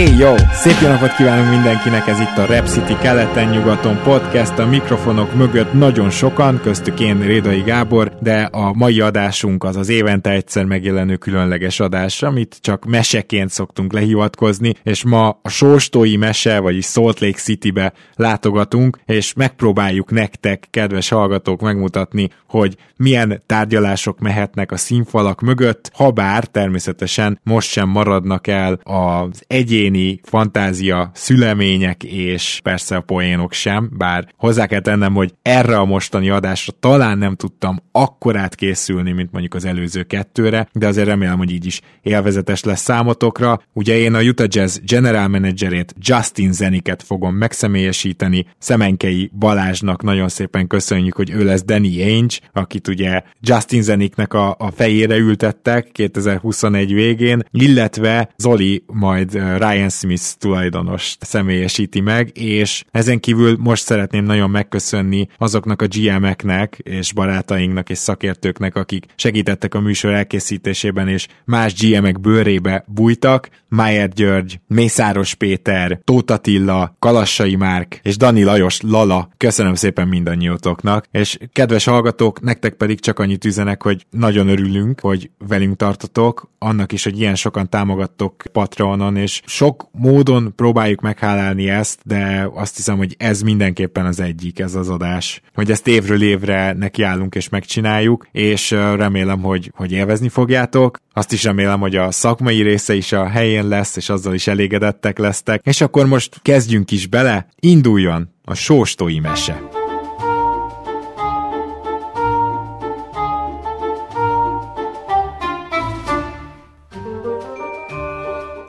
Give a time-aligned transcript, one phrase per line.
[0.00, 0.34] Hey jó!
[0.52, 5.72] Szép jó napot kívánunk mindenkinek, ez itt a Rep City keleten-nyugaton podcast, a mikrofonok mögött
[5.72, 11.16] nagyon sokan, köztük én Rédai Gábor, de a mai adásunk az az évente egyszer megjelenő
[11.16, 17.38] különleges adás, amit csak meseként szoktunk lehivatkozni, és ma a Sóstói mese, vagyis Salt Lake
[17.38, 25.90] City-be látogatunk, és megpróbáljuk nektek, kedves hallgatók, megmutatni, hogy milyen tárgyalások mehetnek a színfalak mögött,
[25.94, 33.00] ha bár természetesen most sem maradnak el az egyéni egyéni fantázia, szülemények és persze a
[33.00, 38.54] poénok sem, bár hozzá kell tennem, hogy erre a mostani adásra talán nem tudtam akkorát
[38.54, 43.60] készülni, mint mondjuk az előző kettőre, de azért remélem, hogy így is élvezetes lesz számotokra.
[43.72, 50.66] Ugye én a Utah Jazz general managerét Justin Zeniket fogom megszemélyesíteni, Szemenkei Balázsnak nagyon szépen
[50.66, 56.92] köszönjük, hogy ő lesz Danny Ainge, akit ugye Justin Zeniknek a, a fejére ültettek 2021
[56.92, 64.24] végén, illetve Zoli majd Ryan Ryan Smith tulajdonos személyesíti meg, és ezen kívül most szeretném
[64.24, 71.26] nagyon megköszönni azoknak a GM-eknek és barátainknak és szakértőknek, akik segítettek a műsor elkészítésében, és
[71.44, 73.48] más GM-ek bőrébe bújtak.
[73.68, 79.28] Májer György, Mészáros Péter, Tóth Attila, Kalassai Márk és Dani Lajos Lala.
[79.36, 85.30] Köszönöm szépen mindannyiótoknak, és kedves hallgatók, nektek pedig csak annyit üzenek, hogy nagyon örülünk, hogy
[85.48, 91.68] velünk tartotok, annak is, hogy ilyen sokan támogattok Patreonon, és sok sok módon próbáljuk meghálálni
[91.68, 95.40] ezt, de azt hiszem, hogy ez mindenképpen az egyik, ez az adás.
[95.54, 100.98] Hogy ezt évről évre nekiállunk és megcsináljuk, és remélem, hogy, hogy élvezni fogjátok.
[101.12, 105.18] Azt is remélem, hogy a szakmai része is a helyén lesz, és azzal is elégedettek
[105.18, 105.60] lesztek.
[105.64, 109.79] És akkor most kezdjünk is bele, induljon a sóstói mese.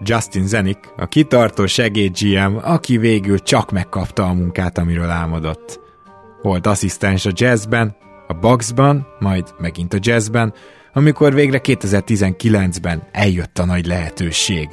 [0.03, 5.79] Justin Zenik, a kitartó segéd GM, aki végül csak megkapta a munkát, amiről álmodott.
[6.41, 7.95] Volt asszisztens a jazzben,
[8.27, 10.53] a Bucksban, majd megint a jazzben,
[10.93, 14.69] amikor végre 2019-ben eljött a nagy lehetőség.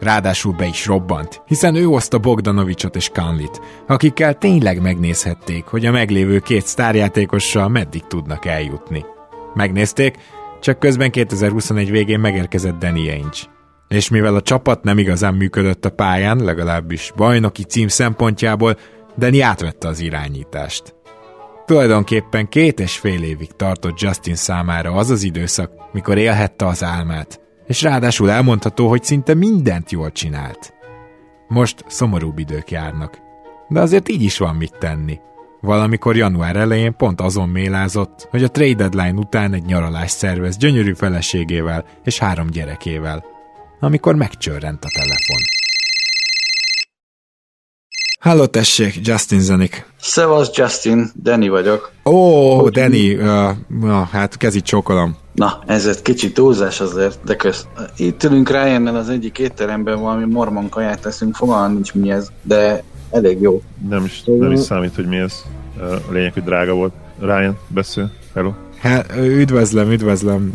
[0.00, 5.90] Ráadásul be is robbant, hiszen ő hozta Bogdanovicsot és Kanlit, akikkel tényleg megnézhették, hogy a
[5.90, 9.04] meglévő két sztárjátékossal meddig tudnak eljutni.
[9.54, 10.16] Megnézték,
[10.60, 13.56] csak közben 2021 végén megérkezett Danny Ainge
[13.88, 18.76] és mivel a csapat nem igazán működött a pályán, legalábbis bajnoki cím szempontjából,
[19.18, 20.94] Danny átvette az irányítást.
[21.66, 27.40] Tulajdonképpen két és fél évig tartott Justin számára az az időszak, mikor élhette az álmát,
[27.66, 30.74] és ráadásul elmondható, hogy szinte mindent jól csinált.
[31.48, 33.18] Most szomorúbb idők járnak,
[33.68, 35.18] de azért így is van mit tenni.
[35.60, 40.94] Valamikor január elején pont azon mélázott, hogy a trade deadline után egy nyaralás szervez gyönyörű
[40.94, 43.24] feleségével és három gyerekével–
[43.80, 45.42] amikor megcsörrent a telefon.
[48.20, 49.86] Halló, tessék, Justin Zenik.
[50.00, 51.90] Szevasz, Justin, Danny vagyok.
[52.04, 53.50] Ó, oh, Danny, uh,
[53.80, 55.16] na, hát kezit csókolom.
[55.34, 57.66] Na, ez egy kicsit túlzás azért, de kösz.
[57.96, 62.82] Itt ülünk ryan az egyik étteremben valami mormon kaját teszünk, fogalmam nincs mi ez, de
[63.10, 63.62] elég jó.
[63.88, 65.44] Nem is, nem is számít, hogy mi ez.
[65.80, 66.92] A lényeg, hogy drága volt.
[67.20, 68.10] Ryan, beszél.
[68.34, 68.52] Hello.
[68.80, 70.54] Hát, üdvözlöm, üdvözlöm,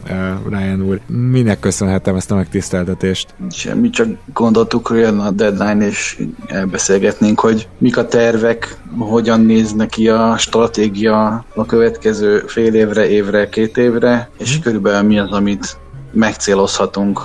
[0.49, 0.99] Ryan úr.
[1.07, 3.33] Minek köszönhetem ezt a megtiszteltetést?
[3.49, 9.73] Semmi, csak gondoltuk, hogy jön a deadline, és elbeszélgetnénk, hogy mik a tervek, hogyan néz
[9.73, 14.61] neki a stratégia a következő fél évre, évre, két évre, és hmm.
[14.61, 15.77] körülbelül mi az, amit
[16.11, 17.21] megcélozhatunk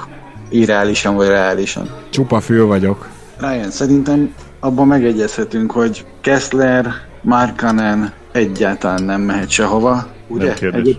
[0.49, 1.89] irreálisan vagy reálisan.
[2.11, 3.09] Csupa fül vagyok.
[3.37, 6.87] Ryan, szerintem abban megegyezhetünk, hogy Kessler,
[7.23, 10.45] Markanen egyáltalán nem mehet sehova, Ugye?
[10.45, 10.97] Nem kérdés.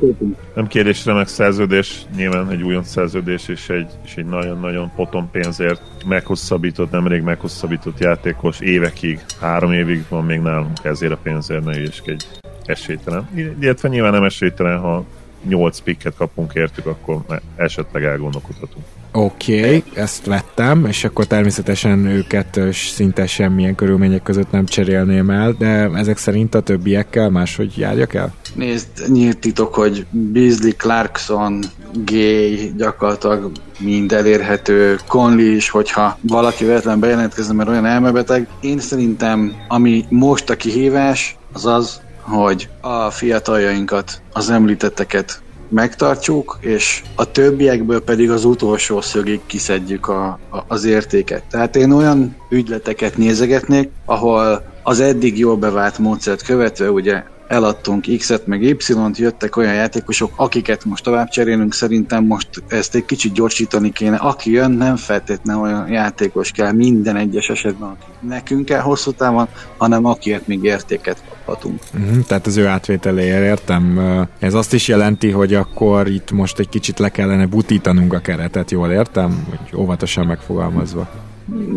[0.56, 5.82] Nem kérdés, remek szerződés, nyilván egy újon szerződés és egy, és egy nagyon-nagyon potom pénzért
[6.06, 12.26] meghosszabbított, nemrég meghosszabbított játékos évekig, három évig van még nálunk ezért a pénzért, ne egy
[12.66, 13.30] esélytelen.
[13.60, 15.06] Illetve nyilván nem esélytelen, ha
[15.48, 17.22] 8 pikket kapunk értük, akkor
[17.56, 18.86] esetleg elgondolkodhatunk.
[19.12, 25.56] Oké, okay, ezt vettem, és akkor természetesen őket szinte semmilyen körülmények között nem cserélném el,
[25.58, 28.34] de ezek szerint a többiekkel máshogy járjak el?
[28.54, 31.60] Nézd, nyílt titok, hogy Beasley, Clarkson,
[32.06, 38.48] Gay, gyakorlatilag mind elérhető, Conley is, hogyha valaki véletlen bejelentkezne, mert olyan elmebeteg.
[38.62, 47.04] Én szerintem, ami most a kihívás, az az, hogy a fiataljainkat, az említetteket megtartjuk, és
[47.16, 51.44] a többiekből pedig az utolsó szögig kiszedjük a, a, az értéket.
[51.50, 58.48] Tehát én olyan ügyleteket nézegetnék, ahol az eddig jól bevált módszert követve, ugye eladtunk X-et
[58.48, 63.92] meg Y-t, jöttek olyan játékosok, akiket most tovább cserélünk, szerintem most ezt egy kicsit gyorsítani
[63.92, 64.16] kéne.
[64.16, 69.48] Aki jön, nem feltétlenül olyan játékos kell minden egyes esetben, aki nekünk kell hosszú távon,
[69.78, 71.80] hanem akiért még értéket kaphatunk.
[71.94, 74.00] Uh-huh, tehát az ő átvételéért értem.
[74.40, 78.72] Ez azt is jelenti, hogy akkor itt most egy kicsit le kellene butítanunk a keretet,
[78.72, 79.48] jól értem?
[79.50, 81.10] Hogy óvatosan megfogalmazva.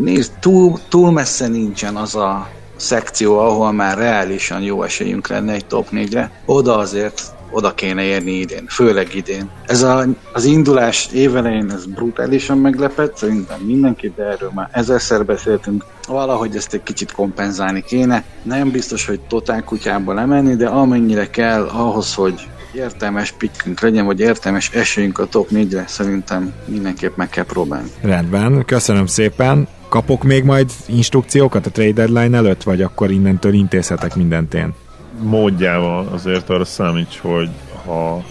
[0.03, 2.49] Nézd, túl, túl messze nincsen az a
[2.83, 8.33] szekció, ahol már reálisan jó esélyünk lenne egy top 4-re, oda azért oda kéne érni
[8.33, 9.51] idén, főleg idén.
[9.67, 15.85] Ez a, az indulás évelején ez brutálisan meglepett, szerintem mindenki, de erről már ezerszer beszéltünk.
[16.09, 18.25] Valahogy ezt egy kicsit kompenzálni kéne.
[18.43, 24.21] Nem biztos, hogy totál kutyába lemenni, de amennyire kell ahhoz, hogy értelmes pikkünk legyen, vagy
[24.21, 27.89] értelmes esélyünk a top 4-re, szerintem mindenképp meg kell próbálni.
[28.01, 29.69] Rendben, köszönöm szépen.
[29.89, 34.75] Kapok még majd instrukciókat a trade deadline előtt, vagy akkor innentől intézhetek mindent én?
[35.21, 37.49] Módjával azért arra számíts, hogy
[37.85, 38.25] ha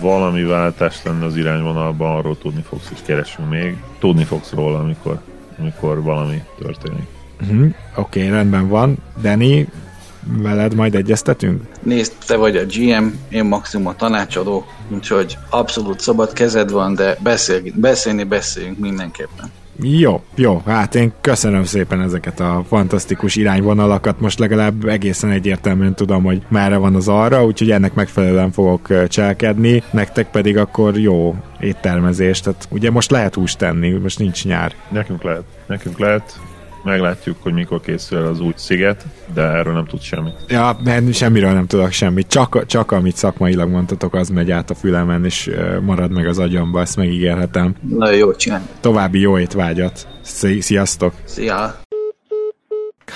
[0.00, 3.76] valami váltás lenne az irányvonalban, arról tudni fogsz, és keresünk még.
[3.98, 5.20] Tudni fogsz róla, amikor,
[5.58, 7.06] amikor valami történik.
[7.40, 7.74] Uh-huh.
[7.96, 8.96] Oké, okay, rendben van.
[9.22, 9.66] Danny,
[10.26, 11.62] veled majd egyeztetünk?
[11.82, 17.16] Nézd, te vagy a GM, én maximum a tanácsadó, úgyhogy abszolút szabad kezed van, de
[17.22, 19.50] beszél, beszélni beszéljünk mindenképpen.
[19.82, 26.22] Jó, jó, hát én köszönöm szépen ezeket a fantasztikus irányvonalakat, most legalább egészen egyértelműen tudom,
[26.22, 32.44] hogy merre van az arra, úgyhogy ennek megfelelően fogok cselkedni, nektek pedig akkor jó éttermezést,
[32.44, 34.72] tehát ugye most lehet húst tenni, most nincs nyár.
[34.88, 36.40] Nekünk lehet, nekünk lehet,
[36.86, 40.34] meglátjuk, hogy mikor készül az új sziget, de erről nem tud semmit.
[40.48, 42.26] Ja, mert semmiről nem tudok semmit.
[42.26, 45.50] Csak, csak amit szakmailag mondtatok, az megy át a fülemen, és
[45.82, 47.74] marad meg az agyamba, ezt megígérhetem.
[47.88, 48.66] Nagyon jó csinálni.
[48.80, 50.08] További jó étvágyat.
[50.58, 51.12] Sziasztok!
[51.24, 51.80] Szia!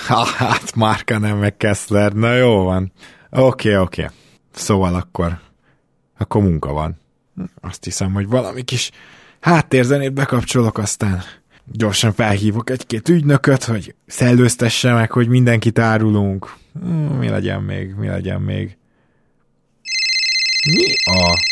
[0.07, 2.11] Ha, hát Márka nem meg Kessler.
[2.13, 2.91] Na jó van.
[3.29, 4.01] Oké, okay, oké.
[4.01, 4.15] Okay.
[4.53, 5.39] Szóval akkor
[6.21, 6.99] akkor munka van.
[7.61, 8.91] Azt hiszem, hogy valami kis
[9.39, 11.21] háttérzenét bekapcsolok, aztán
[11.71, 16.53] gyorsan felhívok egy-két ügynököt, hogy szellőztesse meg, hogy mindenkit árulunk.
[16.81, 18.77] Hmm, mi legyen még, mi legyen még.
[20.75, 21.49] Mi a...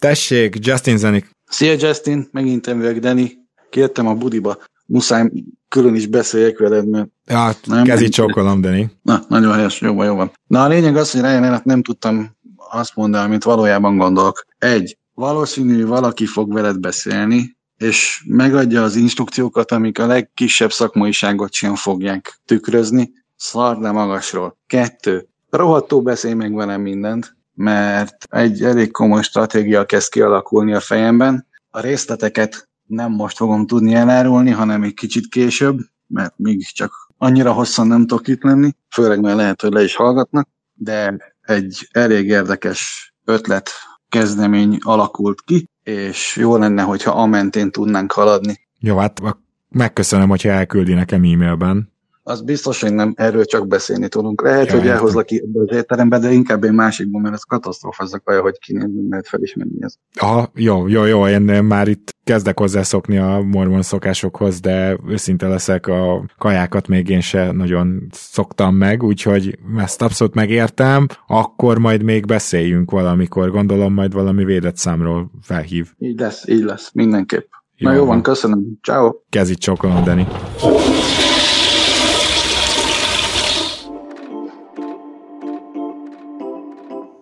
[0.00, 1.30] Tessék, Justin Zenik.
[1.48, 3.32] Szia Justin, megint én vagyok, Dani.
[3.70, 4.58] Kértem a budiba.
[4.86, 5.30] Muszáj
[5.68, 7.08] külön is beszéljek veled, mert...
[7.26, 8.90] Ja, nem kezi csókolom, Dani.
[9.02, 10.32] Na, nagyon helyes, jó van, jó van.
[10.46, 12.36] Na, a lényeg az, hogy Ryan nem tudtam
[12.70, 14.46] azt mondani, amit valójában gondolok.
[14.58, 21.74] Egy, valószínű valaki fog veled beszélni, és megadja az instrukciókat, amik a legkisebb szakmaiságot sem
[21.74, 24.58] fogják tükrözni, szar, de magasról.
[24.66, 31.46] Kettő, rohadtó beszélj meg velem mindent, mert egy elég komoly stratégia kezd kialakulni a fejemben.
[31.70, 37.52] A részleteket nem most fogom tudni elárulni, hanem egy kicsit később, mert még csak annyira
[37.52, 42.26] hosszan nem tudok itt lenni, főleg mert lehet, hogy le is hallgatnak, de egy elég
[42.26, 43.70] érdekes ötlet
[44.08, 48.58] kezdemény alakult ki, és jó lenne, hogyha amentén tudnánk haladni.
[48.78, 49.20] Jó, hát
[49.68, 51.94] megköszönöm, hogyha elküldi nekem e-mailben.
[52.28, 54.42] Az biztos, hogy nem erről csak beszélni tudunk.
[54.42, 58.02] Lehet, ja, hogy elhozlak ki ebbe az étterembe, de inkább egy másikban, mert ez katasztrófa
[58.02, 59.94] az a kaja, hogy kinézni lehet felismerni ez.
[60.14, 65.86] Aha, jó, jó, jó, én már itt kezdek hozzászokni a mormon szokásokhoz, de őszinte leszek,
[65.86, 72.26] a kajákat még én se nagyon szoktam meg, úgyhogy ezt abszolút megértem, akkor majd még
[72.26, 75.92] beszéljünk valamikor, gondolom majd valami védett számról felhív.
[75.98, 77.46] Így lesz, így lesz, mindenképp.
[77.76, 78.78] Jó, Na jó van, köszönöm.
[78.82, 79.12] Ciao.
[79.28, 80.26] Kezit csokolom, Dani.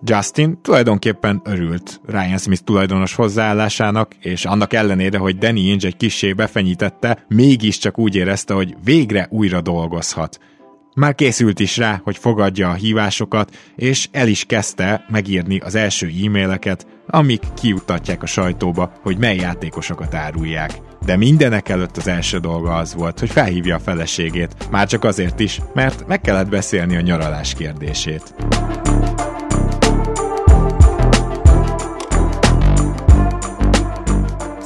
[0.06, 6.32] Justin tulajdonképpen örült Ryan Smith tulajdonos hozzáállásának, és annak ellenére, hogy Danny Ainge egy kissé
[6.32, 10.38] befenyítette, mégiscsak úgy érezte, hogy végre újra dolgozhat.
[10.94, 16.10] Már készült is rá, hogy fogadja a hívásokat, és el is kezdte megírni az első
[16.24, 20.70] e-maileket, amik kiutatják a sajtóba, hogy mely játékosokat árulják.
[21.04, 25.40] De mindenek előtt az első dolga az volt, hogy felhívja a feleségét, már csak azért
[25.40, 28.34] is, mert meg kellett beszélni a nyaralás kérdését.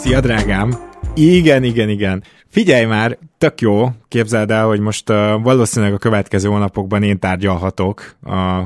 [0.09, 0.75] Szia, drágám!
[1.15, 2.23] Igen, igen, igen.
[2.47, 8.17] Figyelj már, tök jó, képzeld el, hogy most uh, valószínűleg a következő hónapokban én tárgyalhatok
[8.23, 8.63] a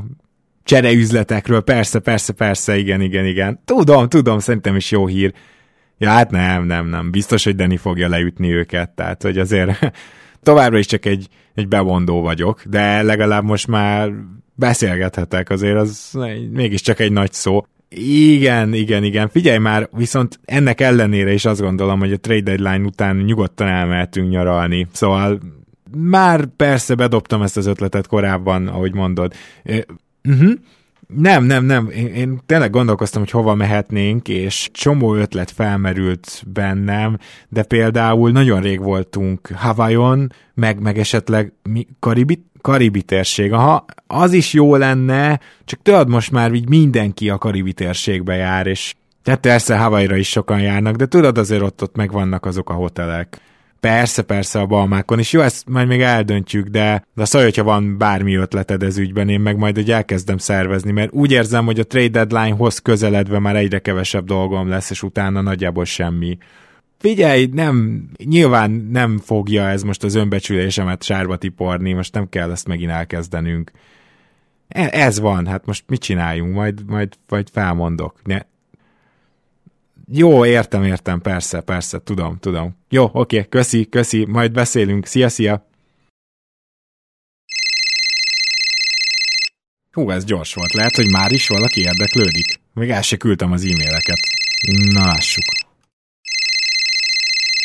[0.64, 3.60] csereüzletekről, persze, persze, persze, igen, igen, igen.
[3.64, 5.32] Tudom, tudom, szerintem is jó hír.
[5.98, 7.10] Ja, hát nem, nem, nem.
[7.10, 9.92] Biztos, hogy Dani fogja leütni őket, tehát, hogy azért
[10.42, 14.10] továbbra is csak egy, egy bevondó vagyok, de legalább most már
[14.54, 16.18] beszélgethetek, azért az
[16.50, 17.64] mégiscsak egy nagy szó.
[17.94, 19.28] Igen, igen, igen.
[19.28, 24.30] Figyelj már, viszont ennek ellenére is azt gondolom, hogy a trade deadline után nyugodtan elmehetünk
[24.30, 24.86] nyaralni.
[24.92, 25.40] Szóval
[25.96, 29.34] már persze bedobtam ezt az ötletet korábban, ahogy mondod.
[30.24, 30.52] Uh-huh.
[31.16, 31.88] Nem, nem, nem.
[31.88, 38.60] Én, én tényleg gondolkoztam, hogy hova mehetnénk, és csomó ötlet felmerült bennem, de például nagyon
[38.60, 43.52] rég voltunk Hawaiion, meg, meg esetleg mi, Karibi, Karibi térség.
[43.52, 48.66] Aha, az is jó lenne, csak tudod, most már így mindenki a Karibi térségbe jár,
[48.66, 52.74] és tehát persze Hawaii-ra is sokan járnak, de tudod, azért ott, ott megvannak azok a
[52.74, 53.40] hotelek.
[53.82, 55.32] Persze, persze a Balmákon is.
[55.32, 59.40] Jó, ezt majd még eldöntjük, de, de szólj, hogyha van bármi ötleted ez ügyben, én
[59.40, 63.78] meg majd hogy elkezdem szervezni, mert úgy érzem, hogy a trade deadline-hoz közeledve már egyre
[63.78, 66.38] kevesebb dolgom lesz, és utána nagyjából semmi.
[66.98, 72.68] Figyelj, nem, nyilván nem fogja ez most az önbecsülésemet sárba tiporni, most nem kell ezt
[72.68, 73.70] megint elkezdenünk.
[74.68, 78.20] E, ez van, hát most mit csináljunk, majd, majd, majd felmondok.
[78.24, 78.38] Ne,
[80.14, 82.76] jó, értem, értem, persze, persze, tudom, tudom.
[82.88, 85.06] Jó, oké, köszi, köszi, majd beszélünk.
[85.06, 85.70] Szia, szia!
[89.92, 90.72] Hú, ez gyors volt.
[90.72, 92.60] Lehet, hogy már is valaki érdeklődik.
[92.74, 94.18] Még el se küldtem az e-maileket.
[94.92, 95.44] Na, lássuk.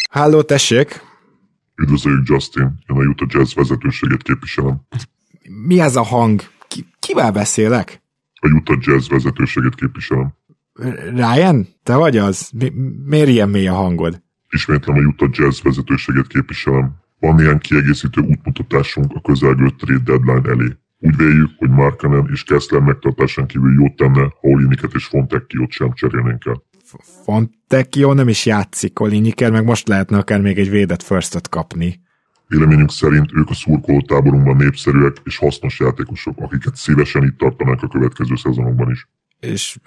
[0.09, 1.01] Halló, tessék!
[1.75, 2.63] Üdvözöljük, Justin.
[2.87, 4.81] Én a Utah Jazz vezetőségét képviselem.
[5.49, 6.41] Mi ez a hang?
[6.67, 8.01] Ki, kivel beszélek?
[8.39, 10.35] A Utah Jazz vezetőségét képviselem.
[11.13, 11.67] Ryan?
[11.83, 12.49] Te vagy az?
[12.53, 12.71] Mi,
[13.05, 14.21] miért ilyen mély a hangod?
[14.49, 16.95] Ismétlem a Utah Jazz vezetőséget képviselem.
[17.19, 20.77] Van néhány kiegészítő útmutatásunk a közelgő trade deadline elé.
[20.99, 25.93] Úgy véljük, hogy Markanen és Kessler megtartásán kívül jót tenne, ha Oliniket és Fontecchiót sem
[25.93, 26.63] cserélnénk el.
[27.23, 31.99] Fontecchio nem is játszik, Oliniker, meg most lehetne akár még egy védett firstot kapni.
[32.47, 37.87] Véleményünk szerint ők a szurkoló táborunkban népszerűek és hasznos játékosok, akiket szívesen itt tartanák a
[37.87, 39.07] következő szezonokban is.
[39.39, 39.77] És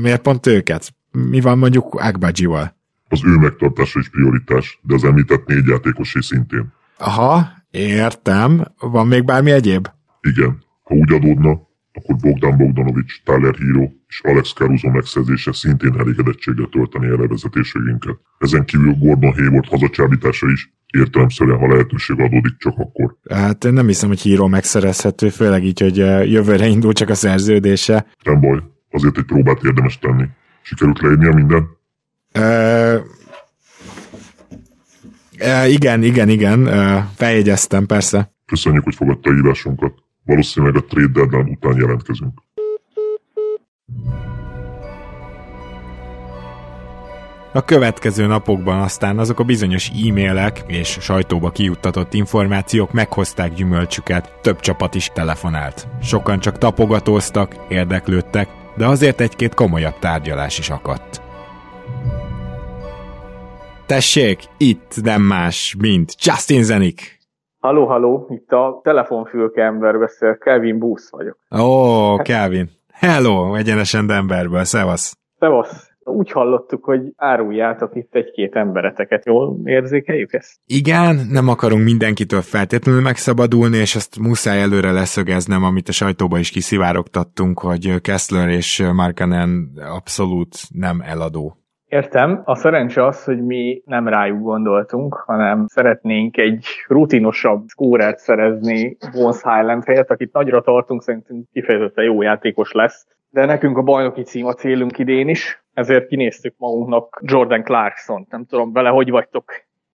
[0.00, 0.94] miért pont őket?
[1.10, 2.76] Mi van mondjuk Agbajival?
[3.08, 6.72] Az ő megtartása is prioritás, de az említett négy játékosé szintén.
[6.98, 8.64] Aha, értem.
[8.78, 9.88] Van még bármi egyéb?
[10.20, 10.64] Igen.
[10.82, 17.06] Ha úgy adódna, akkor Bogdan Bogdanovics, Tyler Hero és Alex Caruso megszerzése szintén elégedettséggel tölteni
[17.06, 18.16] el vezetőségünket.
[18.38, 23.16] Ezen kívül Gordon Hayward hazacsábítása is, értelemszerűen, ha lehetőség adódik, csak akkor.
[23.30, 25.96] Hát én nem hiszem, hogy Hero megszerezhető, főleg így, hogy
[26.30, 28.06] jövőre indul csak a szerződése.
[28.24, 30.24] Nem baj, azért egy próbát érdemes tenni.
[30.62, 31.68] Sikerült leírnia minden?
[32.38, 33.00] Uh,
[35.40, 38.32] uh, igen, igen, igen, uh, feljegyeztem, persze.
[38.46, 39.92] Köszönjük, hogy fogadta a hívásunkat.
[40.30, 42.42] Valószínűleg a trade deadline után jelentkezünk.
[47.52, 54.60] A következő napokban aztán azok a bizonyos e-mailek és sajtóba kijuttatott információk meghozták gyümölcsüket, több
[54.60, 55.88] csapat is telefonált.
[56.02, 61.22] Sokan csak tapogatóztak, érdeklődtek, de azért egy-két komolyabb tárgyalás is akadt.
[63.86, 67.19] Tessék, itt nem más, mint Justin Zenik.
[67.60, 71.38] Halló, halló, itt a telefonfülke ember beszél, Kelvin Booth vagyok.
[71.58, 72.68] Ó, oh, Kelvin.
[72.92, 75.16] Hello, egyenesen Denverből, szevasz.
[75.38, 75.88] Szevasz.
[76.04, 79.26] Úgy hallottuk, hogy áruljátok itt egy-két embereteket.
[79.26, 80.60] Jól érzékeljük ezt?
[80.66, 86.50] Igen, nem akarunk mindenkitől feltétlenül megszabadulni, és ezt muszáj előre leszögeznem, amit a sajtóba is
[86.50, 91.59] kiszivárogtattunk, hogy Kessler és Markanen abszolút nem eladó
[91.90, 92.42] Értem.
[92.44, 99.42] A szerencse az, hogy mi nem rájuk gondoltunk, hanem szeretnénk egy rutinosabb skórát szerezni Bones
[99.42, 103.06] Highland helyett, akit nagyra tartunk, szerintünk kifejezetten jó játékos lesz.
[103.30, 108.26] De nekünk a bajnoki cím a célunk idén is, ezért kinéztük magunknak Jordan Clarkson.
[108.30, 109.44] Nem tudom, vele hogy vagytok?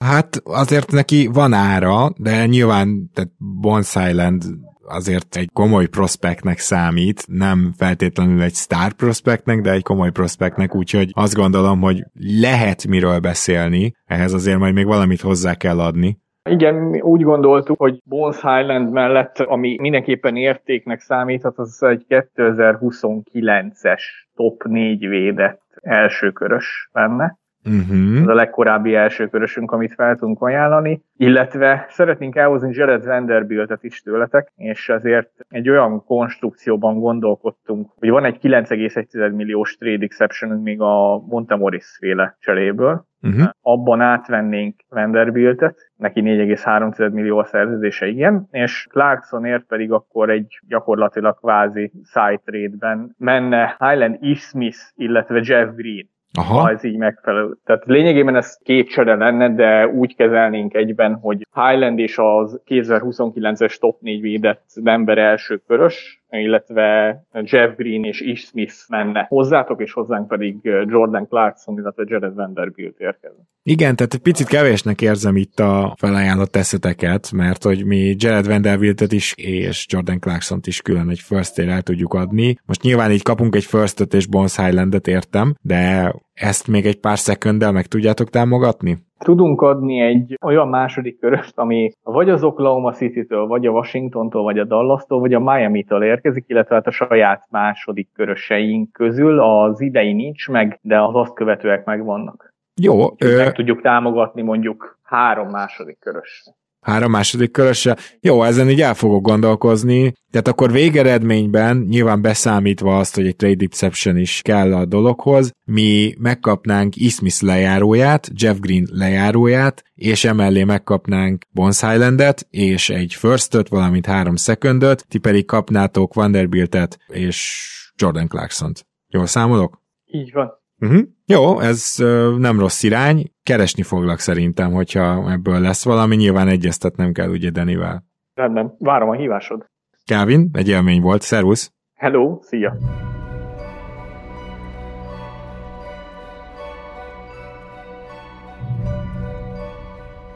[0.05, 4.43] Hát azért neki van ára, de nyilván tehát Bones Island
[4.89, 11.11] azért egy komoly prospektnek számít, nem feltétlenül egy star prospektnek, de egy komoly prospektnek, úgyhogy
[11.13, 12.05] azt gondolom, hogy
[12.41, 16.19] lehet miről beszélni, ehhez azért majd még valamit hozzá kell adni.
[16.51, 24.03] Igen, mi úgy gondoltuk, hogy Bones Highland mellett, ami mindenképpen értéknek számíthat, az egy 2029-es
[24.35, 27.39] top 4 védett elsőkörös lenne.
[27.67, 28.21] Uh-huh.
[28.21, 31.03] Ez a legkorábbi első körösünk, amit fel tudunk ajánlani.
[31.17, 38.25] Illetve szeretnénk elhozni Jared Vanderbiltet is tőletek, és ezért egy olyan konstrukcióban gondolkodtunk, hogy van
[38.25, 43.07] egy 9,1 milliós trade exception még a Montemoris féle cseréből.
[43.23, 43.49] Uh-huh.
[43.61, 51.39] Abban átvennénk Vanderbiltet, neki 4,3 millió a szerződése, igen, és Clarksonért pedig akkor egy gyakorlatilag
[51.39, 54.35] kvázi side trade-ben menne Highland E.
[54.35, 56.61] Smith, illetve Jeff Green Aha.
[56.61, 57.57] ha ez így megfelelő.
[57.65, 63.79] Tehát lényegében ez két csere lenne, de úgy kezelnénk egyben, hogy Highland és az 2029-es
[63.79, 69.93] top 4 védett ember első körös, illetve Jeff Green és Ish Smith menne hozzátok, és
[69.93, 73.43] hozzánk pedig Jordan Clarkson, illetve Jared Vanderbilt érkezne.
[73.63, 79.13] Igen, tehát egy picit kevésnek érzem itt a felajánlott eszeteket, mert hogy mi Jared Vanderbiltet
[79.13, 82.59] is és Jordan clarkson is külön egy first el tudjuk adni.
[82.67, 87.19] Most nyilván így kapunk egy first és Bones Highlandet értem, de ezt még egy pár
[87.19, 88.99] szekunddel meg tudjátok támogatni?
[89.19, 94.59] Tudunk adni egy olyan második köröst, ami vagy az Oklahoma City-től, vagy a Washingtontól, vagy
[94.59, 100.13] a Dallas-tól, vagy a Miami-től érkezik, illetve hát a saját második köröseink közül az idei
[100.13, 102.55] nincs meg, de az azt követőek megvannak.
[102.83, 103.05] Jó.
[103.19, 103.37] Ö...
[103.37, 106.45] Meg tudjuk támogatni mondjuk három második körös
[106.87, 107.97] három második körösre.
[108.21, 110.13] Jó, ezen így el fogok gondolkozni.
[110.31, 116.15] Tehát akkor végeredményben, nyilván beszámítva azt, hogy egy trade exception is kell a dologhoz, mi
[116.19, 124.07] megkapnánk Ismith lejáróját, Jeff Green lejáróját, és emellé megkapnánk Bones Highlandet, és egy firstöt, valamint
[124.07, 128.87] három secondot, ti pedig kapnátok Vanderbiltet és Jordan Clarkson-t.
[129.09, 129.83] Jól számolok?
[130.05, 130.65] Így van.
[130.81, 131.03] Uh-huh.
[131.27, 137.13] Jó, ez uh, nem rossz irány, keresni foglak szerintem, hogyha ebből lesz valami, nyilván egyeztetnem
[137.13, 138.05] kell ugye Denivel.
[138.35, 139.67] Rendben, várom a hívásod.
[140.05, 141.73] Kávin, egy élmény volt, szervusz!
[141.95, 142.77] Hello, szia!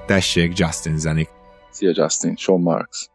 [0.06, 1.28] Tessék, Justin Zenik.
[1.70, 3.09] Szia Justin, Sean Marks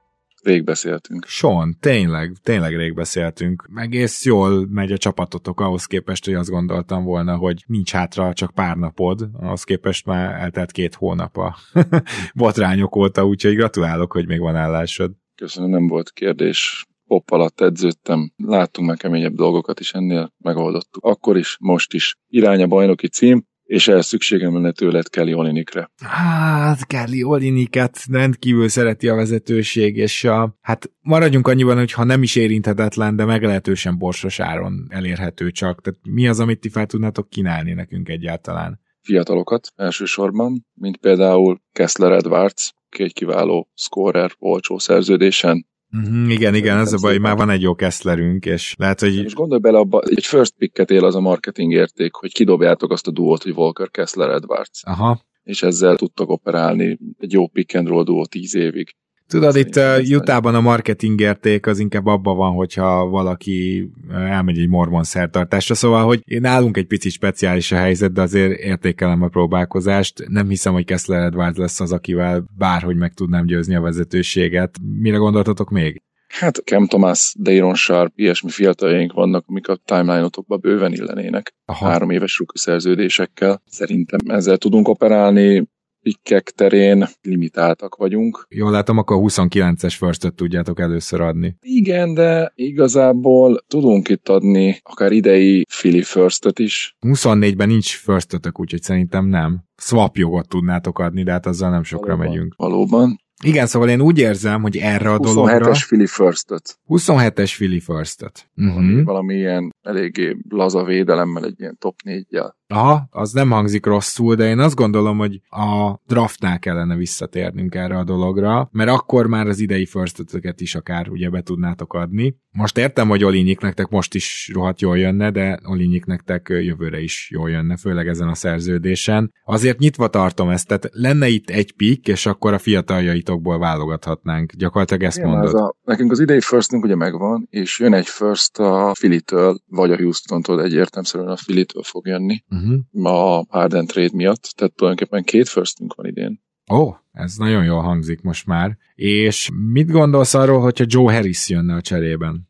[0.45, 1.25] rég beszéltünk.
[1.27, 3.69] Sean, tényleg, tényleg rég beszéltünk.
[3.75, 8.51] Egész jól megy a csapatotok ahhoz képest, hogy azt gondoltam volna, hogy nincs hátra csak
[8.53, 11.55] pár napod, ahhoz képest már eltelt két hónap a
[12.35, 15.11] botrányok óta, úgyhogy gratulálok, hogy még van állásod.
[15.35, 16.85] Köszönöm, nem volt kérdés.
[17.07, 21.03] Pop alatt edződtem, láttunk meg keményebb dolgokat is ennél, megoldottuk.
[21.03, 22.15] Akkor is, most is.
[22.27, 25.89] Irány a bajnoki cím, és ehhez szükségem lenne tőled Kelly Olinikre.
[26.03, 32.23] Hát, Kelly Oliniket rendkívül szereti a vezetőség, és a, hát maradjunk annyiban, hogy ha nem
[32.23, 35.81] is érinthetetlen, de meglehetősen borsos áron elérhető csak.
[35.81, 38.79] Tehát mi az, amit ti fel tudnátok kínálni nekünk egyáltalán?
[39.01, 45.67] Fiatalokat elsősorban, mint például Kessler Edwards, ki egy kiváló scorer olcsó szerződésen,
[45.97, 49.21] Mm-hmm, igen, igen, ez a baj, már van egy jó Kesslerünk, és lehet, hogy...
[49.21, 53.07] Most gondolj bele abba, egy first picket él az a marketing érték, hogy kidobjátok azt
[53.07, 54.83] a duót, hogy Volker Kessler Edwards.
[54.83, 55.21] Aha.
[55.43, 58.95] És ezzel tudtok operálni egy jó pick and roll duó tíz évig.
[59.27, 64.67] Tudod, itt uh, Utahban a marketing érték az inkább abban van, hogyha valaki elmegy egy
[64.67, 70.23] mormon szertartásra, szóval, hogy nálunk egy picit speciális a helyzet, de azért értékelem a próbálkozást.
[70.27, 74.77] Nem hiszem, hogy Kessler Edwards lesz az, akivel bárhogy meg tudnám győzni a vezetőséget.
[74.99, 76.01] Mire gondoltatok még?
[76.27, 81.55] Hát Cam Thomas, Dayron Sharp, ilyesmi fiataljaink vannak, amik a timeline-otokba bőven illenének.
[81.65, 81.85] Aha.
[81.85, 83.61] Három éves rookie szerződésekkel.
[83.65, 85.67] Szerintem ezzel tudunk operálni
[86.05, 88.45] pikkek terén limitáltak vagyunk.
[88.49, 91.55] Jól látom, akkor 29-es first tudjátok először adni.
[91.61, 96.95] Igen, de igazából tudunk itt adni akár idei Philly first is.
[97.01, 99.63] 24-ben nincs first úgyhogy szerintem nem.
[99.77, 102.53] Swap jogot tudnátok adni, de hát azzal nem sokra valóban, megyünk.
[102.57, 103.23] Valóban.
[103.43, 105.71] Igen, szóval én úgy érzem, hogy erre a dologra...
[105.71, 106.51] 27-es Philly first
[106.87, 109.03] 27-es Philly first Uh-huh.
[109.03, 112.53] Valami ilyen eléggé laza védelemmel, egy ilyen top 4-jel.
[112.67, 117.97] Aha, az nem hangzik rosszul, de én azt gondolom, hogy a draftnál kellene visszatérnünk erre
[117.97, 120.23] a dologra, mert akkor már az idei first
[120.57, 122.35] is akár ugye be tudnátok adni.
[122.51, 127.29] Most értem, hogy Olinyik nektek most is rohadt jól jönne, de Olinyik nektek jövőre is
[127.31, 129.31] jól jönne, főleg ezen a szerződésen.
[129.43, 134.53] Azért nyitva tartom ezt, tehát lenne itt egy pick, és akkor a fiataljaitokból válogathatnánk.
[134.53, 135.53] Gyakorlatilag ezt Igen, mondod.
[135.53, 139.97] a, nekünk az idei firstünk ugye megvan, és jön egy first a Philly-től, vagy a
[139.97, 143.13] Houston-tól, egy értelmszerűen a Philly-től fog jönni uh-huh.
[143.13, 146.43] a Harden trade miatt, tehát tulajdonképpen két firstünk van idén.
[146.71, 148.77] Ó, oh, ez nagyon jól hangzik most már.
[148.95, 152.47] És mit gondolsz arról, hogyha Joe Harris jönne a cserében?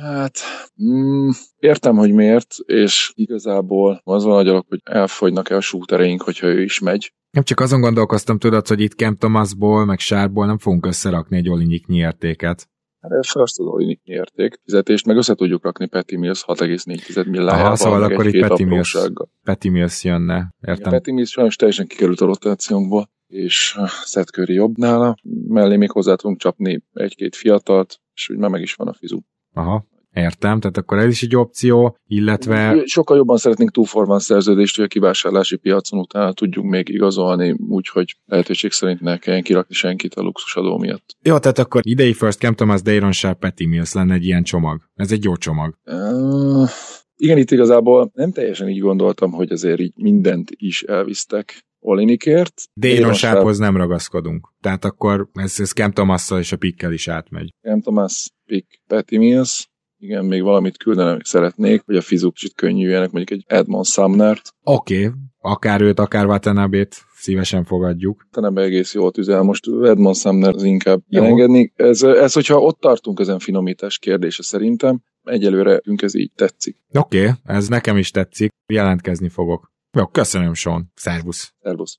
[0.00, 0.38] Hát,
[0.82, 6.62] mm, értem, hogy miért, és igazából az van a hogy elfogynak-e a shootereink, hogyha ő
[6.62, 7.12] is megy.
[7.30, 11.48] Nem csak azon gondolkoztam, tudod, hogy itt Cam Thomasból, meg Sárból nem fogunk összerakni egy
[11.48, 12.68] olinyiknyi értéket.
[13.00, 14.60] Hát az olinyiknyi érték.
[14.64, 17.64] Fizetést meg össze tudjuk rakni Petty Mills 6,4 milliárdával.
[17.64, 18.96] Aha, szóval akkor itt Petty Mills,
[19.42, 20.54] Petty Mills jönne.
[20.60, 20.92] Értem.
[20.92, 25.14] Ja, Petty Mills sajnos teljesen kikerült a rotációnkból, és uh, Seth Curry jobb nála.
[25.48, 29.18] Mellé még hozzá tudunk csapni egy-két fiatalt, és úgy már meg is van a fizu.
[29.54, 29.86] Aha.
[30.18, 32.82] Értem, tehát akkor ez is egy opció, illetve...
[32.84, 38.70] Sokkal jobban szeretnénk túlformán szerződést, hogy a kivásárlási piacon utána tudjunk még igazolni, úgyhogy lehetőség
[38.70, 41.16] szerint ne kelljen kirakni senkit a luxusadó miatt.
[41.22, 44.80] Jó, tehát akkor idei First Cam Thomas, Dayron Sharp, Petty Mills lenne egy ilyen csomag.
[44.94, 45.74] Ez egy jó csomag.
[45.84, 46.68] Uh,
[47.16, 52.62] Igen, itt igazából nem teljesen így gondoltam, hogy azért így mindent is elvisztek Olinikért.
[52.72, 54.52] Déjon Sárphoz nem ragaszkodunk.
[54.60, 57.54] Tehát akkor ez, ez Cam thomas és a Pikkel is átmegy.
[57.62, 63.10] Cam Thomas, Pick, Patty Mills, igen, még valamit küldeni szeretnék, hogy a fizuk kicsit könnyűjenek,
[63.10, 64.54] mondjuk egy Edmond Sumnert.
[64.62, 65.18] Oké, okay.
[65.40, 68.26] akár őt, akár Watanabét szívesen fogadjuk.
[68.30, 71.72] Tanabe egész jól tüzel, most Edmond Sumner az inkább elengedni.
[71.76, 76.76] Ez, ez, hogyha ott tartunk ezen finomítás kérdése szerintem, egyelőre ez így tetszik.
[76.92, 79.72] Oké, okay, ez nekem is tetszik, jelentkezni fogok.
[79.96, 80.92] Jó, köszönöm, Sean.
[80.94, 81.52] Szervusz.
[81.62, 81.98] Szervusz.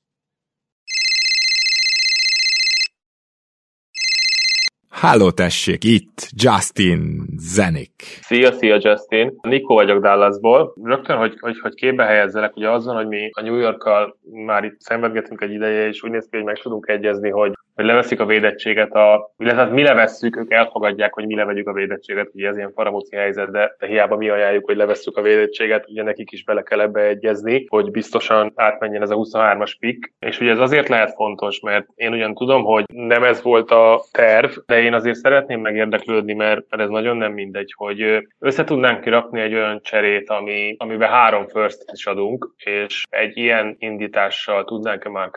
[4.99, 7.91] Háló tessék, itt Justin Zenik.
[8.21, 9.33] Szia, szia Justin.
[9.41, 10.73] Nikó vagyok Dallasból.
[10.83, 14.79] Rögtön, hogy, hogy, hogy képbe helyezzelek, ugye azon, hogy mi a New Yorkkal már itt
[14.79, 18.25] szenvedgetünk egy ideje, és úgy néz ki, hogy meg tudunk egyezni, hogy hogy leveszik a
[18.25, 22.57] védettséget, a, illetve hát mi levesszük, ők elfogadják, hogy mi levegyük a védettséget, ugye ez
[22.57, 26.43] ilyen faramúci helyzet, de, de hiába mi ajánljuk, hogy levesszük a védettséget, ugye nekik is
[26.43, 30.87] bele kell ebbe egyezni, hogy biztosan átmenjen ez a 23-as pick, és ugye ez azért
[30.87, 35.17] lehet fontos, mert én ugyan tudom, hogy nem ez volt a terv, de én azért
[35.17, 40.29] szeretném megérdeklődni, mert, mert ez nagyon nem mindegy, hogy össze tudnánk kirakni egy olyan cserét,
[40.29, 45.29] ami, amiben három first is adunk, és egy ilyen indítással tudnánk-e már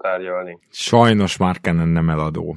[0.00, 0.58] tárgyalni?
[0.70, 1.56] Sajnos már
[1.88, 2.56] nem eladó.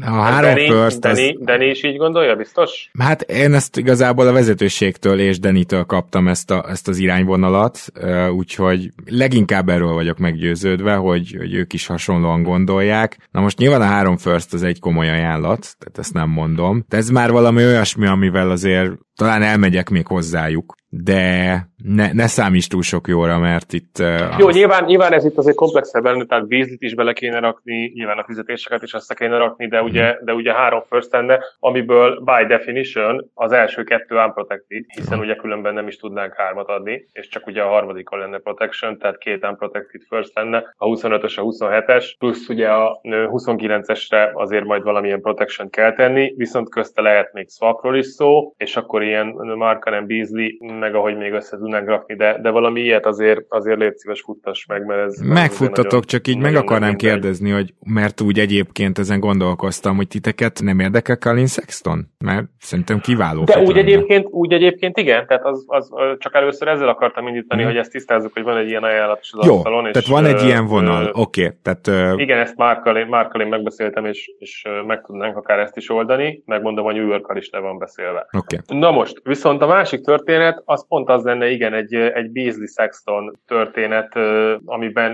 [0.00, 1.18] A három Danny, first az...
[1.18, 2.90] Danny, Danny is így gondolja, biztos?
[2.98, 7.92] Hát én ezt igazából a vezetőségtől és Denitől kaptam ezt, a, ezt az irányvonalat,
[8.30, 13.28] úgyhogy leginkább erről vagyok meggyőződve, hogy, hogy ők is hasonlóan gondolják.
[13.30, 16.96] Na most nyilván a három first az egy komoly ajánlat, tehát ezt nem mondom, de
[16.96, 22.82] ez már valami olyasmi, amivel azért talán elmegyek még hozzájuk, de ne, ne számíts túl
[22.82, 23.96] sok jóra, mert itt...
[24.00, 24.54] Uh, Jó, az...
[24.54, 28.24] nyilván, nyilván ez itt azért komplexebb benne, tehát Beasley-t is bele kéne rakni, nyilván a
[28.24, 30.24] fizetéseket is össze kéne rakni, de ugye, mm.
[30.24, 35.74] de ugye három first lenne, amiből by definition az első kettő unprotected, hiszen ugye különben
[35.74, 40.00] nem is tudnánk hármat adni, és csak ugye a harmadikon lenne protection, tehát két unprotected
[40.08, 45.92] first lenne, a 25-ös, a 27-es, plusz ugye a 29-esre azért majd valamilyen protection kell
[45.92, 51.16] tenni, viszont közte lehet még swapról is szó, és akkor ilyen Markanen Beasley, meg ahogy
[51.16, 55.00] még össze tudnánk rakni, de, de valami ilyet azért, azért légy szíves futtass meg, mert
[55.00, 55.20] ez...
[55.20, 60.60] Megfuttatok, nagyon, csak így meg akarnám kérdezni, hogy mert úgy egyébként ezen gondolkoztam, hogy titeket
[60.62, 62.06] nem érdekel Colin Sexton?
[62.24, 63.44] Mert szerintem kiváló.
[63.44, 67.70] De úgy egyébként, úgy egyébként igen, tehát az, az, csak először ezzel akartam indítani, hmm.
[67.70, 69.82] hogy ezt tisztázzuk, hogy van egy ilyen ajánlat is az Jó, asztalon.
[69.82, 71.44] tehát és, van egy uh, ilyen vonal, oké.
[71.44, 76.42] Okay, tehát, igen, ezt Márkalén, Márkalén megbeszéltem, és, és meg tudnánk akár ezt is oldani,
[76.46, 78.26] megmondom, a New York is le van beszélve.
[78.32, 78.78] Okay.
[78.78, 83.38] Na most, Viszont a másik történet, az pont az lenne, igen, egy, egy Beasley Sexton
[83.46, 84.16] történet,
[84.64, 85.12] amiben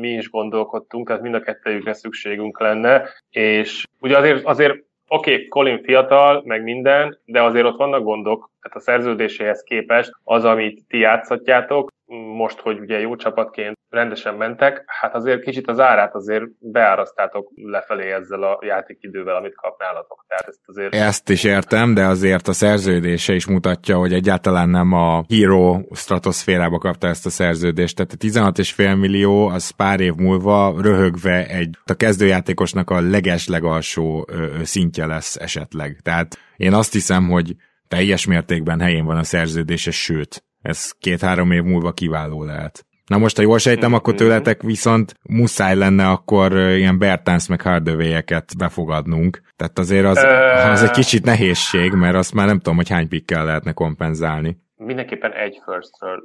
[0.00, 4.72] mi is gondolkodtunk, tehát mind a kettőjükre szükségünk lenne, és ugye azért, azért
[5.08, 10.10] oké, okay, Colin fiatal, meg minden, de azért ott vannak gondok, tehát a szerződéséhez képest
[10.24, 11.90] az, amit ti játszhatjátok,
[12.36, 18.12] most, hogy ugye jó csapatként rendesen mentek, hát azért kicsit az árát azért beárasztátok lefelé
[18.12, 20.24] ezzel a játékidővel, amit kapnálatok.
[20.28, 20.94] Tehát ezt azért...
[20.94, 26.78] Ezt is értem, de azért a szerződése is mutatja, hogy egyáltalán nem a Hero stratoszférába
[26.78, 27.96] kapta ezt a szerződést.
[27.96, 34.28] Tehát a 16,5 millió az pár év múlva röhögve egy a kezdőjátékosnak a leges-legalsó
[34.62, 36.00] szintje lesz esetleg.
[36.02, 37.54] Tehát én azt hiszem, hogy
[37.88, 42.85] teljes mértékben helyén van a szerződése, sőt, ez két-három év múlva kiváló lehet.
[43.06, 44.22] Na most, ha jól sejtem, akkor mhm.
[44.22, 48.24] tőletek viszont muszáj lenne akkor ilyen Bertans meg hardaway
[48.58, 49.42] befogadnunk.
[49.56, 50.24] Tehát azért az,
[50.72, 55.32] az egy kicsit nehézség, mert azt már nem tudom, hogy hány pikkel lehetne kompenzálni mindenképpen
[55.32, 56.22] egy firstről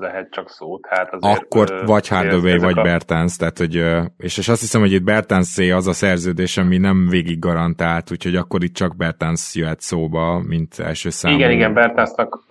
[0.00, 0.78] lehet csak szó.
[0.78, 2.82] Tehát azért, Akkor vagy Hardaway, vagy a...
[2.82, 3.74] Bertans, tehát hogy,
[4.16, 8.36] és, és azt hiszem, hogy itt bertans az a szerződés, ami nem végig garantált, úgyhogy
[8.36, 11.34] akkor itt csak Bertans jöhet szóba, mint első számú.
[11.34, 12.44] Igen, igen, Bertansnak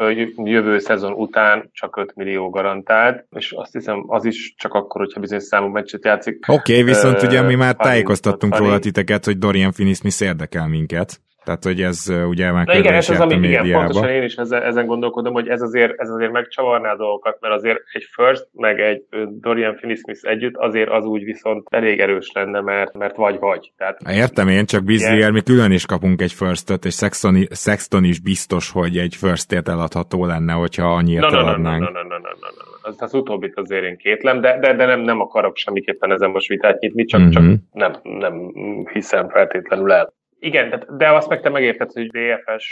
[0.44, 5.20] jövő szezon után csak 5 millió garantált, és azt hiszem az is csak akkor, hogyha
[5.20, 6.46] bizonyos számú meccset játszik.
[6.48, 11.22] Oké, okay, viszont uh, ugye mi már tájékoztattunk róla titeket, hogy Dorian Finney-Smith érdekel minket.
[11.48, 14.86] Tehát, hogy ez ugye már igen, ez az, ami, igen, pontosan én is ezen, ezen
[14.86, 19.04] gondolkodom, hogy ez azért, ez azért megcsavarná a dolgokat, mert azért egy First, meg egy
[19.40, 23.72] Dorian Finney-Smith együtt azért az úgy viszont elég erős lenne, mert, mert vagy-vagy.
[23.78, 28.20] Tehát, Értem én, csak Bizziel mi külön is kapunk egy First-öt, és Sexton, Sexton is
[28.20, 31.80] biztos, hogy egy First-ért eladható lenne, hogyha annyit no, no, eladnánk.
[31.80, 32.90] No, no, no, no, no, no, no.
[32.90, 36.48] Az, az utóbbit azért én kétlem, de, de, de nem, nem akarok semmiképpen ezen most
[36.48, 37.30] vitát nyitni, csak, mm-hmm.
[37.30, 38.52] csak nem, nem
[38.94, 40.16] hiszem feltétlenül el.
[40.40, 42.66] Igen, de, de azt meg te megérted, hogy DFS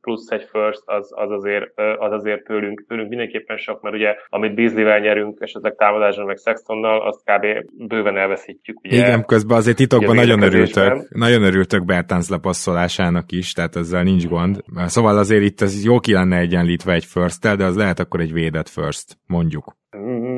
[0.00, 4.54] plusz egy first az, az, azért, az azért tőlünk, tőlünk mindenképpen sok, mert ugye amit
[4.54, 7.46] Beasley-vel nyerünk, esetleg támadásra meg Sextonnal, azt kb.
[7.88, 8.80] bőven elveszítjük.
[8.84, 14.26] Ugye, Igen, közben azért titokban nagyon örültök, nagyon örültök Bertans lepasszolásának is, tehát ezzel nincs
[14.26, 14.62] gond.
[14.86, 18.32] Szóval azért itt ez jó ki lenne egyenlítve egy first de az lehet akkor egy
[18.32, 19.76] védett first, mondjuk.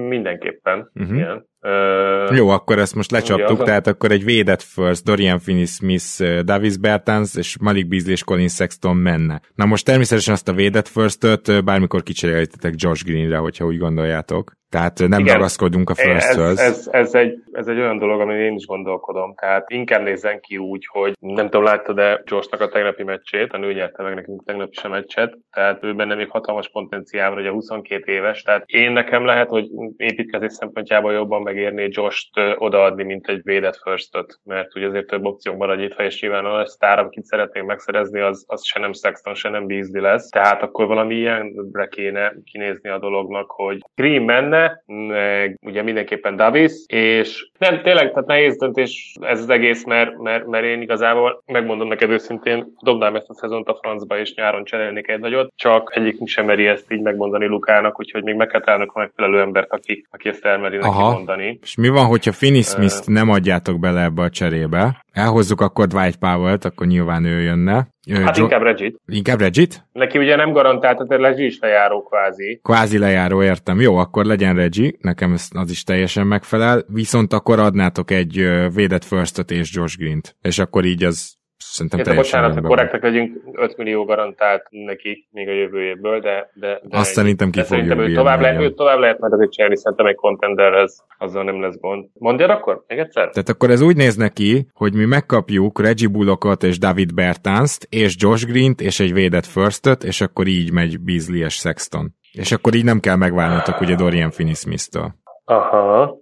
[0.08, 1.16] Mindenképpen, uh-huh.
[1.16, 1.46] igen.
[1.68, 6.76] Uh, Jó, akkor ezt most lecsaptuk, ugye, tehát akkor egy védett first, Dorian Finney-Smith, Davis
[6.76, 9.40] Bertans és Malik Beasley és Colin Sexton menne.
[9.54, 14.52] Na most természetesen azt a védett first-öt bármikor kicseréltetek Josh Greenre, hogyha úgy gondoljátok.
[14.74, 15.34] Tehát nem Igen.
[15.34, 19.34] ragaszkodunk a first ez, ez, ez, egy, ez egy olyan dolog, amin én is gondolkodom.
[19.34, 23.72] Tehát inkább nézzen ki úgy, hogy nem tudom, láttad-e Joshnak a tegnapi meccsét, a nő
[23.72, 27.52] nyerte meg nekünk tegnap is a meccset, tehát ő benne még hatalmas potenciál, hogy a
[27.52, 33.40] 22 éves, tehát én nekem lehet, hogy építkezés szempontjából jobban megérné Josh-t odaadni, mint egy
[33.42, 34.10] védett first
[34.44, 38.44] mert ugye azért több opciónk marad itt, és nyilván a sztár, akit szeretnénk megszerezni, az,
[38.48, 40.28] az se nem Sexton, se nem Beasley lesz.
[40.28, 46.72] Tehát akkor valami ilyenre kéne kinézni a dolognak, hogy Green menne, meg ugye mindenképpen Davis,
[46.86, 51.88] és nem, tényleg, tehát nehéz döntés ez az egész, mert, mert, mert én igazából megmondom
[51.88, 56.28] neked őszintén, dobnám ezt a szezont a francba, és nyáron cserélnék egy nagyot, csak egyikünk
[56.28, 60.28] sem meri ezt így megmondani Lukának, úgyhogy még meg kell a megfelelő embert, aki, aki
[60.28, 61.12] ezt elmeri neki Aha.
[61.12, 61.58] mondani.
[61.62, 65.04] És mi van, hogyha Finney Smith-t nem adjátok bele ebbe a cserébe?
[65.12, 67.92] Elhozzuk akkor Dwight Powell-t, akkor nyilván ő jönne.
[68.12, 69.00] Hát inkább Regit.
[69.06, 69.86] Inkább Regit?
[69.92, 72.60] Neki ugye nem garantált, tehát Reggie is lejáró kvázi.
[72.62, 73.80] Kvázi lejáró, értem.
[73.80, 79.50] Jó, akkor legyen Reggie, nekem az is teljesen megfelel, viszont akkor adnátok egy védett firstot
[79.50, 81.34] és Josh Green-t, és akkor így az
[81.70, 86.50] Szerintem Érte, bocsánat, hogy korrektek legyünk, 5 millió garantált neki még a jövő évből, de...
[86.54, 89.76] de, de Azt szerintem ki fogja ő tovább, le, ő tovább lehet majd azért csinálni,
[89.76, 92.06] szerintem egy contenderhez azzal nem lesz gond.
[92.12, 92.84] Mondjad akkor?
[92.86, 93.28] Még egyszer?
[93.28, 98.14] Tehát akkor ez úgy néz neki, hogy mi megkapjuk Reggie Bullockot és David Bertanst, és
[98.18, 102.14] Josh Green-t, és egy védett firstöt, és akkor így megy Beasley és Sexton.
[102.32, 105.14] És akkor így nem kell megválnotok ugye Dorian Finney-Smith-től.
[105.44, 106.16] Aha,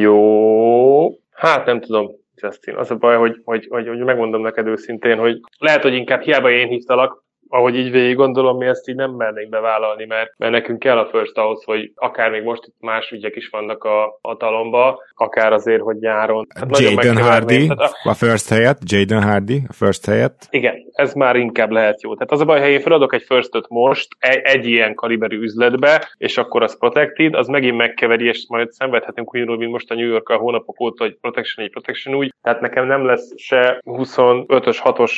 [0.00, 1.08] jó.
[1.30, 2.76] Hát nem tudom, Justin.
[2.76, 6.50] Az a baj, hogy, hogy, hogy, hogy megmondom neked őszintén, hogy lehet, hogy inkább hiába
[6.50, 10.78] én hívtalak, ahogy így végig gondolom, mi ezt így nem mernénk bevállalni, mert, mert nekünk
[10.78, 13.84] kell a first ahhoz, hogy akár még most itt más ügyek is vannak
[14.20, 16.46] a, talomba, akár azért, hogy nyáron.
[16.54, 20.46] Hát Jaden Hardy a, a first helyet, Jaden Hardy a first helyet.
[20.50, 22.14] Igen, ez már inkább lehet jó.
[22.14, 26.08] Tehát az a baj, ha én feladok egy first most egy, egy ilyen kaliberű üzletbe,
[26.16, 30.08] és akkor az protected, az megint megkeveri, és majd szenvedhetünk ugyanúgy, mint most a New
[30.08, 32.34] York a hónapok óta, hogy protection egy protection úgy.
[32.42, 35.12] Tehát nekem nem lesz se 25-ös, 6-os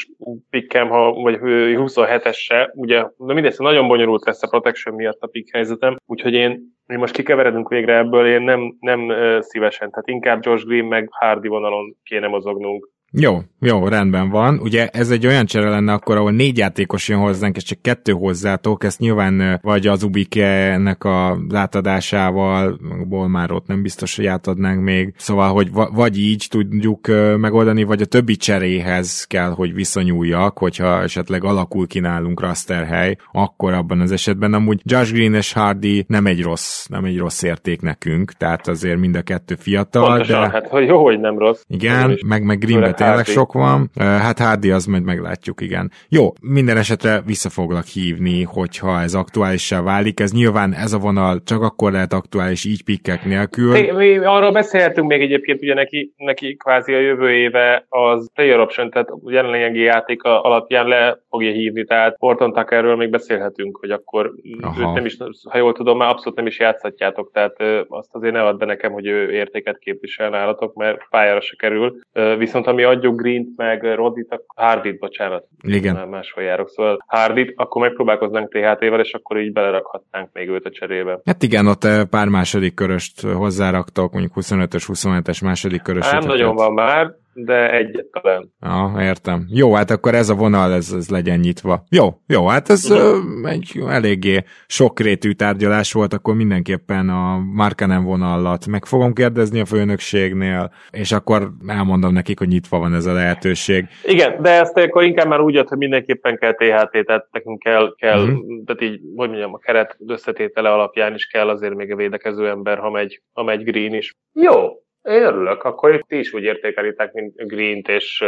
[0.50, 1.38] pikkem, ha, vagy
[1.74, 5.96] 27 hetesse, ugye, de mindegy, szóval nagyon bonyolult lesz a protection miatt a pick helyzetem,
[6.06, 10.84] úgyhogy én, mi most kikeveredünk végre ebből, én nem, nem szívesen, tehát inkább Josh Green
[10.84, 12.88] meg Hardy vonalon kéne mozognunk.
[13.12, 14.58] Jó, jó, rendben van.
[14.58, 18.12] Ugye ez egy olyan csere lenne akkor, ahol négy játékos jön hozzánk, és csak kettő
[18.12, 24.82] hozzátok, ezt nyilván vagy az Ubike-nek a átadásával, ból már ott nem biztos, hogy átadnánk
[24.82, 25.14] még.
[25.16, 31.44] Szóval, hogy vagy így tudjuk megoldani, vagy a többi cseréhez kell, hogy viszonyuljak, hogyha esetleg
[31.44, 36.42] alakul ki nálunk hely, akkor abban az esetben amúgy Josh Green és Hardy nem egy
[36.42, 40.06] rossz, nem egy rossz érték nekünk, tehát azért mind a kettő fiatal.
[40.06, 40.50] Pontosan, de...
[40.50, 41.62] hát hogy jó, hogy nem rossz.
[41.66, 43.90] Igen, meg, meg Greenbe tényleg sok van.
[43.98, 45.90] Hát Hardy az majd meglátjuk, igen.
[46.08, 50.20] Jó, minden esetre vissza foglak hívni, hogyha ez aktuálissá válik.
[50.20, 53.72] Ez nyilván ez a vonal csak akkor lehet aktuális így pikkek nélkül.
[53.72, 58.60] Mi, mi arról beszélhetünk még egyébként, ugye neki, neki kvázi a jövő éve az player
[58.60, 64.32] option, tehát jelenlegi játék alapján le fogja hívni, tehát Porton Tuckerről még beszélhetünk, hogy akkor
[64.60, 64.80] Aha.
[64.80, 65.16] őt nem is,
[65.50, 67.56] ha jól tudom, már abszolút nem is játszhatjátok, tehát
[67.88, 72.00] azt azért ne add be nekem, hogy ő értéket képvisel nálatok, mert pályára se kerül.
[72.38, 75.44] Viszont ami adjuk Green-t, meg Rodit, Hardit, bocsánat.
[75.62, 76.08] Igen.
[76.08, 81.20] Máshol járok, szóval Hardit, akkor megpróbálkoznánk THT-vel, és akkor így belerakhatnánk még őt a cserébe.
[81.24, 86.10] Hát igen, ott eh, pár második köröst hozzáraktak, mondjuk 25-ös, 27-es második körös.
[86.10, 88.52] Nem nagyon van már, de egyet talán.
[88.60, 89.46] Ja, értem.
[89.48, 91.84] Jó, hát akkor ez a vonal, ez, ez legyen nyitva.
[91.90, 98.66] Jó, jó, hát ez uh, egy eléggé sokrétű tárgyalás volt, akkor mindenképpen a Markanen vonallat
[98.66, 103.84] meg fogom kérdezni a főnökségnél, és akkor elmondom nekik, hogy nyitva van ez a lehetőség.
[104.04, 108.22] Igen, de ezt akkor inkább már úgy hogy mindenképpen kell THT, tehát nekünk kell, kell
[108.22, 108.64] uh-huh.
[108.64, 112.78] tehát így, hogy mondjam, a keret összetétele alapján is kell azért még a védekező ember,
[112.78, 114.14] ha megy, ha megy green is.
[114.32, 114.52] Jó,
[115.02, 118.24] Én örülök, akkor itt is úgy értékelitek, mint Green-t és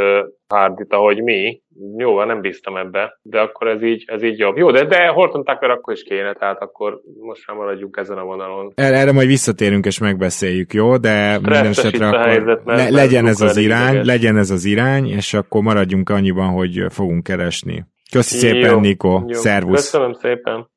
[0.48, 1.61] Hardit, ahogy mi.
[1.96, 4.56] Jó, nem bíztam ebbe, de akkor ez így, ez így jobb.
[4.56, 8.24] Jó, de, de Horton Tucker akkor is kéne, tehát akkor most már maradjunk ezen a
[8.24, 8.72] vonalon.
[8.74, 10.96] Erre, erre majd visszatérünk és megbeszéljük, jó?
[10.96, 14.06] De minden esetre akkor helyzet, le, legyen ez az irány, ideges.
[14.06, 17.85] legyen ez az irány, és akkor maradjunk annyiban, hogy fogunk keresni.
[18.12, 18.96] Köszi szépen.
[19.02, 19.32] Jó.
[19.32, 19.90] Szervusz.
[19.90, 20.68] Köszönöm szépen.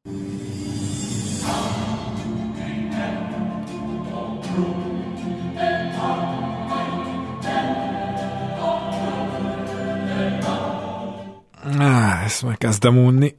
[11.73, 13.35] Á, ezt már kezdem unni.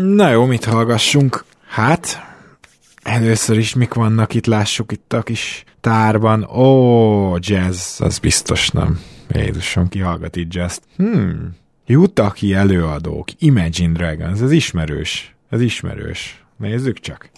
[0.00, 1.44] Na jó, mit hallgassunk?
[1.66, 2.22] Hát,
[3.02, 6.44] először is mik vannak itt, lássuk itt a kis tárban.
[6.44, 9.00] Ó, jazz, az biztos nem.
[9.28, 15.34] Jézusom, ki hallgat itt jazz Hmm, Jutaki előadók, Imagine Dragons, ez ismerős.
[15.50, 16.44] Ez ismerős.
[16.56, 17.30] Nézzük csak.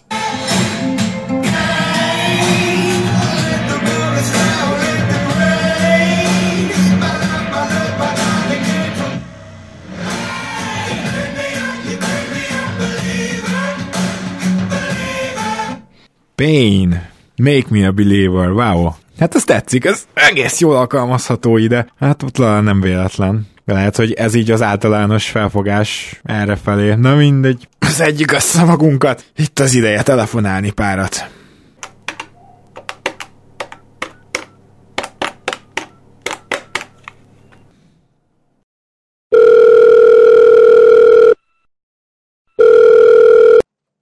[16.36, 17.08] Pain.
[17.36, 18.50] Make me a believer.
[18.50, 18.90] Wow.
[19.18, 21.86] Hát ez tetszik, ez egész jól alkalmazható ide.
[21.98, 23.46] Hát ott nem véletlen.
[23.64, 26.94] Lehet, hogy ez így az általános felfogás erre felé.
[26.94, 29.24] Na mindegy, szedjük össze magunkat.
[29.36, 31.30] Itt az ideje telefonálni párat.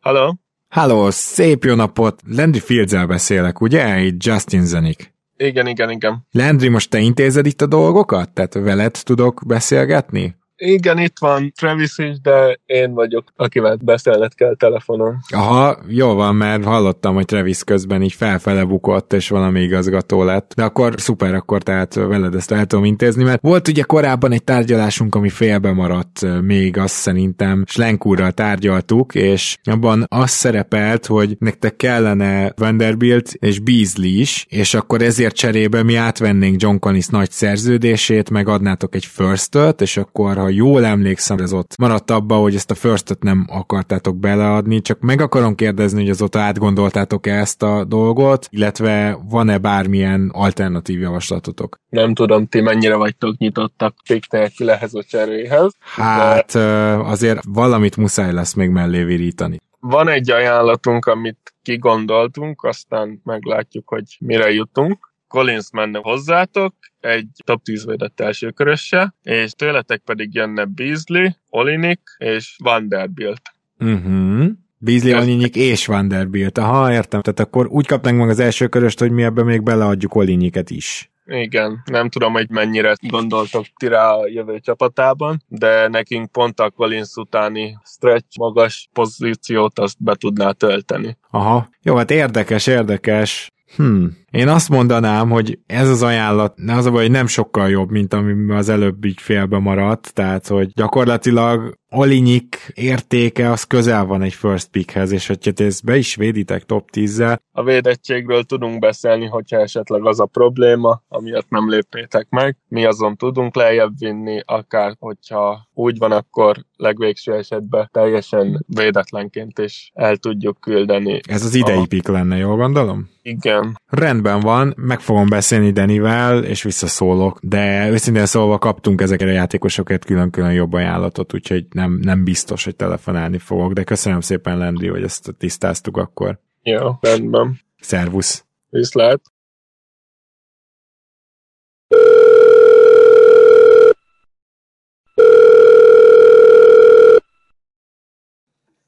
[0.01, 0.43] Hello?
[0.74, 2.20] Halló, szép jó napot!
[2.26, 4.00] Landry fields beszélek, ugye?
[4.00, 5.14] Itt Justin Zenik.
[5.37, 6.26] Igen, igen, igen.
[6.30, 8.30] Landry, most te intézed itt a dolgokat?
[8.30, 10.37] Tehát veled tudok beszélgetni?
[10.56, 15.16] Igen, itt van Travis is, de én vagyok, akivel beszélnet kell telefonon.
[15.28, 20.52] Aha, jó van, mert hallottam, hogy Travis közben így felfele bukott, és valami igazgató lett.
[20.56, 24.44] De akkor szuper, akkor tehát veled ezt el tudom intézni, mert volt ugye korábban egy
[24.44, 31.76] tárgyalásunk, ami félbe maradt még azt szerintem Slenkúrral tárgyaltuk, és abban az szerepelt, hogy nektek
[31.76, 38.30] kellene Vanderbilt és Beasley is, és akkor ezért cserébe mi átvennénk John Collins nagy szerződését,
[38.30, 42.74] megadnátok egy first és akkor ha jól emlékszem, ez ott maradt abba, hogy ezt a
[42.74, 49.18] first nem akartátok beleadni, csak meg akarom kérdezni, hogy azóta átgondoltátok-e ezt a dolgot, illetve
[49.28, 51.80] van-e bármilyen alternatív javaslatotok?
[51.88, 55.72] Nem tudom, ti mennyire vagytok nyitottak pick nélkül a cseréhez.
[55.80, 56.61] Hát de...
[56.94, 59.61] azért valamit muszáj lesz még mellé virítani.
[59.80, 65.12] Van egy ajánlatunk, amit kigondoltunk, aztán meglátjuk, hogy mire jutunk.
[65.28, 72.00] Collins menne hozzátok, egy top 10 védett első körösse, és tőletek pedig jönne Beasley, Olinik
[72.18, 73.42] és Vanderbilt.
[73.78, 74.46] Uh-huh.
[74.78, 76.58] Beasley, Olinik és Vanderbilt.
[76.58, 77.20] Aha, értem.
[77.20, 81.08] Tehát akkor úgy kapnánk meg az első köröst, hogy mi ebbe még beleadjuk Oliniket is.
[81.26, 86.70] Igen, nem tudom, hogy mennyire gondoltok ti rá a jövő csapatában, de nekünk pont a
[86.70, 91.16] Collins utáni stretch magas pozíciót azt be tudná tölteni.
[91.30, 93.50] Aha, jó, hát érdekes, érdekes.
[93.76, 94.23] Hmm.
[94.35, 98.12] Én azt mondanám, hogy ez az ajánlat, az a baj, hogy nem sokkal jobb, mint
[98.12, 104.35] ami az előbb így félbe maradt, tehát hogy gyakorlatilag Olinyik értéke az közel van egy
[104.35, 107.38] first pickhez, és hogyha ezt be is véditek top 10-zel.
[107.53, 112.57] A védettségről tudunk beszélni, hogyha esetleg az a probléma, amiatt nem lépnétek meg.
[112.68, 119.90] Mi azon tudunk lejjebb vinni, akár hogyha úgy van, akkor legvégső esetben teljesen védetlenként is
[119.94, 121.20] el tudjuk küldeni.
[121.29, 121.87] Ez az idei a...
[121.88, 123.09] pick lenne, jól gondolom?
[123.23, 123.81] Igen.
[123.87, 130.04] Rendben van, meg fogom beszélni Denivel, és visszaszólok, de őszintén szólva kaptunk ezeket a játékosokat
[130.04, 135.02] külön-külön jobb ajánlatot, úgyhogy nem, nem biztos, hogy telefonálni fogok, de köszönöm szépen, Lendi, hogy
[135.02, 136.38] ezt tisztáztuk akkor.
[136.62, 137.60] Jó, rendben.
[137.80, 138.44] Szervusz.
[138.70, 139.20] Viszlát.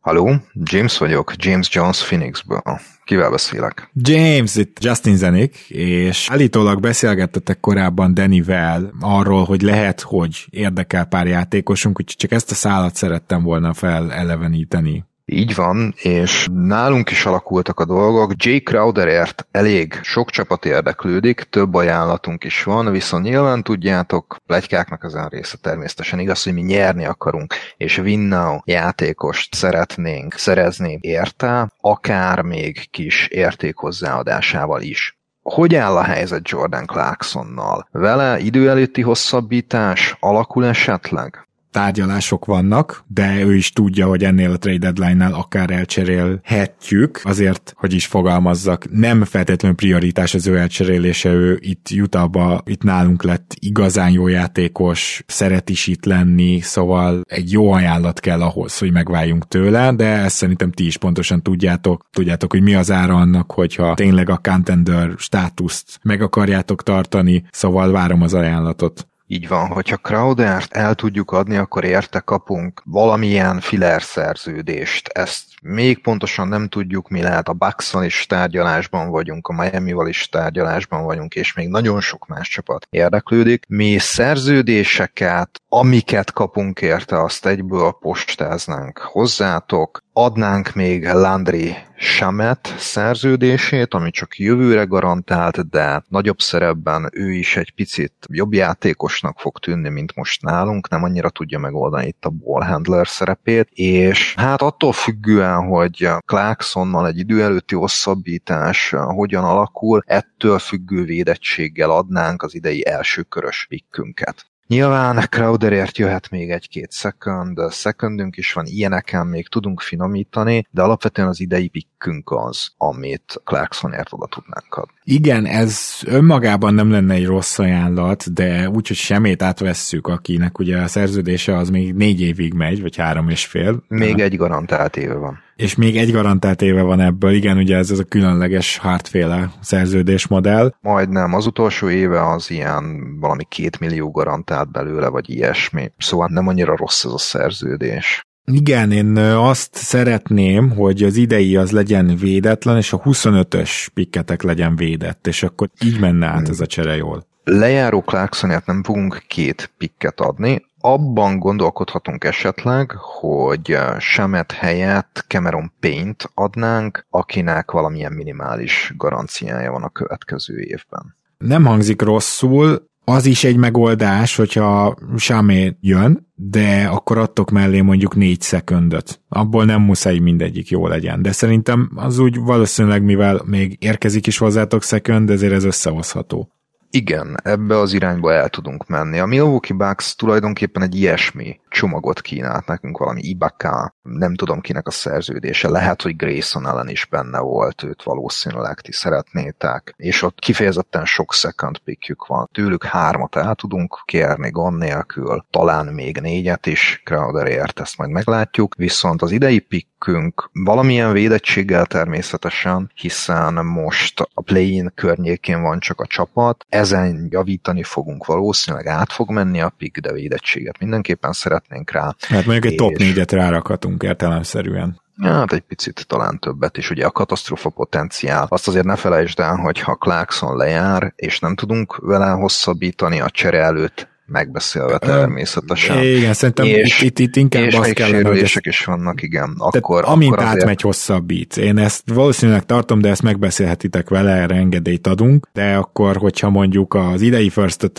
[0.07, 2.63] Haló, James vagyok, James Jones Phoenixből.
[3.05, 3.91] Kivel beszélek?
[3.95, 11.27] James, itt Justin Zenik, és állítólag beszélgettetek korábban Dannyvel arról, hogy lehet, hogy érdekel pár
[11.27, 15.05] játékosunk, úgyhogy csak ezt a szállat szerettem volna feleleveníteni.
[15.29, 18.33] Így van, és nálunk is alakultak a dolgok.
[18.37, 25.29] Jay Crowderért elég sok csapat érdeklődik, több ajánlatunk is van, viszont nyilván tudjátok, plegykáknak ezen
[25.29, 32.43] része természetesen igaz, hogy mi nyerni akarunk, és win now játékost szeretnénk szerezni érte, akár
[32.43, 35.19] még kis érték hozzáadásával is.
[35.43, 37.89] Hogy áll a helyzet Jordan Clarksonnal?
[37.91, 41.46] Vele idő előtti hosszabbítás alakul esetleg?
[41.77, 47.93] Tárgyalások vannak, de ő is tudja, hogy ennél a trade deadline-nál akár elcserélhetjük, azért, hogy
[47.93, 54.11] is fogalmazzak, nem feltétlenül prioritás az ő elcserélése, ő itt Utahba, itt nálunk lett igazán
[54.11, 59.93] jó játékos, szeret is itt lenni, szóval egy jó ajánlat kell ahhoz, hogy megváljunk tőle,
[59.93, 64.31] de ezt szerintem ti is pontosan tudjátok, tudjátok, hogy mi az ára annak, hogyha tényleg
[64.31, 69.07] a contender státuszt meg akarjátok tartani, szóval várom az ajánlatot.
[69.29, 75.09] Így van, hogyha Crowdert el tudjuk adni, akkor érte kapunk valamilyen filler szerződést.
[75.09, 77.49] Ezt még pontosan nem tudjuk, mi lehet.
[77.49, 82.49] A bucks is tárgyalásban vagyunk, a Miami-val is tárgyalásban vagyunk, és még nagyon sok más
[82.49, 83.65] csapat érdeklődik.
[83.69, 94.11] Mi szerződéseket, amiket kapunk érte, azt egyből postáznánk hozzátok adnánk még Landry Samet szerződését, ami
[94.11, 100.15] csak jövőre garantált, de nagyobb szerepben ő is egy picit jobb játékosnak fog tűnni, mint
[100.15, 105.67] most nálunk, nem annyira tudja megoldani itt a ball handler szerepét, és hát attól függően,
[105.67, 113.23] hogy Clarksonnal egy idő előtti hosszabbítás hogyan alakul, ettől függő védettséggel adnánk az idei első
[113.23, 114.47] körös pikkünket.
[114.67, 121.29] Nyilván Crowderért jöhet még egy-két second, secondünk is van, ilyeneken még tudunk finomítani, de alapvetően
[121.29, 124.96] az idei pikkünk az, amit Clarksonért oda tudnánk adni.
[125.09, 130.87] Igen, ez önmagában nem lenne egy rossz ajánlat, de úgyhogy semmit átvesszük, akinek ugye a
[130.87, 133.83] szerződése az még négy évig megy, vagy három és fél.
[133.89, 135.39] Még egy garantált éve van.
[135.57, 140.75] És még egy garantált éve van ebből, igen, ugye ez, ez a különleges hardféle szerződésmodell.
[140.81, 145.93] Majdnem, az utolsó éve az ilyen valami két millió garantált belőle, vagy ilyesmi.
[145.99, 148.27] Szóval nem annyira rossz ez a szerződés.
[148.53, 154.77] Igen, én azt szeretném, hogy az idei az legyen védetlen, és a 25-ös pikketek legyen
[154.77, 157.27] védett, és akkor így menne át ez a csere jól.
[157.45, 166.31] Lejáró Clarksonért nem fogunk két pikket adni, abban gondolkodhatunk esetleg, hogy Semet helyett Cameron Paint
[166.35, 171.17] adnánk, akinek valamilyen minimális garanciája van a következő évben.
[171.39, 178.17] Nem hangzik rosszul, az is egy megoldás, hogyha Samé jön, de akkor adtok mellé mondjuk
[178.17, 179.21] négy szekundot.
[179.29, 181.23] Abból nem muszáj mindegyik jó legyen.
[181.23, 186.56] De szerintem az úgy valószínűleg, mivel még érkezik is hozzátok szekund, ezért ez összehozható.
[186.97, 189.19] Igen, ebbe az irányba el tudunk menni.
[189.19, 194.91] A Milwaukee Bucks tulajdonképpen egy ilyesmi csomagot kínált nekünk, valami Ibaka, nem tudom kinek a
[194.91, 201.05] szerződése, lehet, hogy Grayson ellen is benne volt, őt valószínűleg ti szeretnétek, és ott kifejezetten
[201.05, 202.49] sok second pickjük van.
[202.53, 208.75] Tőlük hármat el tudunk kérni gond nélkül, talán még négyet is, Crowderért ezt majd meglátjuk,
[208.75, 216.07] viszont az idei pickünk valamilyen védettséggel természetesen, hiszen most a play-in környékén van csak a
[216.07, 222.15] csapat, ezen javítani fogunk valószínűleg át fog menni a pick, de védettséget mindenképpen szeretnénk rá.
[222.29, 225.01] Hát mondjuk egy top 4-et rárakhatunk értelemszerűen.
[225.23, 226.91] Hát egy picit talán többet is.
[226.91, 228.47] Ugye a katasztrófa potenciál.
[228.49, 233.31] Azt azért ne felejtsd el, hogy ha Clarkson lejár, és nem tudunk vele hosszabbítani a
[233.31, 236.03] csere előtt, megbeszélve természetesen.
[236.03, 239.55] Igen, szerintem és, itt, itt, itt inkább és azt kellene, hogy ezt, is vannak, igen.
[239.59, 240.61] Akkor, amint akkor azért...
[240.61, 241.57] átmegy hosszabbít.
[241.57, 246.95] Én ezt valószínűleg tartom, de ezt megbeszélhetitek vele, erre engedélyt adunk, de akkor, hogyha mondjuk
[246.95, 247.93] az idei first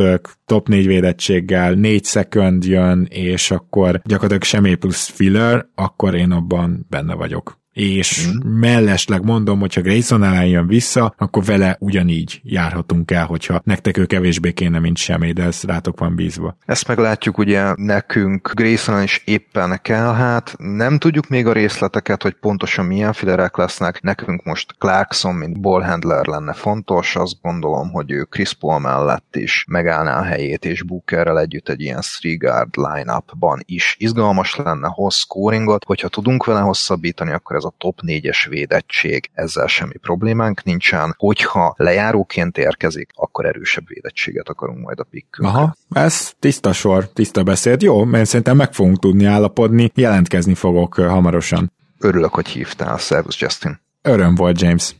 [0.45, 6.85] top 4 védettséggel 4 second jön, és akkor gyakorlatilag semmi plusz filler, akkor én abban
[6.89, 8.49] benne vagyok és mm.
[8.59, 14.05] mellesleg mondom, hogyha Grayson ellen jön vissza, akkor vele ugyanígy járhatunk el, hogyha nektek ő
[14.05, 16.57] kevésbé kéne, mint semmi, de ez rátok van bízva.
[16.65, 22.33] Ezt meglátjuk, ugye nekünk Grayson is éppen kell, hát nem tudjuk még a részleteket, hogy
[22.33, 28.23] pontosan milyen filerek lesznek, nekünk most Clarkson, mint ballhandler lenne fontos, azt gondolom, hogy ő
[28.23, 33.61] Chris Paul mellett is megállná a helyét, és Bookerrel együtt egy ilyen three guard line-upban
[33.65, 33.95] is.
[33.99, 39.67] Izgalmas lenne, hoz scoringot, hogyha tudunk vele hosszabbítani, akkor ez a top 4-es védettség, ezzel
[39.67, 41.15] semmi problémánk nincsen.
[41.17, 45.47] Hogyha lejáróként érkezik, akkor erősebb védettséget akarunk majd a pikkünk.
[45.47, 47.81] Aha, ez tiszta sor, tiszta beszéd.
[47.81, 51.71] Jó, mert szerintem meg fogunk tudni állapodni, jelentkezni fogok hamarosan.
[51.99, 52.97] Örülök, hogy hívtál.
[52.97, 53.79] Szervusz, Justin.
[54.01, 54.95] Öröm volt, James.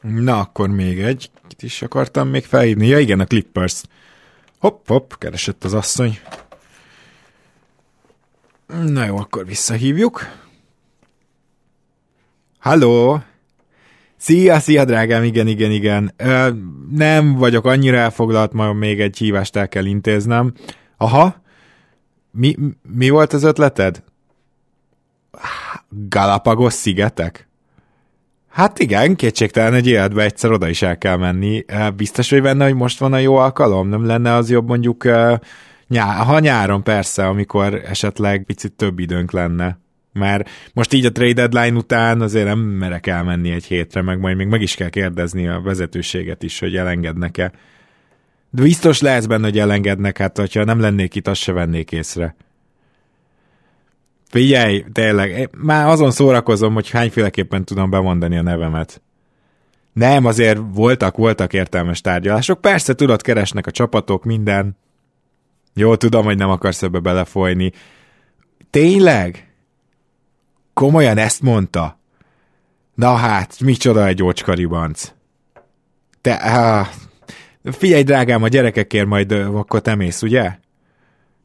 [0.00, 1.30] Na, akkor még egy.
[1.48, 2.86] Kit is akartam még felhívni?
[2.86, 3.82] Ja, igen, a Clippers.
[4.58, 6.18] Hopp, hopp, keresett az asszony.
[8.86, 10.26] Na jó, akkor visszahívjuk.
[12.58, 13.22] Halló!
[14.16, 16.12] Szia, szia, drágám, igen, igen, igen.
[16.16, 16.48] Ö,
[16.90, 20.52] nem vagyok annyira elfoglalt, majd még egy hívást el kell intéznem.
[20.96, 21.42] Aha,
[22.30, 22.56] mi,
[22.94, 24.02] mi volt az ötleted?
[25.88, 27.48] Galapagos szigetek?
[28.48, 31.64] Hát igen, kétségtelen egy életbe egyszer oda is el kell menni.
[31.96, 33.88] Biztos, hogy benne, hogy most van a jó alkalom?
[33.88, 35.04] Nem lenne az jobb mondjuk
[35.90, 39.78] Nyá, ha nyáron persze, amikor esetleg picit több időnk lenne.
[40.12, 44.36] Mert most így a trade deadline után azért nem merek elmenni egy hétre, meg majd
[44.36, 47.52] még meg is kell kérdezni a vezetőséget is, hogy elengednek-e.
[48.50, 52.36] De biztos lesz benne, hogy elengednek, hát hogyha nem lennék itt, azt se vennék észre.
[54.28, 59.02] Figyelj, tényleg, már azon szórakozom, hogy hányféleképpen tudom bemondani a nevemet.
[59.92, 62.60] Nem, azért voltak, voltak értelmes tárgyalások.
[62.60, 64.76] Persze, tudod, keresnek a csapatok, minden.
[65.74, 67.72] Jó, tudom, hogy nem akarsz ebbe belefolyni.
[68.70, 69.54] Tényleg?
[70.74, 71.98] Komolyan ezt mondta?
[72.94, 75.12] Na hát, micsoda egy ócskaribanc.
[76.20, 76.86] Te, ah,
[77.62, 80.58] figyelj drágám, a gyerekekért majd akkor te mész, ugye?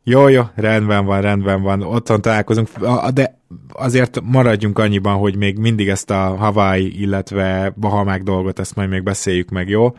[0.03, 2.69] Jó, jó, rendben van, rendben van, otthon találkozunk,
[3.13, 3.39] de
[3.71, 9.03] azért maradjunk annyiban, hogy még mindig ezt a Hawaii, illetve Bahamák dolgot, ezt majd még
[9.03, 9.95] beszéljük meg, jó?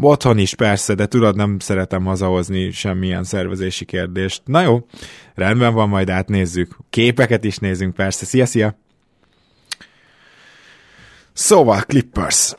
[0.00, 4.42] Otthon is persze, de tudod, nem szeretem hazahozni semmilyen szervezési kérdést.
[4.44, 4.86] Na jó,
[5.34, 6.76] rendben van, majd átnézzük.
[6.90, 8.24] Képeket is nézzünk persze.
[8.24, 8.78] Szia, szia!
[11.32, 12.54] Szóval, Clippers.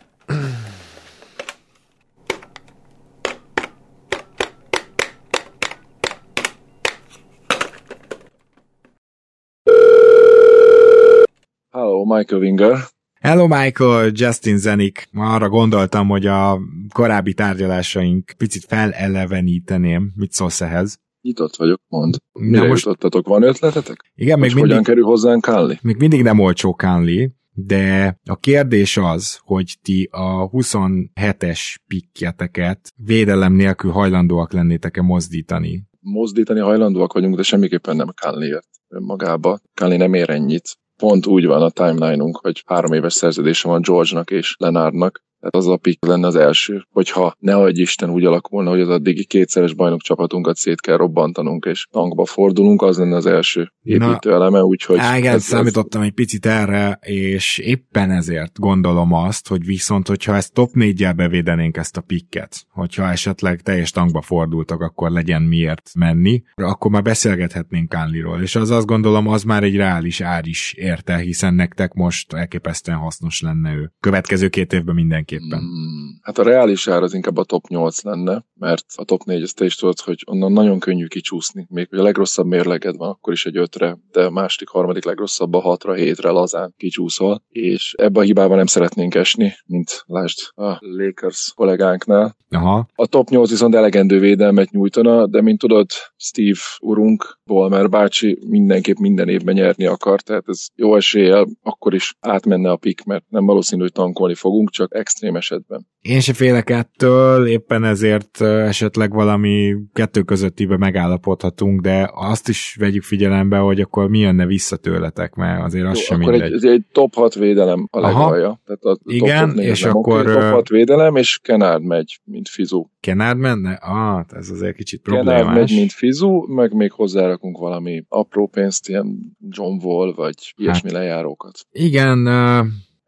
[11.71, 12.98] Hello, Michael Winger.
[13.19, 15.09] Hello Michael, Justin Zenik.
[15.13, 16.59] Arra gondoltam, hogy a
[16.93, 20.11] korábbi tárgyalásaink picit feleleveníteném.
[20.15, 20.99] Mit szólsz ehhez?
[21.21, 22.15] Nyitott vagyok, mond.
[22.31, 22.85] Mire most...
[22.85, 23.27] jutottatok?
[23.27, 24.11] Van ötletetek?
[24.15, 24.69] Igen, még mindig...
[24.69, 25.77] hogyan kerül hozzánk Kánli?
[25.81, 33.53] Még mindig nem olcsó Kánli, de a kérdés az, hogy ti a 27-es pikkjeteket védelem
[33.53, 35.83] nélkül hajlandóak lennétek-e mozdítani?
[35.99, 39.59] Mozdítani hajlandóak vagyunk, de semmiképpen nem Kánliért önmagába.
[39.73, 44.31] Kánli nem ér ennyit pont úgy van a timeline-unk, hogy három éves szerződése van George-nak
[44.31, 48.69] és Lenardnak, tehát az a pick lenne az első, hogyha ne adj Isten úgy alakulna,
[48.69, 53.25] hogy az addigi kétszeres bajnok csapatunkat szét kell robbantanunk, és tankba fordulunk, az lenne az
[53.25, 54.99] első építő eleme, úgyhogy...
[55.17, 56.07] Igen, ez, számítottam ez...
[56.07, 61.77] egy picit erre, és éppen ezért gondolom azt, hogy viszont, hogyha ezt top 4 bevédenénk
[61.77, 67.89] ezt a pikket, hogyha esetleg teljes tankba fordultak, akkor legyen miért menni, akkor már beszélgethetnénk
[67.89, 72.33] Kánliról, és az azt gondolom, az már egy reális ár is érte, hiszen nektek most
[72.33, 73.91] elképesztően hasznos lenne ő.
[73.99, 75.59] Következő két évben minden mindenképpen.
[75.59, 79.41] Hmm, hát a reális ár az inkább a top 8 lenne, mert a top 4
[79.41, 81.67] ezt te is tudod, hogy onnan nagyon könnyű kicsúszni.
[81.69, 85.53] Még hogy a legrosszabb mérleged van, akkor is egy ötre, de a második, harmadik legrosszabb
[85.53, 90.77] a hatra, hétre lazán kicsúszol, és ebbe a hibába nem szeretnénk esni, mint lásd a
[90.79, 92.37] Lakers kollégánknál.
[92.49, 92.87] Aha.
[92.95, 98.97] A top 8 viszont elegendő védelmet nyújtana, de mint tudod, Steve urunk, Bolmer bácsi mindenképp
[98.97, 103.45] minden évben nyerni akar, tehát ez jó eséllyel akkor is átmenne a pik, mert nem
[103.45, 105.87] valószínű, hogy tankolni fogunk, csak extrém esetben.
[106.01, 113.03] Én se félek ettől, éppen ezért esetleg valami kettő közöttibe megállapodhatunk, de azt is vegyük
[113.03, 116.53] figyelembe, hogy akkor mi jönne vissza tőletek, mert azért az Jó, sem akkor mindegy.
[116.53, 118.61] Egy, egy top 6 védelem a legalja.
[118.65, 120.21] Tehát a Igen, top és akkor...
[120.21, 122.85] Okay, top 6 védelem, és Kenard megy, mint Fizu.
[122.99, 123.73] Kenard menne?
[123.73, 125.37] Ah, ez azért kicsit problémás.
[125.37, 130.91] Kenard megy, mint Fizu, meg még hozzárakunk valami apró pénzt, ilyen John Wall, vagy ilyesmi
[130.91, 131.59] hát, lejárókat.
[131.71, 132.27] Igen,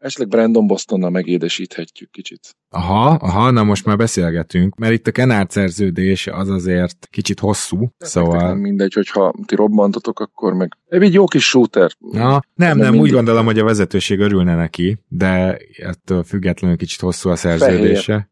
[0.02, 2.56] Esetleg Brandon Bostonnal megédesíthetjük kicsit.
[2.68, 7.92] Aha, aha, na most már beszélgetünk, mert itt a Kenárd szerződés az azért kicsit hosszú,
[7.98, 8.46] De szóval...
[8.46, 10.76] Nem mindegy, hogyha ti robbantotok, akkor meg...
[10.88, 11.90] Egy jó kis shooter.
[11.98, 17.00] Na, nem, nem, nem úgy gondolom, hogy a vezetőség örülne neki, de ettől függetlenül kicsit
[17.00, 18.12] hosszú a szerződése.
[18.12, 18.26] Fehér.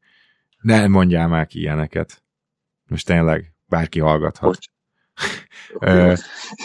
[0.61, 2.23] Ne mondjál már ki ilyeneket.
[2.89, 4.59] Most tényleg bárki hallgathat.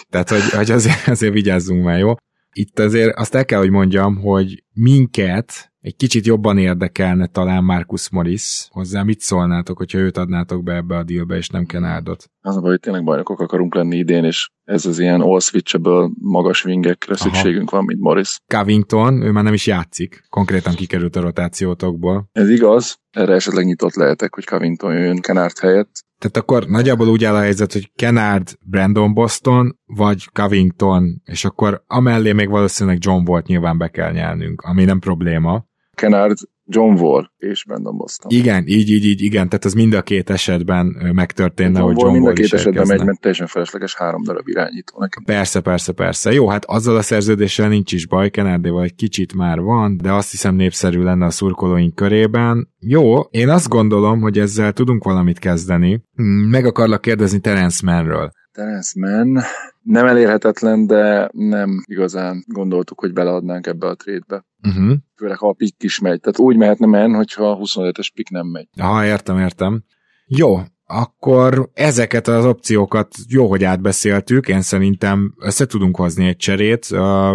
[0.10, 2.14] Tehát, hogy, hogy azért, azért vigyázzunk már, jó?
[2.58, 8.10] Itt azért azt el kell, hogy mondjam, hogy minket egy kicsit jobban érdekelne talán Marcus
[8.10, 8.68] Morris.
[8.70, 12.30] Hozzá mit szólnátok, hogyha őt adnátok be ebbe a dealbe, és nem Kenardot?
[12.42, 16.10] Az a baj, hogy tényleg bajnokok akarunk lenni idén, és ez az ilyen all switchable
[16.22, 18.38] magas wingekre szükségünk van, mint Morris.
[18.48, 22.30] Covington, ő már nem is játszik, konkrétan kikerült a rotációtokból.
[22.32, 26.04] Ez igaz, erre esetleg nyitott lehetek, hogy Covington jön Kenard helyett.
[26.26, 31.84] Tehát akkor nagyjából úgy áll a helyzet, hogy Kenard, Brandon Boston, vagy Covington, és akkor
[31.88, 35.66] amellé még valószínűleg John volt nyilván be kell nyelnünk, ami nem probléma.
[35.94, 38.32] Kenard John Wall és Brandon Boston.
[38.32, 42.08] Igen, így, így, így, igen, tehát ez mind a két esetben megtörténne, John hogy John
[42.08, 45.24] Wall mind a két esetben megy, mert teljesen felesleges három darab irányító nekem.
[45.24, 46.32] Persze, persze, persze.
[46.32, 50.32] Jó, hát azzal a szerződéssel nincs is baj, Kenardéval egy kicsit már van, de azt
[50.32, 52.70] hiszem népszerű lenne a szurkolóink körében.
[52.80, 56.04] Jó, én azt gondolom, hogy ezzel tudunk valamit kezdeni.
[56.50, 58.32] Meg akarlak kérdezni Terence Mannről.
[58.56, 59.40] Terence Mann
[59.82, 64.46] nem elérhetetlen, de nem igazán gondoltuk, hogy beleadnánk ebbe a trédbe.
[64.68, 64.96] Uh-huh.
[65.16, 66.20] Főleg, ha a pick is megy.
[66.20, 68.68] Tehát úgy mehetne men, hogyha a 25-es pick nem megy.
[68.78, 69.84] Aha, értem, értem.
[70.26, 76.88] Jó, akkor ezeket az opciókat jó, hogy átbeszéltük, én szerintem össze tudunk hozni egy cserét,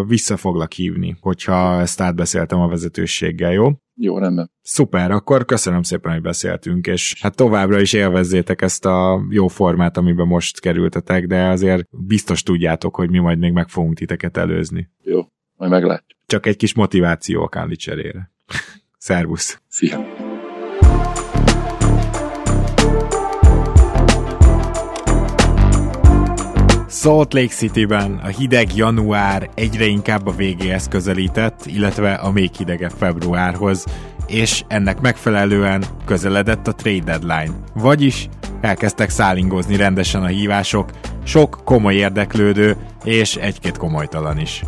[0.07, 3.69] vissza foglak hívni, hogyha ezt átbeszéltem a vezetőséggel, jó?
[4.03, 4.51] Jó, rendben.
[4.63, 9.97] Szuper, akkor köszönöm szépen, hogy beszéltünk, és hát továbbra is élvezzétek ezt a jó formát,
[9.97, 14.91] amiben most kerültetek, de azért biztos tudjátok, hogy mi majd még meg fogunk titeket előzni.
[15.03, 15.27] Jó,
[15.57, 16.19] majd meglátjuk.
[16.27, 18.31] Csak egy kis motiváció a Káli cserére.
[18.99, 19.63] Szervusz!
[19.69, 20.30] Szia!
[27.03, 32.91] Salt Lake City-ben a hideg január egyre inkább a végéhez közelített, illetve a még hidegebb
[32.91, 33.85] februárhoz,
[34.27, 37.55] és ennek megfelelően közeledett a trade deadline.
[37.75, 38.29] Vagyis
[38.61, 40.91] elkezdtek szállingozni rendesen a hívások,
[41.25, 44.63] sok komoly érdeklődő és egy-két komolytalan is.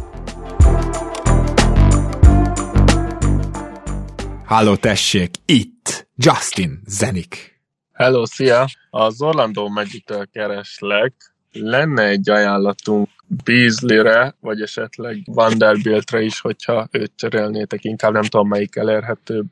[4.44, 7.60] Halló, tessék, itt Justin Zenik.
[7.92, 8.66] Hello, szia!
[8.90, 13.08] Az Orlando Magic-től kereslek, lenne egy ajánlatunk
[13.44, 19.44] Beasley-re, vagy esetleg Vanderbiltre is, hogyha őt cserélnétek, inkább nem tudom melyik elérhető,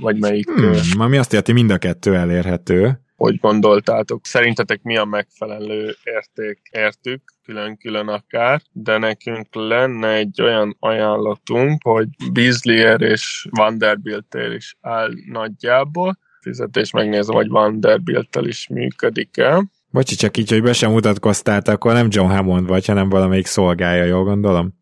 [0.00, 0.50] vagy melyik...
[0.50, 3.00] Hmm, ami azt jelenti, mind a kettő elérhető.
[3.16, 4.26] Hogy gondoltátok?
[4.26, 12.08] Szerintetek mi a megfelelő érték értük, külön-külön akár, de nekünk lenne egy olyan ajánlatunk, hogy
[12.32, 20.50] Beasley és Vanderbilt is áll nagyjából, fizetés megnézem, hogy vanderbilt is működik-e Bocsi, csak így,
[20.50, 24.74] hogy be sem mutatkoztál, akkor nem John Hammond vagy, hanem valamelyik szolgálja, jól gondolom?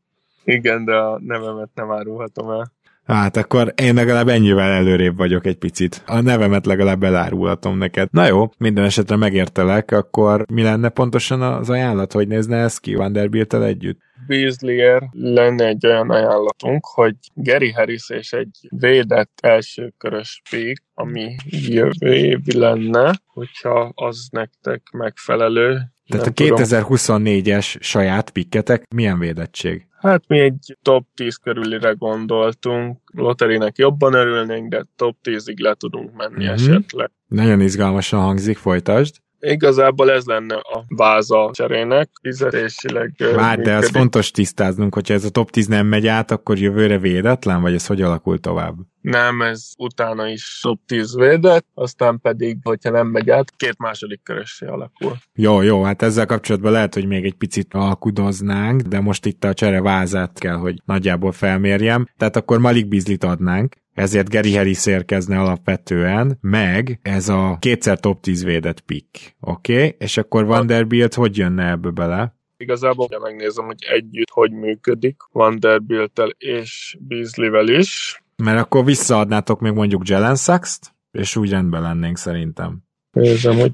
[0.44, 2.72] Igen, de a nevemet nem árulhatom el.
[3.06, 6.02] Hát akkor én legalább ennyivel előrébb vagyok egy picit.
[6.06, 8.08] A nevemet legalább elárulhatom neked.
[8.10, 12.94] Na jó, minden esetre megértelek, akkor mi lenne pontosan az ajánlat, hogy nézne ez ki
[12.94, 13.98] vanderbilt együtt?
[14.26, 22.14] Beaslyer lenne egy olyan ajánlatunk, hogy Gary Harris és egy védett elsőkörös pick, ami jövő
[22.14, 25.78] évi lenne, hogyha az nektek megfelelő.
[26.08, 29.86] Tehát a 2024-es saját pikketek milyen védettség?
[29.98, 32.98] Hát mi egy top 10 körülire gondoltunk.
[33.12, 36.52] Loterinek jobban örülnénk, de top 10-ig le tudunk menni mm-hmm.
[36.52, 37.10] esetleg.
[37.26, 39.16] Nagyon izgalmasan hangzik, folytasd.
[39.50, 43.14] Igazából ez lenne a váza cserének, fizetésileg.
[43.34, 46.98] Várj, de az fontos tisztáznunk, hogyha ez a top 10 nem megy át, akkor jövőre
[46.98, 48.74] védetlen, vagy ez hogy alakul tovább?
[49.00, 54.22] Nem, ez utána is top 10 védett, aztán pedig, hogyha nem megy át, két második
[54.22, 55.16] körössé alakul.
[55.34, 59.54] Jó, jó, hát ezzel kapcsolatban lehet, hogy még egy picit alkudoznánk, de most itt a
[59.54, 62.08] csere vázát kell, hogy nagyjából felmérjem.
[62.16, 68.20] Tehát akkor Malik Bizlit adnánk, ezért Gary Harris érkezne alapvetően, meg ez a kétszer top
[68.20, 69.36] 10 védett pick.
[69.40, 69.74] Oké?
[69.74, 69.94] Okay?
[69.98, 72.34] És akkor Vanderbilt hogy jönne ebbe bele?
[72.56, 78.22] Igazából de megnézem, hogy együtt hogy működik vanderbilt és Beasley-vel is.
[78.36, 82.82] Mert akkor visszaadnátok még mondjuk Jalen Sachs-t, és úgy rendben lennénk szerintem.
[83.10, 83.72] Nézem, hogy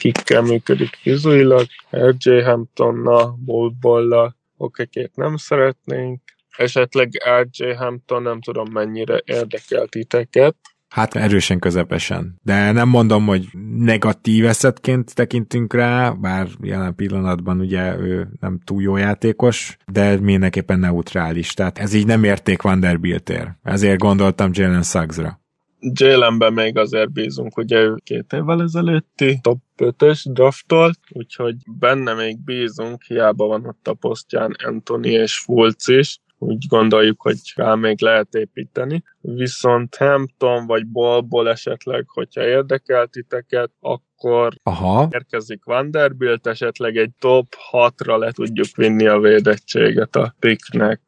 [0.00, 1.66] kikkel működik fizuilag.
[1.90, 6.20] RJ Hamptonna, Boltballa, oké, két nem szeretnénk
[6.56, 10.56] esetleg RJ Hampton nem tudom mennyire érdekel titeket.
[10.88, 12.38] Hát erősen közepesen.
[12.42, 13.46] De nem mondom, hogy
[13.78, 20.78] negatív eszetként tekintünk rá, bár jelen pillanatban ugye ő nem túl jó játékos, de mindenképpen
[20.78, 21.54] neutrális.
[21.54, 23.52] Tehát ez így nem érték Vanderbiltér.
[23.62, 25.40] Ezért gondoltam Jalen Suggsra.
[25.80, 32.44] Jalenben még azért bízunk, ugye ő két évvel ezelőtti top 5-ös draftolt, úgyhogy benne még
[32.44, 38.00] bízunk, hiába van ott a posztján Anthony és Fulc is, úgy gondoljuk, hogy rá még
[38.02, 39.02] lehet építeni.
[39.20, 45.08] Viszont Hampton vagy Ballból esetleg, hogyha érdekel titeket, akkor Aha.
[45.10, 51.00] érkezik Vanderbilt, esetleg egy top 6-ra le tudjuk vinni a védettséget a picknek.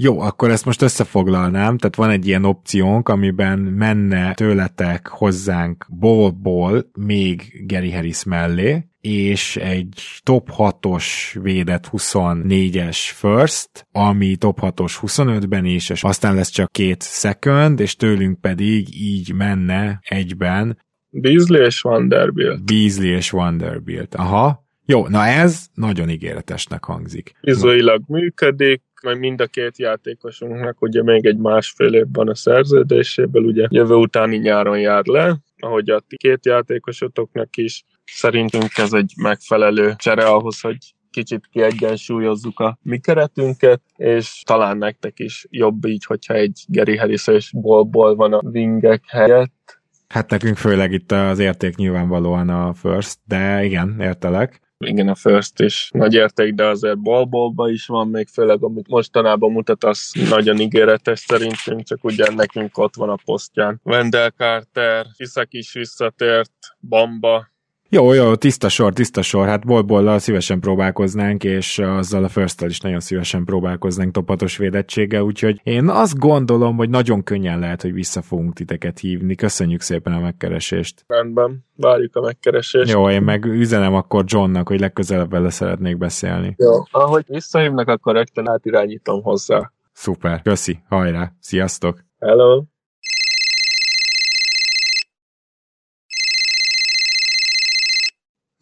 [0.00, 6.90] Jó, akkor ezt most összefoglalnám, tehát van egy ilyen opciónk, amiben menne tőletek hozzánk Ballból
[6.98, 11.04] még Gary Harris mellé, és egy top 6-os
[11.42, 17.96] védett 24-es first, ami top 6-os 25-ben is, és aztán lesz csak két second, és
[17.96, 20.78] tőlünk pedig így menne egyben
[21.10, 22.64] Beasley és Vanderbilt.
[22.64, 24.14] Beasley és Vanderbilt.
[24.14, 24.66] Aha.
[24.90, 27.32] Jó, na ez nagyon ígéretesnek hangzik.
[27.40, 33.44] Fizuilag működik, majd mind a két játékosunknak ugye még egy másfél év van a szerződéséből,
[33.44, 37.84] ugye jövő utáni nyáron jár le, ahogy a két játékosotoknak is.
[38.04, 40.76] Szerintünk ez egy megfelelő csere ahhoz, hogy
[41.10, 47.26] kicsit kiegyensúlyozzuk a mi keretünket, és talán nektek is jobb így, hogyha egy Gary Harris
[47.26, 49.80] és Ballból van a wingek helyett.
[50.08, 54.60] Hát nekünk főleg itt az érték nyilvánvalóan a first, de igen, értelek.
[54.86, 59.52] Igen, a first is nagy érték, de azért ballballba is van, még főleg amit mostanában
[59.52, 63.80] mutat, az nagyon ígéretes szerintünk, csak ugye nekünk ott van a posztján.
[63.84, 67.48] Wendell Carter, Iszak is visszatért, Bamba,
[67.90, 69.46] Jó, jó, tiszta sor, tiszta sor.
[69.46, 75.60] Hát boltbollal szívesen próbálkoznánk, és azzal a first is nagyon szívesen próbálkoznánk topatos védettséggel, úgyhogy
[75.62, 79.34] én azt gondolom, hogy nagyon könnyen lehet, hogy vissza fogunk titeket hívni.
[79.34, 81.04] Köszönjük szépen a megkeresést.
[81.06, 82.90] Rendben, várjuk a megkeresést.
[82.90, 86.54] Jó, én meg üzenem akkor Johnnak, hogy legközelebb vele szeretnék beszélni.
[86.58, 89.72] Jó, ahogy visszahívnak, akkor rögtön átirányítom hozzá.
[89.92, 92.04] Szuper, köszi, hajrá, sziasztok!
[92.18, 92.62] Hello!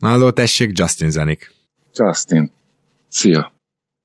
[0.02, 1.54] Halló, tessék, Justin zenik.
[1.94, 2.52] Justin.
[3.08, 3.52] Szia.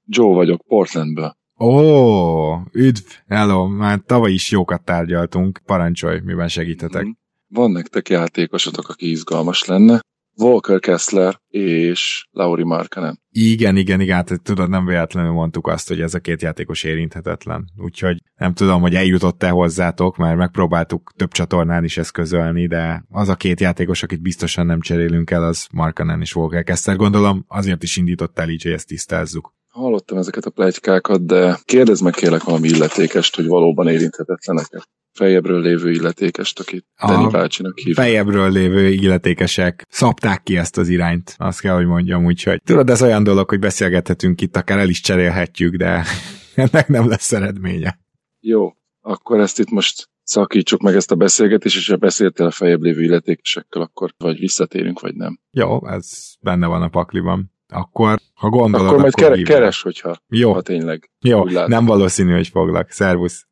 [0.05, 1.33] Joe vagyok, Portlandből.
[1.59, 5.61] Ó, üdv, hello, már tavaly is jókat tárgyaltunk.
[5.65, 7.03] Parancsolj, miben segíthetek.
[7.03, 7.11] Mm.
[7.47, 9.99] Van nektek játékosotok, aki izgalmas lenne.
[10.35, 13.19] Volker Kessler és Lauri Markkanen.
[13.29, 17.65] Igen, igen, igen, hát tudod, nem véletlenül mondtuk azt, hogy ez a két játékos érinthetetlen.
[17.77, 23.29] Úgyhogy nem tudom, hogy eljutott-e hozzátok, mert megpróbáltuk több csatornán is ezt közölni, de az
[23.29, 26.95] a két játékos, akit biztosan nem cserélünk el, az Markkanen és Volker Kessler.
[26.95, 29.53] Gondolom azért is indított el így, hogy ezt tisztázzuk.
[29.67, 34.67] Hallottam ezeket a plegykákat, de kérdezd meg kérlek valami illetékest, hogy valóban érinthetetlenek
[35.13, 37.95] fejebbről lévő illetékest, akit Dani bácsinak hív.
[37.95, 43.01] Fejebbről lévő illetékesek szabták ki ezt az irányt, azt kell, hogy mondjam, úgyhogy tudod, ez
[43.01, 46.03] olyan dolog, hogy beszélgethetünk itt, akár el is cserélhetjük, de
[46.55, 47.99] ennek nem lesz eredménye.
[48.39, 52.81] Jó, akkor ezt itt most szakítsuk meg ezt a beszélgetést, és ha beszéltél a fejebb
[52.81, 55.39] lévő illetékesekkel, akkor vagy visszatérünk, vagy nem.
[55.51, 57.51] Jó, ez benne van a pakliban.
[57.73, 60.53] Akkor, ha gondolod, akkor majd akkor keres, hogyha Jó.
[60.53, 62.89] ha tényleg Jó, nem valószínű, hogy foglak.
[62.89, 63.47] Szervusz.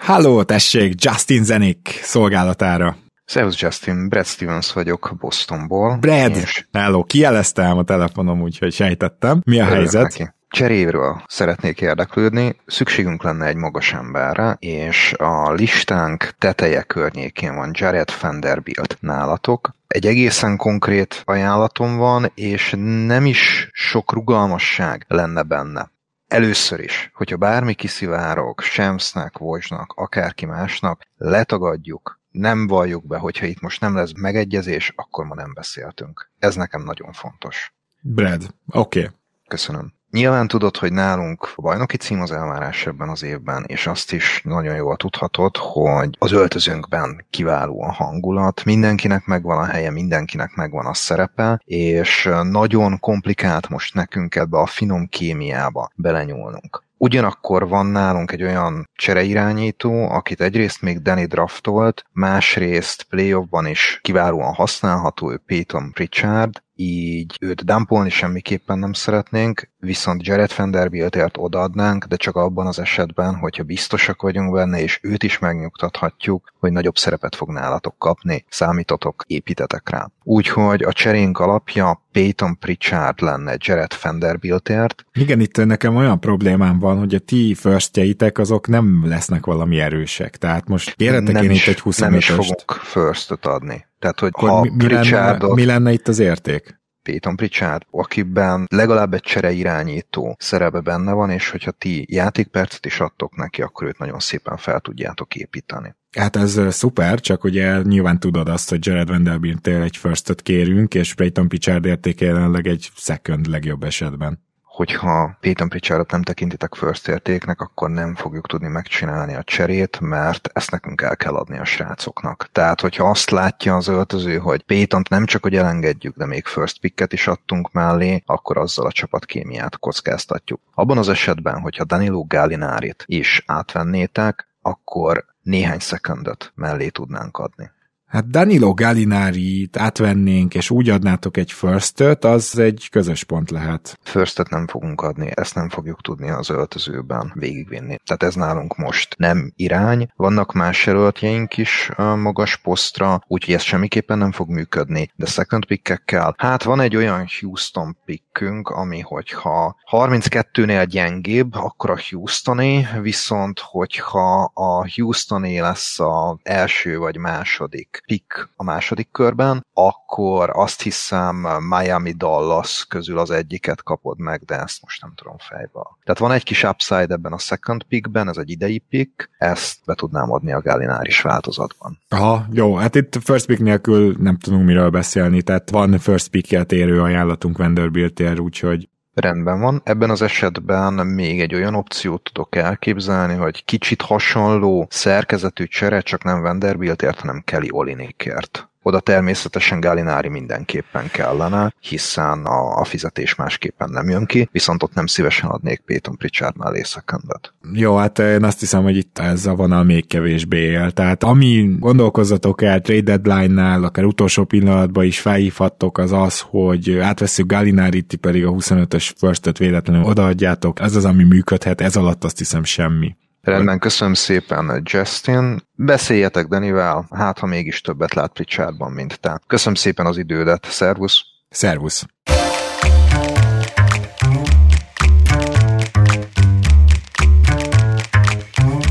[0.00, 2.96] Halló, tessék, Justin Zenik szolgálatára.
[3.24, 5.96] Szervusz Justin, Brad Stevens vagyok Bostonból.
[5.96, 6.66] Brad, és...
[6.72, 9.40] hello, kijeleztem a telefonom, úgyhogy sejtettem.
[9.44, 10.02] Mi a Örülök helyzet?
[10.02, 10.30] Neki.
[10.48, 18.10] Cseréről szeretnék érdeklődni, szükségünk lenne egy magas emberre, és a listánk teteje környékén van Jared
[18.20, 19.70] Vanderbilt nálatok.
[19.86, 22.74] Egy egészen konkrét ajánlatom van, és
[23.06, 25.90] nem is sok rugalmasság lenne benne.
[26.30, 33.60] Először is, hogyha bármi kiszivárog, Shamsnek, Wojnak, akárki másnak, letagadjuk, nem valljuk be, hogyha itt
[33.60, 36.30] most nem lesz megegyezés, akkor ma nem beszéltünk.
[36.38, 37.74] Ez nekem nagyon fontos.
[38.00, 38.98] Brad, oké.
[38.98, 39.10] Okay.
[39.48, 39.92] Köszönöm.
[40.10, 44.40] Nyilván tudod, hogy nálunk a bajnoki cím az elvárás ebben az évben, és azt is
[44.44, 50.86] nagyon jól tudhatod, hogy az öltözőnkben kiváló a hangulat, mindenkinek megvan a helye, mindenkinek megvan
[50.86, 56.82] a szerepe, és nagyon komplikált most nekünk ebbe a finom kémiába belenyúlnunk.
[56.96, 64.54] Ugyanakkor van nálunk egy olyan csereirányító, akit egyrészt még Danny draftolt, másrészt playoffban is kiválóan
[64.54, 72.16] használható, ő Peyton Pritchard, így őt dumpolni semmiképpen nem szeretnénk, viszont Jared Vanderbiltért odaadnánk, de
[72.16, 77.34] csak abban az esetben, hogyha biztosak vagyunk benne, és őt is megnyugtathatjuk, hogy nagyobb szerepet
[77.34, 80.10] fog nálatok kapni, számítotok, építetek rá.
[80.22, 85.04] Úgyhogy a cserénk alapja Peyton Pritchard lenne Jared Vanderbiltért.
[85.12, 90.36] Igen, itt nekem olyan problémám van, hogy a ti firstjeitek azok nem lesznek valami erősek.
[90.36, 93.88] Tehát most kérhetek én itt egy 25 Nem is fogunk firstot adni.
[94.00, 96.78] Tehát, hogy Akkor ha mi, mi, lenne, mi lenne itt az érték?
[97.02, 103.00] Peyton Pritchard, akiben legalább egy csere irányító szerepe benne van, és hogyha ti játékpercet is
[103.00, 105.94] adtok neki, akkor őt nagyon szépen fel tudjátok építeni.
[106.16, 111.14] Hát ez szuper, csak ugye nyilván tudod azt, hogy Jared vanderbilt egy firstot kérünk, és
[111.14, 114.48] Peyton Pritchard értéke jelenleg egy second legjobb esetben
[114.80, 120.50] hogyha Peyton Pritchardot nem tekintitek first értéknek, akkor nem fogjuk tudni megcsinálni a cserét, mert
[120.52, 122.48] ezt nekünk el kell adni a srácoknak.
[122.52, 126.80] Tehát, hogyha azt látja az öltöző, hogy Paytont nem csak, hogy elengedjük, de még first
[126.80, 130.60] picket is adtunk mellé, akkor azzal a csapatkémiát kockáztatjuk.
[130.74, 137.70] Abban az esetben, hogyha Danilo Gallinárit is átvennétek, akkor néhány szekundot mellé tudnánk adni.
[138.10, 143.98] Hát Danilo gallinari átvennénk, és úgy adnátok egy first az egy közös pont lehet.
[144.02, 147.96] first nem fogunk adni, ezt nem fogjuk tudni az öltözőben végigvinni.
[148.04, 150.08] Tehát ez nálunk most nem irány.
[150.16, 156.34] Vannak más jelöltjeink is magas posztra, úgyhogy ez semmiképpen nem fog működni, de second pickekkel.
[156.38, 164.50] Hát van egy olyan Houston pickünk, ami hogyha 32-nél gyengébb, akkor a Houstoné, viszont hogyha
[164.54, 172.12] a Houstoné lesz az első vagy második pick a második körben, akkor azt hiszem Miami
[172.12, 175.80] Dallas közül az egyiket kapod meg, de ezt most nem tudom fejbe.
[176.04, 179.94] Tehát van egy kis upside ebben a second pickben, ez egy idei pick, ezt be
[179.94, 181.98] tudnám adni a Gallináris változatban.
[182.08, 186.72] Aha, jó, hát itt first pick nélkül nem tudunk miről beszélni, tehát van first pick
[186.72, 188.88] érő ajánlatunk Vanderbiltért, úgyhogy
[189.20, 189.80] Rendben van.
[189.84, 196.24] Ebben az esetben még egy olyan opciót tudok elképzelni, hogy kicsit hasonló szerkezetű csere, csak
[196.24, 198.69] nem Vanderbiltért, hanem Kelly Olinikért.
[198.82, 204.94] Oda természetesen Gallinari mindenképpen kellene, hiszen a, a fizetés másképpen nem jön ki, viszont ott
[204.94, 207.52] nem szívesen adnék Peyton Pritchard mellé szekendet.
[207.72, 210.90] Jó, hát én azt hiszem, hogy itt ez a vonal még kevésbé él.
[210.90, 217.50] Tehát ami gondolkozzatok el trade deadline-nál, akár utolsó pillanatban is felhívhattok, az az, hogy átveszünk
[217.50, 220.80] Gallinari, ti pedig a 25-ös first véletlenül odaadjátok.
[220.80, 223.16] Ez az, ami működhet, ez alatt azt hiszem semmi.
[223.42, 225.62] Rendben, köszönöm szépen, Justin.
[225.74, 229.40] Beszéljetek Danivel, hát ha mégis többet lát Pritchardban, mint te.
[229.46, 231.20] Köszönöm szépen az idődet, szervusz!
[231.50, 232.06] Szervusz!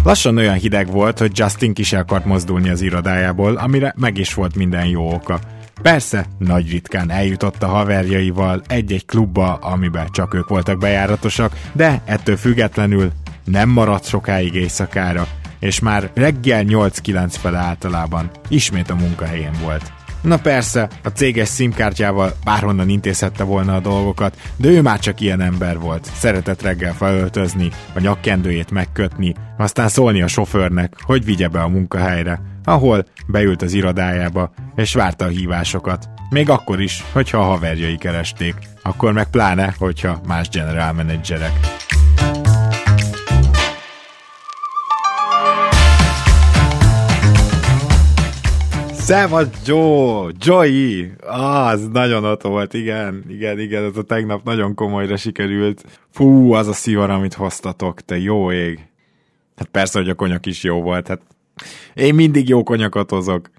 [0.04, 4.56] Lassan olyan hideg volt, hogy Justin ki akart mozdulni az irodájából, amire meg is volt
[4.56, 5.40] minden jó oka.
[5.82, 12.38] Persze, nagy ritkán eljutott a haverjaival egy-egy klubba, amiben csak ők voltak bejáratosak, de ettől
[12.38, 13.12] függetlenül
[13.52, 15.28] nem maradt sokáig éjszakára,
[15.60, 19.92] és már reggel 8-9 fele általában ismét a munkahelyén volt.
[20.22, 25.42] Na persze, a céges szimkártyával bárhonnan intézhette volna a dolgokat, de ő már csak ilyen
[25.42, 26.10] ember volt.
[26.14, 32.42] Szeretett reggel felöltözni, a nyakkendőjét megkötni, aztán szólni a sofőrnek, hogy vigye be a munkahelyre,
[32.64, 36.10] ahol beült az irodájába, és várta a hívásokat.
[36.30, 38.56] Még akkor is, hogyha a haverjai keresték.
[38.84, 41.52] Akkor meg pláne, hogyha más general managerek.
[49.10, 50.32] Szevasz, Joe!
[50.40, 51.12] Joey!
[51.20, 55.86] Az nagyon ott volt, igen, igen, igen, ez a tegnap nagyon komolyra sikerült.
[56.10, 58.80] Fú, az a szívar, amit hoztatok, te jó ég.
[59.56, 61.22] Hát persze, hogy a konyak is jó volt, hát
[61.94, 63.50] én mindig jó konyakot hozok.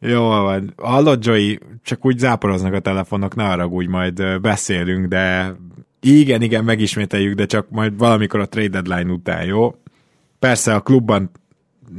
[0.00, 0.72] Jó van.
[0.76, 5.56] Hallod, Joey, csak úgy záporoznak a telefonok, ne úgy majd beszélünk, de
[6.00, 9.74] igen, igen, megismételjük, de csak majd valamikor a trade deadline után, jó?
[10.38, 11.30] Persze a klubban,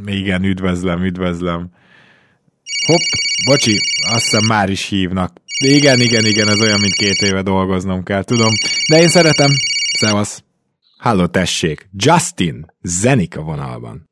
[0.06, 1.70] igen, üdvözlöm, üdvözlöm.
[2.88, 3.06] Hopp,
[3.48, 3.80] bocsi,
[4.14, 5.32] azt hiszem már is hívnak.
[5.66, 8.52] Igen, igen, igen, ez olyan, mint két éve dolgoznom kell, tudom.
[8.90, 9.50] De én szeretem.
[9.98, 10.44] Szevasz.
[10.98, 11.90] Halló, tessék.
[11.98, 14.10] Justin, Zenik a vonalban.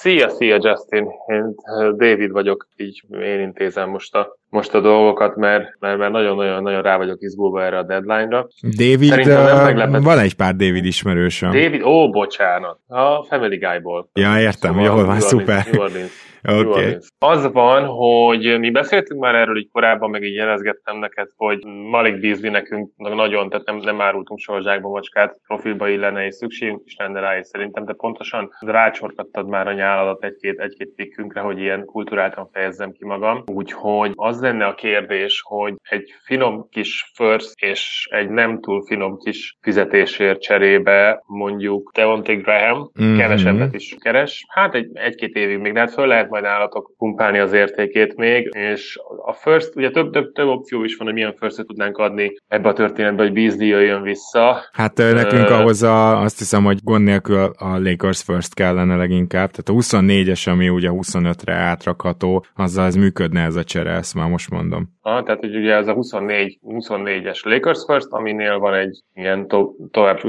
[0.00, 1.54] Szia, szia Justin, én
[1.96, 6.96] David vagyok, így én intézem most a, most a dolgokat, mert, mert, mert nagyon-nagyon-nagyon rá
[6.96, 8.48] vagyok izgulva erre a deadline-ra.
[8.76, 11.50] David, uh, van egy pár David ismerősöm.
[11.50, 14.10] David, ó, bocsánat, a Family Guy-ból.
[14.12, 15.66] Ja, értem, szóval jól van, szuper.
[15.70, 16.29] New Orleans.
[16.48, 16.96] Okay.
[17.18, 22.20] Az van, hogy mi beszéltünk már erről így korábban, meg így jelezgettem neked, hogy Malik
[22.20, 26.96] Beasley nekünk nagyon, tehát nem, nem árultunk soha zsákba macskát, profilba illene és szükségünk is
[26.96, 31.84] lenne rá, és szerintem te pontosan rácsorkattad már a nyáladat egy-két, egy-két pikkünkre, hogy ilyen
[31.84, 33.42] kulturáltan fejezzem ki magam.
[33.46, 39.16] Úgyhogy az lenne a kérdés, hogy egy finom kis first és egy nem túl finom
[39.16, 43.16] kis fizetésért cserébe mondjuk Devontae Graham mm-hmm.
[43.16, 44.44] kevesebbet is keres.
[44.48, 48.48] Hát egy, egy-két évig még, de hát föl lehet majd állatok pumpálni az értékét még,
[48.52, 52.36] és a first, ugye több, több, több opció is van, hogy milyen first tudnánk adni
[52.48, 54.62] ebbe a történetbe, hogy Beasley jöjjön vissza.
[54.72, 59.50] Hát nekünk uh, ahhoz a, azt hiszem, hogy gond nélkül a Lakers first kellene leginkább,
[59.50, 64.28] tehát a 24-es, ami ugye 25-re átrakható, azzal ez működne ez a csere, ezt már
[64.28, 64.98] most mondom.
[65.02, 69.74] Ah, tehát hogy ugye ez a 24, 24-es Lakers first, aminél van egy ilyen to-
[69.90, 70.20] tovább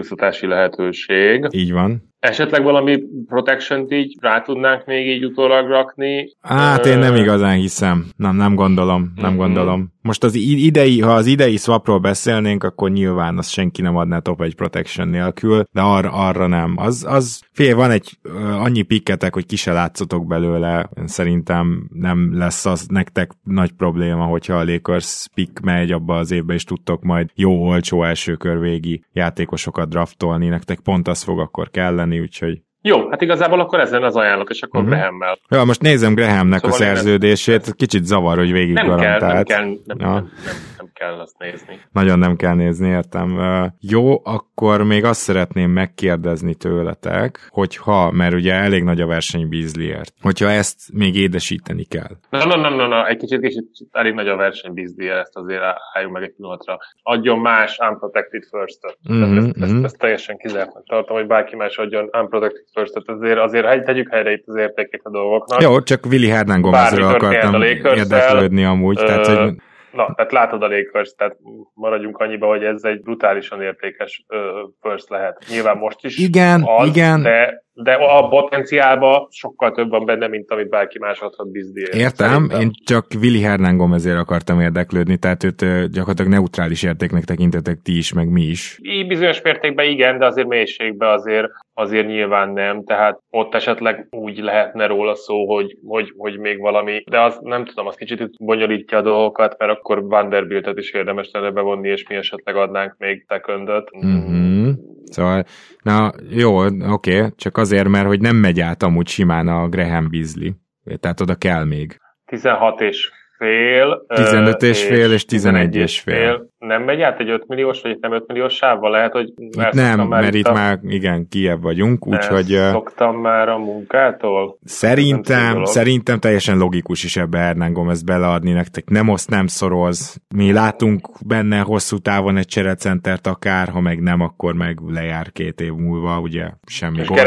[0.42, 1.48] lehetőség.
[1.50, 2.10] Így van.
[2.22, 6.36] Esetleg valami protection így rá tudnánk még így utólag rakni?
[6.42, 8.06] Hát én nem igazán hiszem.
[8.16, 9.38] Nem, nem gondolom, nem mm-hmm.
[9.38, 9.94] gondolom.
[10.02, 14.42] Most az idei, ha az idei swapról beszélnénk, akkor nyilván az senki nem adná top
[14.42, 16.74] egy protection nélkül, de arra, arra nem.
[16.78, 18.18] Az, az fél, van egy
[18.60, 24.61] annyi pikketek, hogy ki se látszotok belőle, szerintem nem lesz az nektek nagy probléma, hogyha
[24.62, 29.04] a Lakers pick megy abba az évbe, és tudtok majd jó, olcsó első kör végi
[29.14, 34.16] játékosokat draftolni, nektek pont az fog akkor kelleni, úgyhogy jó, hát igazából akkor ezen az
[34.16, 34.96] ajánlok, és akkor uh-huh.
[34.96, 35.40] Graham-mel.
[35.50, 39.48] Ja, most nézem Grahamnek szóval a szerződését, kicsit zavar, hogy végig nem garantált.
[39.48, 40.14] Kell, nem kell, nem, ja.
[40.14, 40.30] nem,
[40.78, 41.80] nem kell azt nézni.
[41.92, 43.40] Nagyon nem kell nézni, értem.
[43.80, 50.14] Jó, akkor még azt szeretném megkérdezni tőletek, hogyha, mert ugye elég nagy a verseny Beasleyért,
[50.22, 52.14] hogyha ezt még édesíteni kell.
[52.30, 55.62] Na, na, na, na, na egy kicsit, kicsit elég nagy a verseny Beasleyért, ezt azért
[55.94, 56.78] álljunk meg egy pillanatra.
[57.04, 58.98] Adjon más unprotected first-ot.
[59.14, 63.40] Mm-hmm, ezt, ezt, ezt, ezt, teljesen kizártnak tartom, hogy bárki más adjon unprotected first azért,
[63.40, 65.62] azért tegyük helyre itt az értékét a dolgoknak.
[65.62, 69.00] Jó, csak Willi Hernán Gomezről akartam érdeklődni amúgy.
[69.00, 69.54] Ö, tehát, hogy...
[69.92, 71.38] Na, tehát látod a Lakers, tehát
[71.74, 75.46] maradjunk annyiba, hogy ez egy brutálisan értékes ö, first lehet.
[75.50, 77.22] Nyilván most is igen, az, igen.
[77.22, 81.82] de de a potenciálban sokkal több van benne, mint amit bárki más adhat Bizdi.
[81.82, 82.60] Értem, Szerintem.
[82.60, 88.14] én csak Willi Hernán Gomezért akartam érdeklődni, tehát őt gyakorlatilag neutrális értéknek tekintetek ti is,
[88.14, 88.80] meg mi is.
[88.82, 94.38] Így bizonyos mértékben igen, de azért mélységben azért, azért nyilván nem, tehát ott esetleg úgy
[94.38, 98.98] lehetne róla szó, hogy, hogy, hogy még valami, de az nem tudom, az kicsit bonyolítja
[98.98, 103.90] a dolgokat, mert akkor Vanderbiltet is érdemes lenne bevonni, és mi esetleg adnánk még teköndöt.
[104.06, 104.70] Mm-hmm.
[105.12, 105.44] Szóval,
[105.84, 110.52] na jó, oké, csak azért, mert hogy nem megy át amúgy simán a Graham Beasley.
[111.00, 111.98] Tehát oda kell még.
[112.26, 114.06] 16 és fél.
[114.08, 116.50] 15 és fél és 11 és fél.
[116.60, 118.92] Nem megy át egy 5 milliós, vagy nem 5 milliós sávval?
[118.92, 120.54] Lehet, hogy itt nem, már mert itt a...
[120.54, 122.46] már igen, kiebb vagyunk, úgyhogy...
[122.46, 124.58] Szoktam már a munkától?
[124.64, 128.90] Szerintem, szerintem teljesen logikus is ebbe Hernán Gomez beleadni nektek.
[128.90, 130.22] Nem oszt, nem szoroz.
[130.36, 135.62] Mi látunk benne hosszú távon egy cserecentert akár, ha meg nem, akkor meg lejár két
[135.62, 137.20] év múlva, ugye semmi és gond.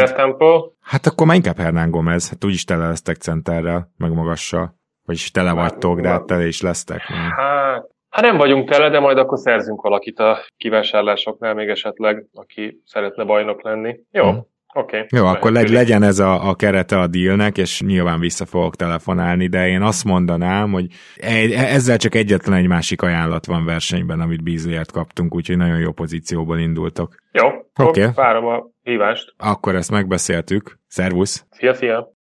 [0.81, 4.83] Hát akkor már inkább Hernán Gomez, hát úgyis tele lesztek centerrel, meg magassal.
[5.05, 7.01] Vagyis tele vagytok, de hát tele is lesztek.
[7.01, 12.81] Hát, hát nem vagyunk tele, de majd akkor szerzünk valakit a kivásárlásoknál még esetleg, aki
[12.85, 14.01] szeretne bajnok lenni.
[14.11, 14.53] Jó, hmm.
[14.77, 14.97] Oké.
[14.97, 15.21] Okay.
[15.21, 19.47] Jó, akkor legy, legyen ez a, a kerete a dealnek, és nyilván vissza fogok telefonálni,
[19.47, 20.87] de én azt mondanám, hogy
[21.17, 25.93] egy, ezzel csak egyetlen egy másik ajánlat van versenyben, amit Beasley-ért kaptunk, úgyhogy nagyon jó
[25.93, 27.15] pozícióból indultok.
[27.33, 28.01] Jó, oké.
[28.01, 28.13] Okay.
[28.15, 29.35] várom a hívást.
[29.37, 30.79] Akkor ezt megbeszéltük.
[30.87, 31.47] Szervusz!
[31.51, 32.14] Szia, szia!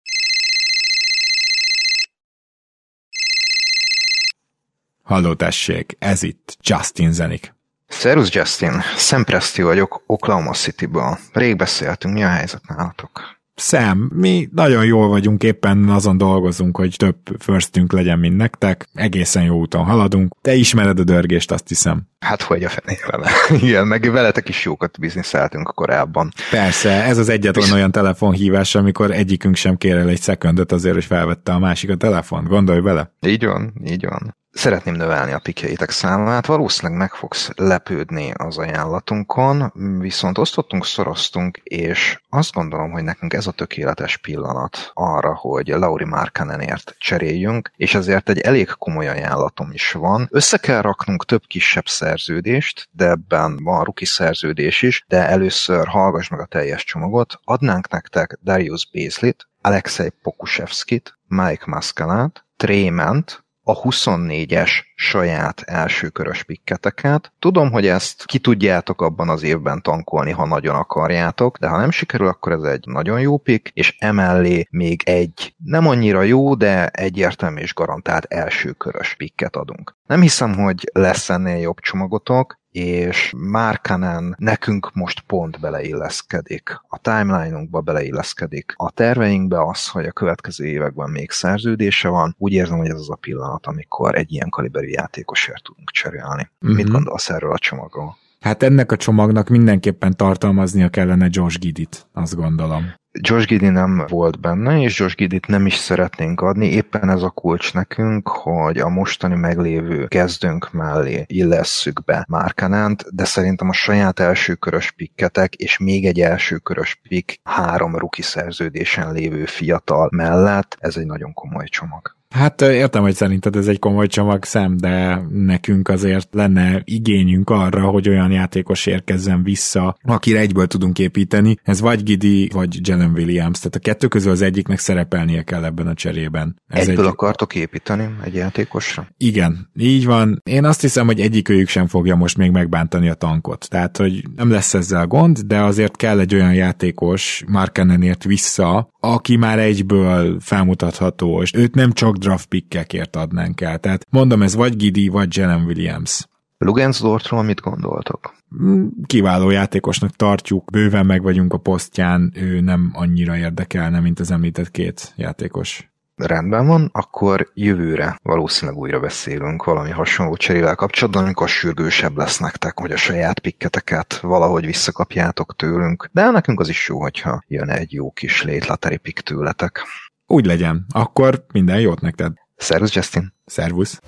[5.11, 7.53] Halló tessék, ez itt Justin Zenik.
[7.87, 11.17] Szerusz Justin, Sam Presti vagyok Oklahoma City-ből.
[11.33, 13.39] Rég beszéltünk, mi a helyzet nálatok?
[13.55, 18.87] Sam, mi nagyon jól vagyunk, éppen azon dolgozunk, hogy több firstünk legyen, mint nektek.
[18.93, 20.35] Egészen jó úton haladunk.
[20.41, 22.01] Te ismered a dörgést, azt hiszem.
[22.19, 23.29] Hát hogy a fenével.
[23.67, 26.31] Igen, meg veletek is jókat bizniszeltünk korábban.
[26.49, 31.05] Persze, ez az egyetlen olyan telefonhívás, amikor egyikünk sem kér el egy szekundot azért, hogy
[31.05, 32.43] felvette a másik a telefon.
[32.43, 33.13] Gondolj bele.
[33.19, 39.71] Így van, így van szeretném növelni a pikjeitek számát, valószínűleg meg fogsz lepődni az ajánlatunkon,
[39.99, 46.05] viszont osztottunk, szoroztunk, és azt gondolom, hogy nekünk ez a tökéletes pillanat arra, hogy Lauri
[46.05, 50.27] Markkanenért cseréljünk, és ezért egy elég komoly ajánlatom is van.
[50.31, 56.27] Össze kell raknunk több kisebb szerződést, de ebben van ruki szerződés is, de először hallgass
[56.27, 57.39] meg a teljes csomagot.
[57.43, 67.33] Adnánk nektek Darius Bézlit, Alexei Pokusevskit, Mike Mascalát, Trément, a 24-es saját elsőkörös pikketeket.
[67.39, 71.91] Tudom, hogy ezt ki tudjátok abban az évben tankolni, ha nagyon akarjátok, de ha nem
[71.91, 76.87] sikerül, akkor ez egy nagyon jó pick, és emellé még egy nem annyira jó, de
[76.87, 79.95] egyértelmű és garantált elsőkörös pikket adunk.
[80.07, 86.81] Nem hiszem, hogy lesz ennél jobb csomagotok, és Márkanen nekünk most pont beleilleszkedik.
[86.87, 88.73] A timeline-unkba beleilleszkedik.
[88.75, 92.35] A terveinkbe az, hogy a következő években még szerződése van.
[92.37, 96.49] Úgy érzem, hogy ez az a pillanat, amikor egy ilyen kaliberű játékosért tudunk cserélni.
[96.61, 96.77] Uh-huh.
[96.77, 98.17] Mit gondolsz erről a csomagról?
[98.39, 102.93] Hát ennek a csomagnak mindenképpen tartalmaznia kellene Josh Gidit, azt gondolom.
[103.19, 106.65] Josh Giddy nem volt benne, és Josh Giddy nem is szeretnénk adni.
[106.65, 113.25] Éppen ez a kulcs nekünk, hogy a mostani meglévő kezdőnk mellé illesszük be Márkanánt, de
[113.25, 120.09] szerintem a saját elsőkörös pikketek és még egy elsőkörös pik három ruki szerződésen lévő fiatal
[120.11, 122.20] mellett, ez egy nagyon komoly csomag.
[122.31, 127.89] Hát értem, hogy szerinted ez egy komoly csomag szem, de nekünk azért lenne igényünk arra,
[127.89, 131.57] hogy olyan játékos érkezzen vissza, akire egyből tudunk építeni.
[131.63, 133.57] Ez vagy Gidi, vagy Jalen Williams.
[133.57, 136.61] Tehát a kettő közül az egyiknek szerepelnie kell ebben a cserében.
[136.67, 137.11] Ez egyből egy...
[137.11, 139.07] akartok építeni egy játékosra?
[139.17, 140.41] Igen, így van.
[140.43, 143.69] Én azt hiszem, hogy egyikőjük sem fogja most még megbántani a tankot.
[143.69, 149.35] Tehát, hogy nem lesz ezzel gond, de azért kell egy olyan játékos Markenenért vissza, aki
[149.35, 153.79] már egyből felmutatható, és őt nem csak draft pickekért adnánk el.
[153.79, 156.27] Tehát mondom, ez vagy Gidi, vagy Jalen Williams.
[156.57, 158.33] Lugensdortról mit gondoltok?
[158.63, 164.31] Mm, kiváló játékosnak tartjuk, bőven meg vagyunk a posztján, ő nem annyira érdekelne, mint az
[164.31, 165.90] említett két játékos.
[166.25, 172.79] Rendben van, akkor jövőre valószínűleg újra beszélünk valami hasonló cserével kapcsolatban, amikor sürgősebb lesz nektek,
[172.79, 176.09] hogy a saját pikketeket valahogy visszakapjátok tőlünk.
[176.11, 179.83] De nekünk az is jó, hogyha jön egy jó kis létlateri pikk tőletek.
[180.27, 182.33] Úgy legyen, akkor minden jót neked.
[182.55, 183.33] Szervusz, Justin.
[183.45, 183.99] Szervusz.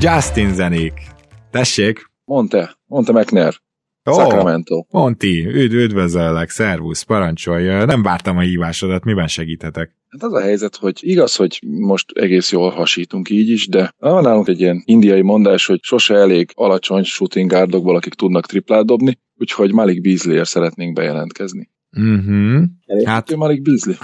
[0.00, 0.92] Justin zenék.
[1.50, 2.09] Tessék.
[2.30, 3.60] Mondta, mondta McNair.
[4.10, 4.84] Ó, Sacramento.
[4.90, 7.66] Monti, üdv, üdvözöllek, szervusz, parancsolj.
[7.84, 9.96] Nem vártam a hívásodat, miben segíthetek?
[10.08, 14.22] Hát az a helyzet, hogy igaz, hogy most egész jól hasítunk így is, de van
[14.22, 19.18] nálunk egy ilyen indiai mondás, hogy sose elég alacsony shooting guardokból, akik tudnak triplát dobni,
[19.36, 21.70] úgyhogy Malik Beasley-ért szeretnénk bejelentkezni.
[21.96, 22.62] Uh-huh.
[23.04, 23.94] Hát Malik Beasley.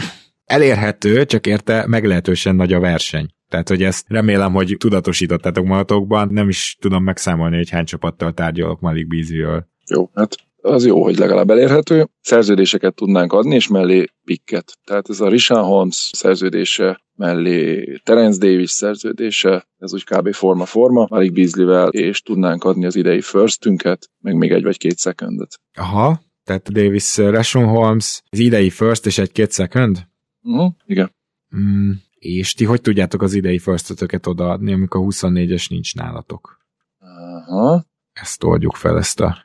[0.44, 3.34] Elérhető, csak érte meglehetősen nagy a verseny.
[3.48, 8.80] Tehát, hogy ezt remélem, hogy tudatosítottátok magatokban, nem is tudom megszámolni, hogy hány csapattal tárgyalok
[8.80, 9.66] Malik Beasley-ről.
[9.90, 10.36] Jó, hát
[10.66, 12.08] az jó, hogy legalább elérhető.
[12.20, 14.78] Szerződéseket tudnánk adni, és mellé pikket.
[14.84, 20.32] Tehát ez a Rishan Holmes szerződése, mellé Terence Davis szerződése, ez úgy kb.
[20.32, 25.60] forma-forma, Malik Beasley-vel, és tudnánk adni az idei firstünket, meg még egy vagy két secondot.
[25.74, 29.98] Aha, tehát Davis, Rashon Holmes, az idei first és egy-két second?
[30.42, 31.14] Uh-huh, igen.
[31.56, 31.90] Mm,
[32.26, 36.58] és ti hogy tudjátok az idei firstötöket odaadni, amikor a 24-es nincs nálatok?
[37.00, 37.84] Aha.
[38.12, 39.36] Ezt oldjuk fel, ezt a...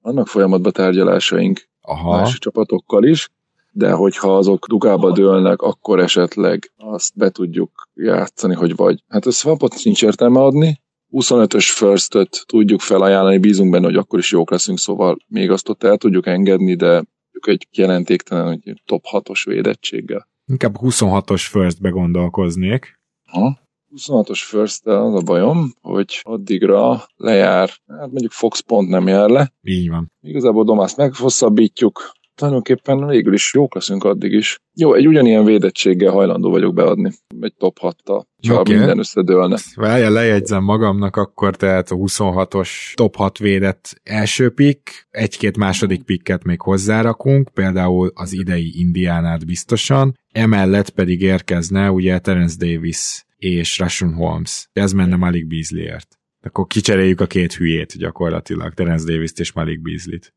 [0.00, 2.16] Vannak folyamatban tárgyalásaink Aha.
[2.16, 3.30] más csapatokkal is,
[3.70, 9.02] de hogyha azok dugába dőlnek, akkor esetleg azt be tudjuk játszani, hogy vagy.
[9.08, 10.80] Hát ez swapot nincs értelme adni,
[11.12, 15.82] 25-ös first tudjuk felajánlani, bízunk benne, hogy akkor is jók leszünk, szóval még azt ott
[15.82, 17.04] el tudjuk engedni, de
[17.40, 20.28] egy jelentéktelen, hogy top 6-os védettséggel.
[20.46, 23.00] Inkább 26-os firstbe gondolkoznék.
[23.24, 23.58] Ha?
[23.96, 29.52] 26-os first az a bajom, hogy addigra lejár, hát mondjuk Fox pont nem jár le.
[29.62, 30.12] Így van.
[30.20, 34.58] Igazából Domászt meghosszabbítjuk, tulajdonképpen végül is jók leszünk addig is.
[34.74, 38.76] Jó, egy ugyanilyen védettséggel hajlandó vagyok beadni, egy top 6-tal, ha Oké.
[38.76, 39.58] minden összedőlne.
[39.74, 46.44] Várja, lejegyzem magamnak akkor, tehát a 26-os top 6 védett első pick, egy-két második picket
[46.44, 54.14] még hozzárakunk, például az idei Indiánát biztosan, emellett pedig érkezne ugye Terence Davis és Rashon
[54.14, 54.68] Holmes.
[54.72, 56.18] Ez menne Malik Beasley-ért.
[56.42, 60.34] Akkor kicseréljük a két hülyét gyakorlatilag, Terence Davis-t és Malik Beasley-t.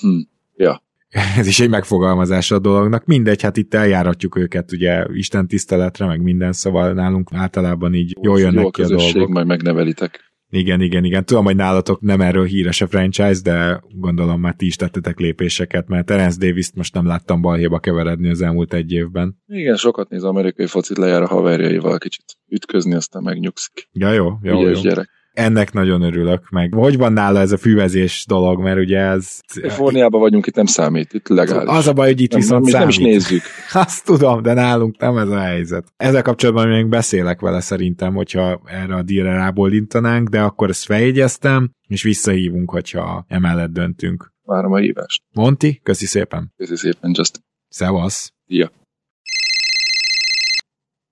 [0.00, 0.20] Hm.
[0.56, 0.82] Ja.
[1.38, 3.04] Ez is egy megfogalmazása a dolognak.
[3.04, 8.38] Mindegy, hát itt eljáratjuk őket ugye Isten tiszteletre, meg minden, szóval nálunk általában így jól
[8.38, 9.28] Jó jönnek a ki a dolgok.
[9.28, 10.32] majd megnevelitek.
[10.50, 11.24] Igen, igen, igen.
[11.24, 15.88] Tudom, hogy nálatok nem erről híres a franchise, de gondolom már ti is tettetek lépéseket,
[15.88, 19.42] mert Terence Davis-t most nem láttam balhéba keveredni az elmúlt egy évben.
[19.46, 23.88] Igen, sokat néz amerikai focit, lejár a haverjaival kicsit ütközni, aztán megnyugszik.
[23.92, 24.90] Ja, jó, jó, Ügyes jó.
[24.90, 25.08] gyerek.
[25.34, 29.40] Ennek nagyon örülök, meg hogy van nála ez a füvezés dolog, mert ugye ez...
[29.54, 31.68] Kaliforniában vagyunk, itt nem számít, itt legális.
[31.68, 33.10] Az a baj, hogy itt nem, viszont nem, nem is számít.
[33.10, 33.42] nézzük.
[33.86, 35.92] Azt tudom, de nálunk nem ez a helyzet.
[35.96, 41.70] Ezzel kapcsolatban még beszélek vele szerintem, hogyha erre a díjra rábólintanánk, de akkor ezt feljegyeztem,
[41.88, 44.32] és visszahívunk, hogyha emellett döntünk.
[44.42, 45.22] Várom a hívást.
[45.32, 46.52] Monti, köszi szépen.
[46.56, 47.42] Köszi szépen, Justin.
[47.68, 48.32] Szevasz.
[48.46, 48.70] Ja.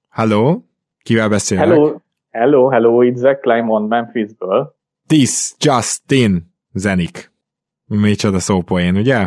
[0.08, 0.62] Hello?
[1.02, 1.64] Kivel beszélek?
[1.64, 1.96] Hello,
[2.32, 4.74] hello, hello, itt Zach Climont Memphisből.
[5.06, 7.32] This Justin Zenik.
[7.86, 9.26] Micsoda szópoén, ugye?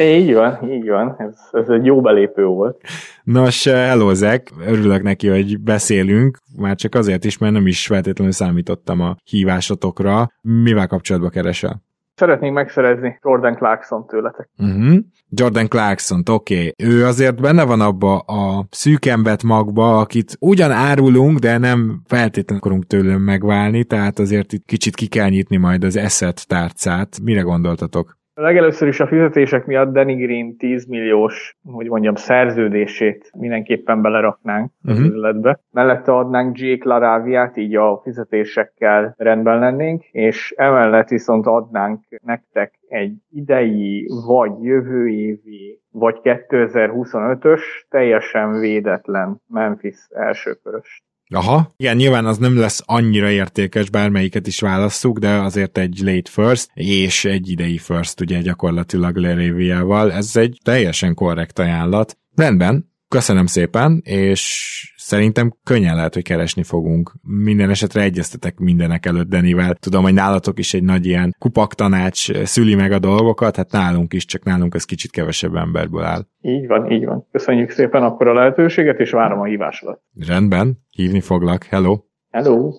[0.00, 2.80] Így van, így van, ez, ez egy jó belépő volt.
[3.24, 8.32] Nos, hello Zek, örülök neki, hogy beszélünk, már csak azért is, mert nem is feltétlenül
[8.32, 10.30] számítottam a hívásotokra.
[10.42, 11.82] Mivel kapcsolatba keresel?
[12.18, 14.48] Szeretnénk megszerezni Jordan Clarkson tőletek.
[14.58, 14.98] Uh-huh.
[15.30, 16.54] Jordan clarkson oké.
[16.54, 16.74] Okay.
[16.88, 22.86] Ő azért benne van abba a szűkembet magba, akit ugyan árulunk, de nem feltétlenül akarunk
[22.86, 27.18] tőlem megválni, tehát azért itt kicsit ki kell nyitni majd az eszet tárcát.
[27.22, 28.17] Mire gondoltatok?
[28.40, 34.98] Legelőször is a fizetések miatt Danny Green 10 milliós, hogy mondjam, szerződését mindenképpen beleraknánk az
[34.98, 35.08] Mhm.
[35.08, 35.60] üzletbe.
[35.70, 43.12] Mellette adnánk Jake Laraviát, így a fizetésekkel rendben lennénk, és emellett viszont adnánk nektek egy
[43.30, 51.02] idei, vagy jövő évi, vagy 2025-ös teljesen védetlen Memphis elsőkörös.
[51.34, 51.72] Aha.
[51.76, 56.70] Igen, nyilván az nem lesz annyira értékes, bármelyiket is válasszuk, de azért egy late first,
[56.74, 60.12] és egy idei first, ugye gyakorlatilag Leréviával.
[60.12, 62.16] Ez egy teljesen korrekt ajánlat.
[62.36, 67.12] Rendben, köszönöm szépen, és szerintem könnyen lehet, hogy keresni fogunk.
[67.22, 69.74] Minden esetre egyeztetek mindenek előtt Denivel.
[69.74, 74.24] Tudom, hogy nálatok is egy nagy ilyen kupaktanács szüli meg a dolgokat, hát nálunk is,
[74.24, 76.26] csak nálunk ez kicsit kevesebb emberből áll.
[76.40, 77.26] Így van, így van.
[77.32, 80.00] Köszönjük szépen akkor a lehetőséget, és várom a hívásodat.
[80.26, 81.64] Rendben, hívni foglak.
[81.64, 81.98] Hello!
[82.30, 82.72] Hello!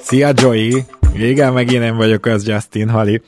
[0.00, 0.84] Szia Joey!
[1.14, 3.22] Igen, megint én vagyok az Justin Hali.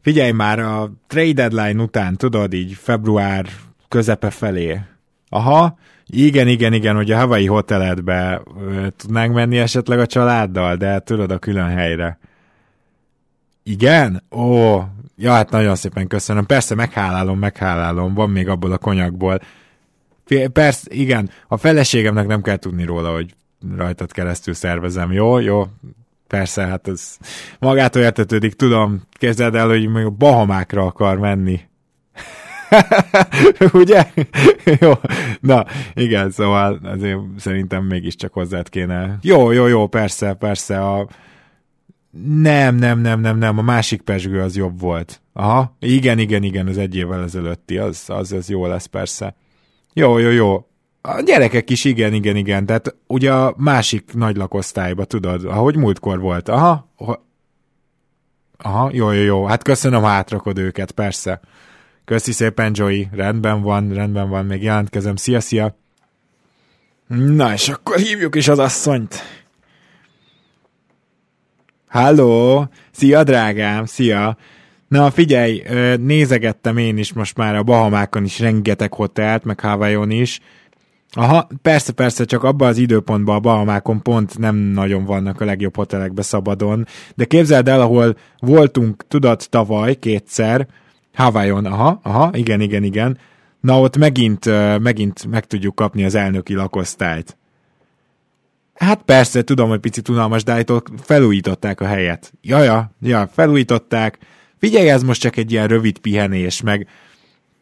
[0.00, 3.46] Figyelj már, a trade deadline után, tudod, így február
[3.88, 4.80] közepe felé.
[5.28, 8.42] Aha, igen, igen, igen, hogy a Hawaii hoteledbe
[8.96, 12.18] tudnánk menni esetleg a családdal, de tudod, a külön helyre.
[13.62, 14.22] Igen?
[14.30, 14.80] Ó,
[15.16, 16.46] ja, hát nagyon szépen köszönöm.
[16.46, 19.40] Persze, meghálálom, meghálálom, van még abból a konyakból.
[20.52, 23.34] Persze, igen, a feleségemnek nem kell tudni róla, hogy
[23.76, 25.38] rajtad keresztül szervezem, jó?
[25.38, 25.66] Jó,
[26.26, 27.16] Persze, hát ez
[27.58, 31.60] magától értetődik, tudom, kezded el, hogy még a Bahamákra akar menni.
[33.72, 34.06] Ugye?
[34.80, 34.92] jó,
[35.40, 35.64] na,
[35.94, 39.18] igen, szóval azért szerintem mégiscsak hozzád kéne.
[39.22, 41.08] Jó, jó, jó, persze, persze, a...
[42.22, 45.20] Nem, nem, nem, nem, nem, a másik pesgő az jobb volt.
[45.32, 49.36] Aha, igen, igen, igen, az egy évvel ezelőtti, az, az, az jó lesz persze.
[49.92, 50.66] Jó, jó, jó.
[51.00, 56.20] A gyerekek is igen, igen, igen, tehát ugye a másik nagy lakosztályba, tudod, ahogy múltkor
[56.20, 56.48] volt.
[56.48, 56.92] Aha,
[58.58, 61.40] aha, jó, jó, jó, hát köszönöm, hátrakod őket, persze.
[62.04, 65.76] Köszi szépen, Joey, rendben van, rendben van, még jelentkezem, szia, szia.
[67.06, 69.22] Na, és akkor hívjuk is az asszonyt.
[71.94, 74.36] Halló, szia drágám, szia.
[74.88, 75.62] Na figyelj,
[75.96, 80.40] nézegettem én is most már a Bahamákon is rengeteg hotelt, meg Hawaiion is.
[81.10, 85.76] Aha, persze, persze, csak abban az időpontban a Bahamákon pont nem nagyon vannak a legjobb
[85.76, 90.66] hotelekbe szabadon, de képzeld el, ahol voltunk, tudod, tavaly kétszer,
[91.14, 93.18] Hawaiion, aha, aha, igen, igen, igen,
[93.60, 94.44] na ott megint,
[94.80, 97.36] megint meg tudjuk kapni az elnöki lakosztályt.
[98.84, 100.64] Hát persze, tudom, hogy picit unalmas, de
[101.02, 102.32] felújították a helyet.
[102.42, 104.18] Jaja, ja, felújították,
[104.58, 106.88] figyelj, ez most csak egy ilyen rövid pihenés, meg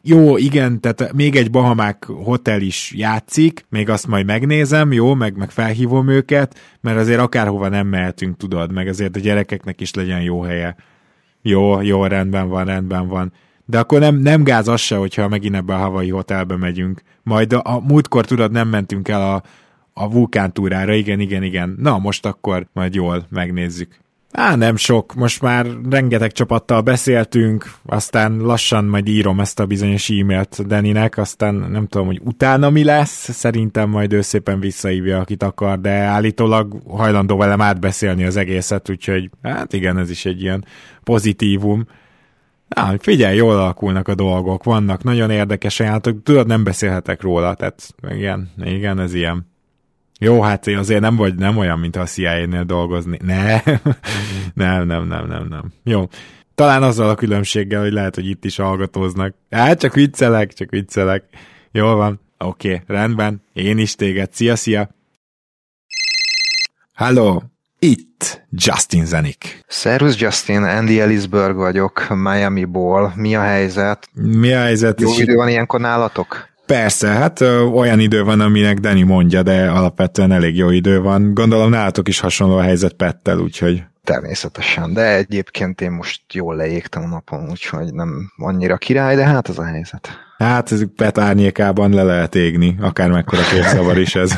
[0.05, 5.36] jó, igen, tehát még egy Bahamák hotel is játszik, még azt majd megnézem, jó, meg,
[5.36, 10.23] meg felhívom őket, mert azért akárhova nem mehetünk, tudod, meg azért a gyerekeknek is legyen
[10.23, 10.77] jó helye.
[11.43, 13.32] Jó, jó, rendben van, rendben van.
[13.65, 17.03] De akkor nem, nem gáz az se, hogyha megint ebbe a havai hotelbe megyünk.
[17.23, 19.43] Majd a, a múltkor, tudod, nem mentünk el a,
[19.93, 21.77] a vulkántúrára, igen, igen, igen.
[21.78, 24.01] Na, most akkor majd jól megnézzük.
[24.32, 30.10] Á, nem sok, most már rengeteg csapattal beszéltünk, aztán lassan majd írom ezt a bizonyos
[30.10, 35.43] e-mailt Deninek, aztán nem tudom, hogy utána mi lesz, szerintem majd ő szépen visszaívja, akit
[35.43, 40.64] akar, de állítólag hajlandó velem átbeszélni az egészet, úgyhogy hát igen, ez is egy ilyen
[41.02, 41.86] pozitívum.
[42.69, 47.94] Á, figyelj, jól alakulnak a dolgok, vannak nagyon érdekes ajánlatok, tudod, nem beszélhetek róla, tehát
[48.10, 49.52] igen, igen, ez ilyen.
[50.23, 53.19] Jó, hát azért nem vagy nem olyan, mint a CIA-nél dolgozni.
[53.24, 53.62] Ne,
[54.65, 55.73] nem, nem, nem, nem, nem.
[55.85, 56.09] Jó.
[56.55, 59.35] Talán azzal a különbséggel, hogy lehet, hogy itt is hallgatóznak.
[59.51, 61.24] Hát csak viccelek, csak viccelek.
[61.73, 62.20] Jól van.
[62.39, 63.43] Oké, okay, rendben.
[63.53, 64.32] Én is téged.
[64.32, 64.89] Szia, szia.
[66.94, 67.40] Hello.
[67.78, 69.65] Itt Justin Zenik.
[69.66, 73.12] Szervusz Justin, Andy Ellisberg vagyok, Miami-ból.
[73.16, 74.09] Mi a helyzet?
[74.12, 75.01] Mi a helyzet?
[75.01, 76.52] Jó idő van ilyenkor nálatok?
[76.73, 81.35] Persze, hát ö, olyan idő van, aminek Dani mondja, de alapvetően elég jó idő van.
[81.35, 83.82] Gondolom nálatok is hasonló a helyzet Pettel, úgyhogy...
[84.05, 89.49] Természetesen, de egyébként én most jól leégtem a napon, úgyhogy nem annyira király, de hát
[89.49, 90.09] az a helyzet.
[90.39, 94.35] Hát ez Pet árnyékában le lehet égni, akár mekkora képzavar is ez.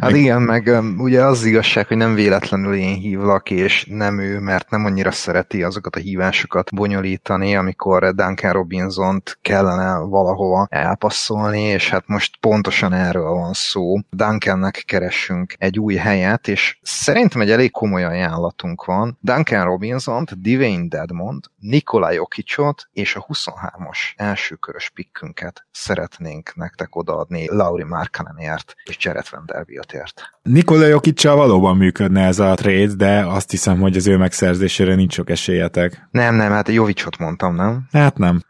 [0.00, 4.70] Hát igen, meg ugye az igazság, hogy nem véletlenül én hívlak, és nem ő, mert
[4.70, 12.06] nem annyira szereti azokat a hívásokat bonyolítani, amikor Duncan Robinson-t kellene valahova elpasszolni, és hát
[12.06, 13.96] most pontosan erről van szó.
[14.10, 19.18] Duncannek keressünk egy új helyet, és szerintem egy elég komoly ajánlatunk van.
[19.20, 27.84] Duncan Robinson-t, Dwayne Dedmond, Nikola Jokicot és a 23-as elsőkörös pikkünket szeretnénk nektek odaadni Lauri
[27.84, 30.22] Markkanenért és Jared Vanderbiltért.
[30.42, 35.12] Nikola Jokicsal valóban működne ez a trade, de azt hiszem, hogy az ő megszerzésére nincs
[35.14, 36.08] sok esélyetek.
[36.10, 37.86] Nem, nem, hát Jovicsot mondtam, nem?
[37.92, 38.42] Hát nem.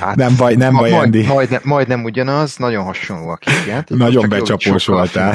[0.00, 1.26] Hát, nem baj, nem baj, majd, Andy.
[1.26, 5.34] Majd, majd nem ugyanaz, nagyon hasonló a két Nagyon becsapós voltál.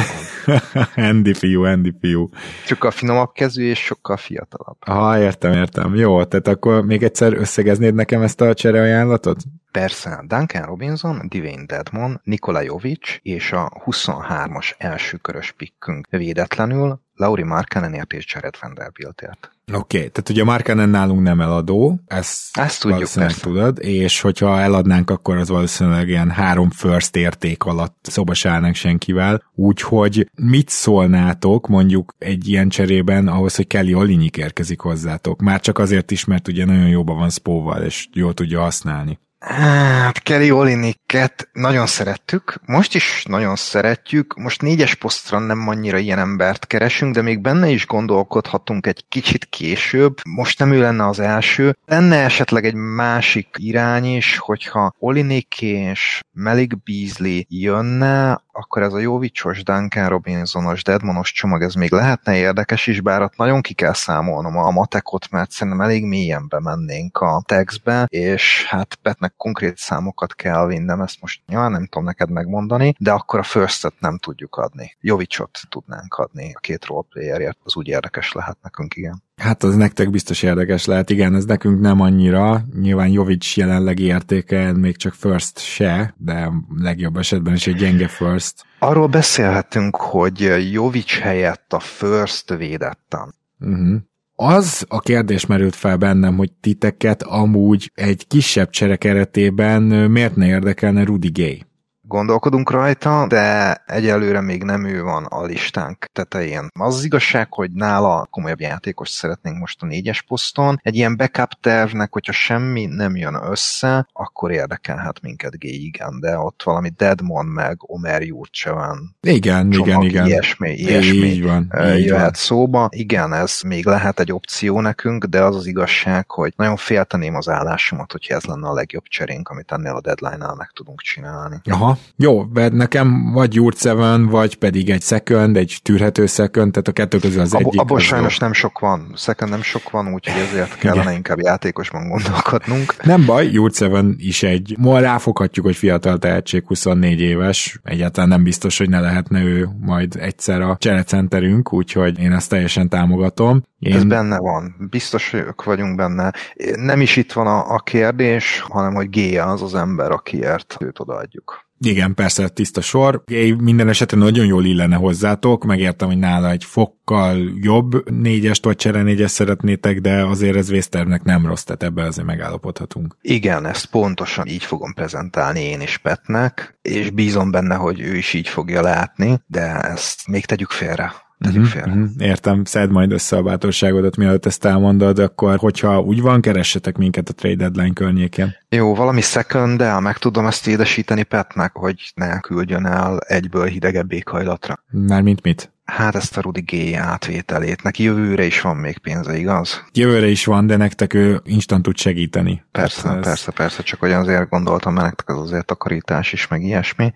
[0.95, 2.29] Andy fiú, Andy fiú.
[2.65, 4.77] Sokkal finomabb kezű és sokkal fiatalabb.
[4.79, 5.95] Ha, értem, értem.
[5.95, 9.43] Jó, tehát akkor még egyszer összegeznéd nekem ezt a csere ajánlatot?
[9.71, 18.14] Persze, Duncan Robinson, Dwayne Dedmon, Nikola Jovic és a 23-as elsőkörös pikkünk védetlenül, Lauri Markkanenért
[18.14, 19.52] és Jared Vanderbiltért.
[19.73, 23.48] Oké, okay, tehát ugye Markkanen nálunk nem eladó, ezt, ezt tudjuk, valószínűleg persze.
[23.49, 29.44] tudod, és hogyha eladnánk, akkor az valószínűleg ilyen három first érték alatt szoba állnánk senkivel,
[29.56, 35.41] úgyhogy mit szólnátok mondjuk egy ilyen cserében ahhoz, hogy Kelly Olinyik érkezik hozzátok?
[35.41, 39.19] Már csak azért is, mert ugye nagyon jóban van Spóval, és jól tudja használni.
[39.39, 46.19] Hát Kelly Oliniket nagyon szerettük, most is nagyon szeretjük, most négyes posztra nem annyira ilyen
[46.19, 51.19] embert keresünk, de még benne is gondolkodhatunk egy kicsit később, most nem ő lenne az
[51.19, 58.93] első, lenne esetleg egy másik irány is, hogyha Olinik és Melik Beasley jönne, akkor ez
[58.93, 63.73] a Jovicsos, Duncan Robinsonos, Deadmonos csomag, ez még lehetne érdekes is, bár ott nagyon ki
[63.73, 69.35] kell számolnom a matekot, mert szerintem elég mélyen bemennénk a textbe, és hát Petnek meg
[69.37, 73.93] konkrét számokat kell vinnem, ezt most nyilván nem tudom neked megmondani, de akkor a first
[73.99, 74.97] nem tudjuk adni.
[75.01, 79.23] Jovicsot tudnánk adni a két roleplayerért, az úgy érdekes lehet nekünk, igen.
[79.35, 82.61] Hát az nektek biztos érdekes lehet, igen, ez nekünk nem annyira.
[82.79, 88.65] Nyilván Jovic jelenlegi értéke még csak first se, de legjobb esetben is egy gyenge first.
[88.79, 90.39] Arról beszélhetünk, hogy
[90.71, 93.33] Jovic helyett a first védettem.
[93.59, 93.97] Uh-huh.
[94.39, 100.47] Az a kérdés merült fel bennem, hogy titeket amúgy egy kisebb csere keretében miért ne
[100.47, 101.65] érdekelne Rudy Gay?
[102.07, 106.67] Gondolkodunk rajta, de egyelőre még nem ő van a listánk tetején.
[106.79, 110.79] Az az igazság, hogy nála komolyabb játékos szeretnénk most a négyes poszton.
[110.84, 116.38] Egy ilyen backup tervnek, hogyha semmi nem jön össze, akkor érdekelhet minket G, igen, de
[116.38, 119.15] ott valami Deadmon meg Omer Jurcse van.
[119.21, 120.25] Igen, csomag, igen, igen.
[120.25, 122.34] Ilyesmi, ilyesmi így van, így jöhet van.
[122.34, 122.89] szóba.
[122.91, 127.49] Igen, ez még lehet egy opció nekünk, de az az igazság, hogy nagyon félteném az
[127.49, 131.61] állásomat, hogyha ez lenne a legjobb cserénk, amit ennél a deadline-nál meg tudunk csinálni.
[131.63, 136.87] Aha, jó, mert nekem vagy Jurt Seven, vagy pedig egy second, egy tűrhető second, tehát
[136.87, 137.79] a kettő közül az egyik.
[137.79, 141.13] Abban sajnos nem sok van, second nem sok van, úgyhogy ezért kellene Igen.
[141.13, 143.03] inkább játékosban gondolkodnunk.
[143.03, 148.43] Nem baj, Jurt Seven is egy, ma ráfoghatjuk, hogy fiatal tehetség, 24 éves, egyáltalán nem
[148.43, 153.63] biztos, hogy ne lehetne ő majd egyszer a cserecenterünk, úgyhogy én ezt teljesen támogatom.
[153.79, 153.95] Én...
[153.95, 156.33] Ez benne van, biztos vagyunk benne.
[156.75, 160.99] Nem is itt van a, a kérdés, hanem hogy G az az ember, akiért őt
[160.99, 161.66] odaadjuk.
[161.79, 163.23] Igen, persze, tiszta sor.
[163.57, 169.01] Minden esetben nagyon jól illene hozzátok, megértem, hogy nála egy fokkal jobb négyest vagy csere
[169.01, 173.17] négyes szeretnétek, de azért ez Westernek nem rossz, tehát ebben azért megállapodhatunk.
[173.21, 178.33] Igen, ezt pontosan így fogom prezentálni én is Petnek, és bízom benne, hogy ő is
[178.33, 181.91] így fogja látni, de ezt még tegyük félre tegyük uh-huh, félre.
[181.91, 182.09] Uh-huh.
[182.18, 187.30] Értem, szed majd össze a bátorságodat, mielőtt ezt elmondod, akkor hogyha úgy van, keressetek minket
[187.30, 188.55] a trade deadline környékén.
[188.69, 194.11] Jó, valami second, de meg tudom ezt édesíteni Petnek, hogy ne küldjön el egyből hidegebb
[194.11, 194.84] éghajlatra.
[194.89, 195.72] Mármint mit?
[195.85, 197.84] Hát ezt a Rudi G átvételét.
[197.84, 199.84] Neki jövőre is van még pénze, igaz?
[199.93, 202.64] Jövőre is van, de nektek ő instant tud segíteni.
[202.72, 206.61] Persze, persze, persze, persze, csak hogy azért gondoltam, mert nektek az azért takarítás is, meg
[206.61, 207.11] ilyesmi.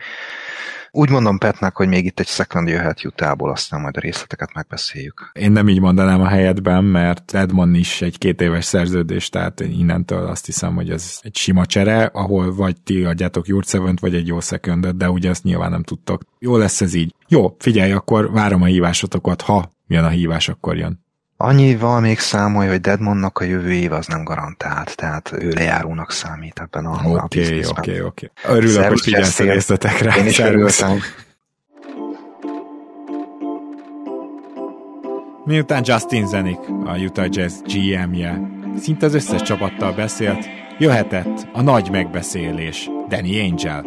[0.94, 5.32] Úgy mondom Petnek, hogy még itt egy second jöhet jutából, aztán majd a részleteket megbeszéljük.
[5.34, 10.26] Én nem így mondanám a helyetben, mert Edmond is egy két éves szerződés, tehát innentől
[10.26, 14.40] azt hiszem, hogy ez egy sima csere, ahol vagy ti adjátok Jurcevönt, vagy egy jó
[14.40, 16.22] secondot, de ugye azt nyilván nem tudtok.
[16.40, 17.16] Jó lesz ez így.
[17.28, 21.06] Jó, figyelj, akkor várom a hívásotokat, ha jön a hívás, akkor jön.
[21.42, 26.60] Annyival még számolj, hogy Deadmonnak a jövő év az nem garantált, tehát ő lejárónak számít
[26.60, 28.32] ebben a Oké, oké, oké.
[28.48, 30.16] Örülök, hogy figyelsz a részletekre.
[30.18, 31.00] Én is örültem.
[35.46, 38.42] Miután Justin Zenik, a Utah Jazz GM-je,
[38.80, 40.46] szinte az összes csapattal beszélt,
[40.78, 43.86] jöhetett a nagy megbeszélés, Danny Angel.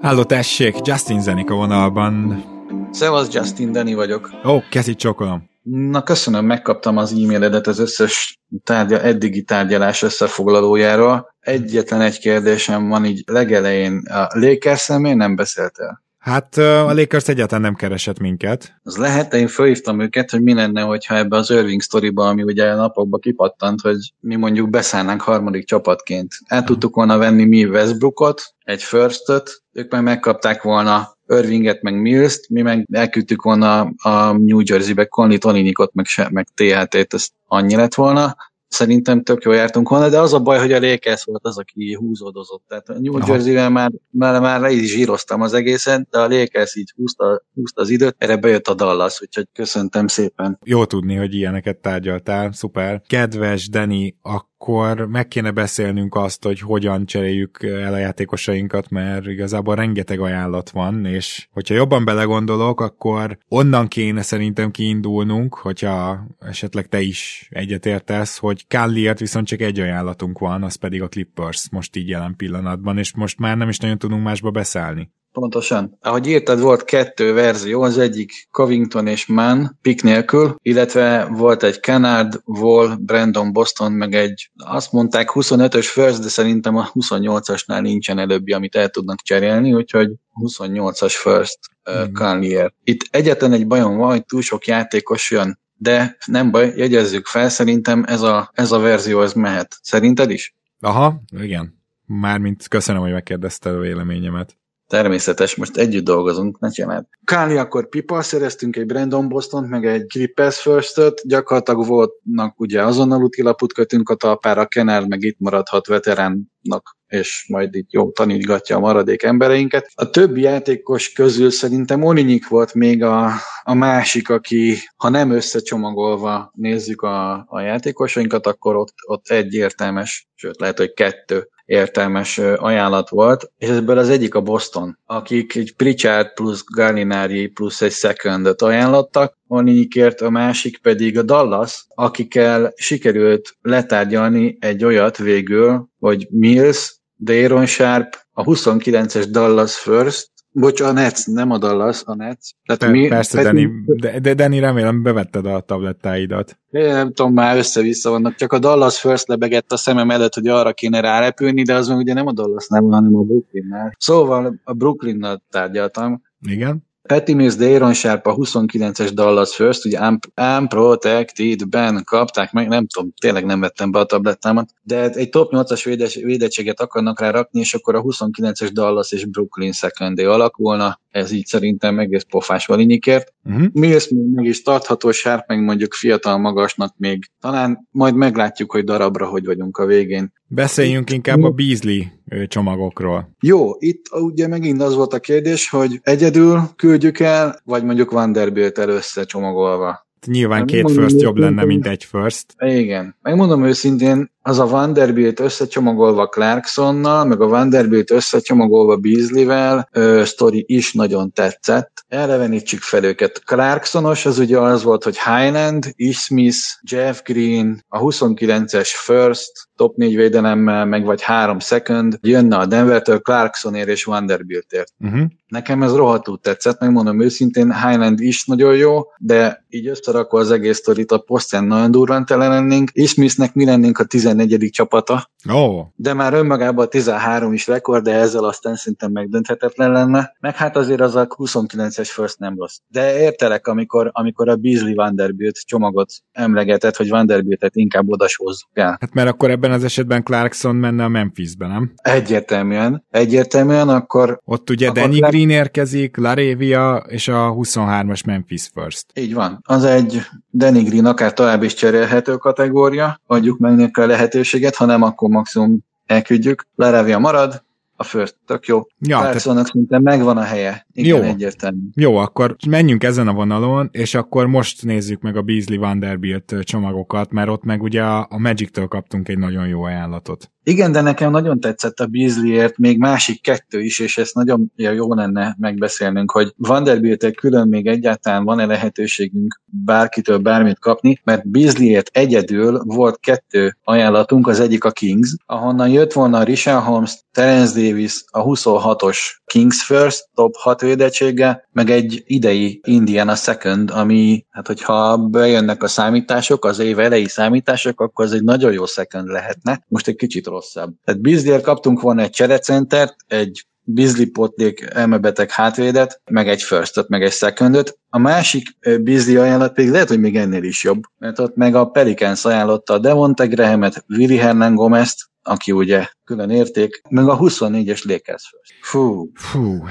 [0.00, 2.44] Háló tessék, Justin Zenik a vonalban.
[2.90, 4.30] Szevasz, Justin, Danny vagyok.
[4.44, 5.50] Ó, kezit csokolom.
[5.62, 11.34] Na köszönöm, megkaptam az e-mailedet az összes tárgya, eddigi tárgyalás összefoglalójáról.
[11.40, 14.02] Egyetlen egy kérdésem van így legelején.
[14.06, 16.02] A Lakers nem beszéltél?
[16.18, 18.74] Hát a Lakers egyáltalán nem keresett minket.
[18.82, 22.70] Az lehet, én felhívtam őket, hogy mi lenne, hogyha ebbe az Irving sztoriba, ami ugye
[22.70, 26.32] a napokban kipattant, hogy mi mondjuk beszállnánk harmadik csapatként.
[26.46, 32.48] El tudtuk volna venni mi Westbrookot, egy firstöt, ők meg megkapták volna Irvinget, meg Mills-t,
[32.48, 37.94] mi meg elküldtük volna a New Jersey-be Conley Toninikot, meg, meg THT-t, ez annyi lett
[37.94, 38.36] volna
[38.72, 41.94] szerintem tök jól jártunk volna, de az a baj, hogy a Lakers volt az, aki
[41.94, 42.62] húzódozott.
[42.68, 46.76] Tehát a New Jersey-vel már, már, már le is zsíroztam az egészet, de a Lakers
[46.76, 50.58] így húzta, húzta az időt, erre bejött a Dallas, úgyhogy köszöntem szépen.
[50.64, 53.02] Jó tudni, hogy ilyeneket tárgyaltál, szuper.
[53.06, 59.26] Kedves Dani, a akkor meg kéne beszélnünk azt, hogy hogyan cseréljük el a játékosainkat, mert
[59.26, 66.86] igazából rengeteg ajánlat van, és hogyha jobban belegondolok, akkor onnan kéne szerintem kiindulnunk, hogyha esetleg
[66.86, 71.96] te is egyetértesz, hogy Kalliért viszont csak egy ajánlatunk van, az pedig a Clippers most
[71.96, 75.10] így jelen pillanatban, és most már nem is nagyon tudunk másba beszállni.
[75.32, 75.98] Pontosan.
[76.00, 81.80] Ahogy írtad, volt kettő verzió, az egyik Covington és Mann pick nélkül, illetve volt egy
[81.80, 88.18] Kennard, Wall, Brandon Boston, meg egy, azt mondták 25-ös first, de szerintem a 28-asnál nincsen
[88.18, 90.10] előbbi, amit el tudnak cserélni, úgyhogy
[90.40, 92.66] 28-as first uh, mm.
[92.84, 97.48] Itt egyetlen egy bajom van, hogy túl sok játékos jön, de nem baj, jegyezzük fel,
[97.48, 99.76] szerintem ez a, ez a verzió ez mehet.
[99.82, 100.54] Szerinted is?
[100.80, 101.80] Aha, igen.
[102.06, 104.56] Mármint köszönöm, hogy megkérdezte a véleményemet.
[104.92, 107.04] Természetes, most együtt dolgozunk, ne csináld.
[107.24, 113.22] Káli akkor pipa, szereztünk egy Brandon Boston, meg egy Clippers first gyakorlatilag voltnak ugye azonnal
[113.22, 118.80] utilaput kötünk a talpára, Kenel meg itt maradhat veteránnak és majd itt jó tanítgatja a
[118.80, 119.90] maradék embereinket.
[119.94, 123.30] A többi játékos közül szerintem Olinyik volt még a,
[123.62, 130.28] a másik, aki, ha nem összecsomagolva nézzük a, a játékosainkat, akkor ott, ott egy értelmes,
[130.34, 135.74] sőt lehet, hogy kettő értelmes ajánlat volt, és ebből az egyik a Boston, akik egy
[135.76, 143.56] Pritchard plusz Gallinari plusz egy secondot ajánlottak, Oninyikért, a másik pedig a Dallas, akikkel sikerült
[143.62, 151.26] letárgyalni egy olyat végül, hogy Mills, Dayron Sharp, a 29-es Dallas First, Bocs, a Nets,
[151.26, 152.50] nem a Dallas, a Nets.
[152.64, 156.58] Tehát Pe- mi, persze, Danny, de, de Danny, remélem bevetted a tablettáidat.
[156.70, 160.46] Én nem tudom, már össze-vissza vannak, csak a Dallas First lebegett a szemem előtt, hogy
[160.46, 163.94] arra kéne rárepülni, de az meg ugye nem a Dallas nem, hanem a Brooklynnál.
[163.98, 166.22] Szóval a Brooklynnal tárgyaltam.
[166.40, 166.90] Igen.
[167.02, 169.98] Patty Mills, Dayron Sharp, a 29-es Dallas First, ugye
[170.36, 176.20] Unprotected-ben kapták meg, nem tudom, tényleg nem vettem be a tablettámat, de egy top 8-as
[176.24, 181.46] védettséget akarnak rá rakni, és akkor a 29-es Dallas és Brooklyn secondé alakulna, ez így
[181.46, 183.32] szerintem egész pofás valinyikért.
[183.44, 183.66] Uh-huh.
[183.72, 188.84] Mills még meg is tartható, Sharp meg mondjuk fiatal magasnak még, talán majd meglátjuk, hogy
[188.84, 190.32] darabra hogy vagyunk a végén.
[190.54, 192.02] Beszéljünk inkább a Beasley
[192.46, 193.30] csomagokról.
[193.40, 198.78] Jó, itt ugye megint az volt a kérdés, hogy egyedül küldjük el, vagy mondjuk Vanderbilt
[198.78, 200.06] el összecsomagolva.
[200.26, 202.46] Nyilván két first jobb lenne, mint egy first.
[202.58, 203.16] Igen.
[203.22, 210.92] Megmondom őszintén, az a Vanderbilt összecsomagolva Clarksonnal, meg a Vanderbilt összecsomagolva Beasley-vel ö, sztori is
[210.92, 212.04] nagyon tetszett.
[212.08, 213.42] Elevenítsük fel őket.
[213.44, 220.16] Clarksonos az ugye az volt, hogy Highland, Smith, Jeff Green, a 29-es first, top 4
[220.16, 224.92] védelemmel, meg vagy 3 second, jönne a Denvertől Clarksonért és Vanderbiltért.
[224.98, 225.22] Uh-huh.
[225.46, 230.76] Nekem ez rohadtul tetszett, megmondom őszintén, Highland is nagyon jó, de így összerakva az egész
[230.76, 232.90] sztorit a posztján nagyon durván tele lennénk.
[233.06, 234.04] Smithnek mi lennénk a
[234.34, 234.70] 14.
[234.70, 235.31] csapata.
[235.48, 235.86] Oh.
[235.96, 240.36] De már önmagában a 13 is rekord, de ezzel aztán szinte megdönthetetlen lenne.
[240.40, 242.76] Meg hát azért az a 29-es first nem rossz.
[242.88, 248.96] De értelek, amikor, amikor a Beasley Vanderbilt csomagot emlegetett, hogy Vanderbiltet inkább odashozzuk el.
[249.00, 251.92] Hát mert akkor ebben az esetben Clarkson menne a Memphisbe, nem?
[251.96, 253.04] Egyértelműen.
[253.10, 254.40] Egyértelműen, akkor...
[254.44, 259.06] Ott ugye akkor Danny Green érkezik, Larévia és a 23-as Memphis First.
[259.14, 259.60] Így van.
[259.62, 260.20] Az egy
[260.50, 265.30] Danny Green akár tovább is cserélhető kategória, adjuk meg neki a lehetőséget, ha nem, akkor
[265.32, 266.66] maximum elküldjük.
[266.74, 267.64] Laravia marad,
[267.96, 268.80] a first, tök jó.
[268.98, 269.70] Ja, Clarksonnak te...
[269.70, 270.86] szinte megvan a helye.
[270.92, 271.22] Igen, jó.
[271.22, 271.80] egyértelmű.
[271.94, 277.30] Jó, akkor menjünk ezen a vonalon, és akkor most nézzük meg a Beasley Vanderbilt csomagokat,
[277.30, 280.50] mert ott meg ugye a, Magic-től kaptunk egy nagyon jó ajánlatot.
[280.64, 285.14] Igen, de nekem nagyon tetszett a Beasleyért még másik kettő is, és ezt nagyon jó
[285.14, 292.82] lenne megbeszélnünk, hogy vanderbilt külön még egyáltalán van-e lehetőségünk bárkitől bármit kapni, mert Beasleyért egyedül
[292.84, 298.42] volt kettő ajánlatunk, az egyik a Kings, ahonnan jött volna Richard Holmes, Terence Davis, a
[298.44, 305.82] 26-os Kings First, top 6 védettsége, meg egy idei Indiana Second, ami, hát hogyha bejönnek
[305.82, 309.84] a számítások, az év elejé számítások, akkor az egy nagyon jó second lehetne.
[309.88, 310.94] Most egy kicsit rosszabb.
[311.04, 317.22] Tehát Bizdiért kaptunk volna egy cserecentert, egy Bizli Potlék elmebeteg hátvédet, meg egy firstot, meg
[317.22, 317.98] egy secondot.
[318.08, 318.66] A másik
[319.00, 322.94] Bizli ajánlat pedig lehet, hogy még ennél is jobb, mert ott meg a Pelicans ajánlotta
[322.94, 328.74] a Devonte Grahamet, Willy Hernan Gomez-t, aki ugye külön érték, meg a 24-es Lakers first.
[328.80, 329.30] Fú.
[329.34, 329.84] Fú.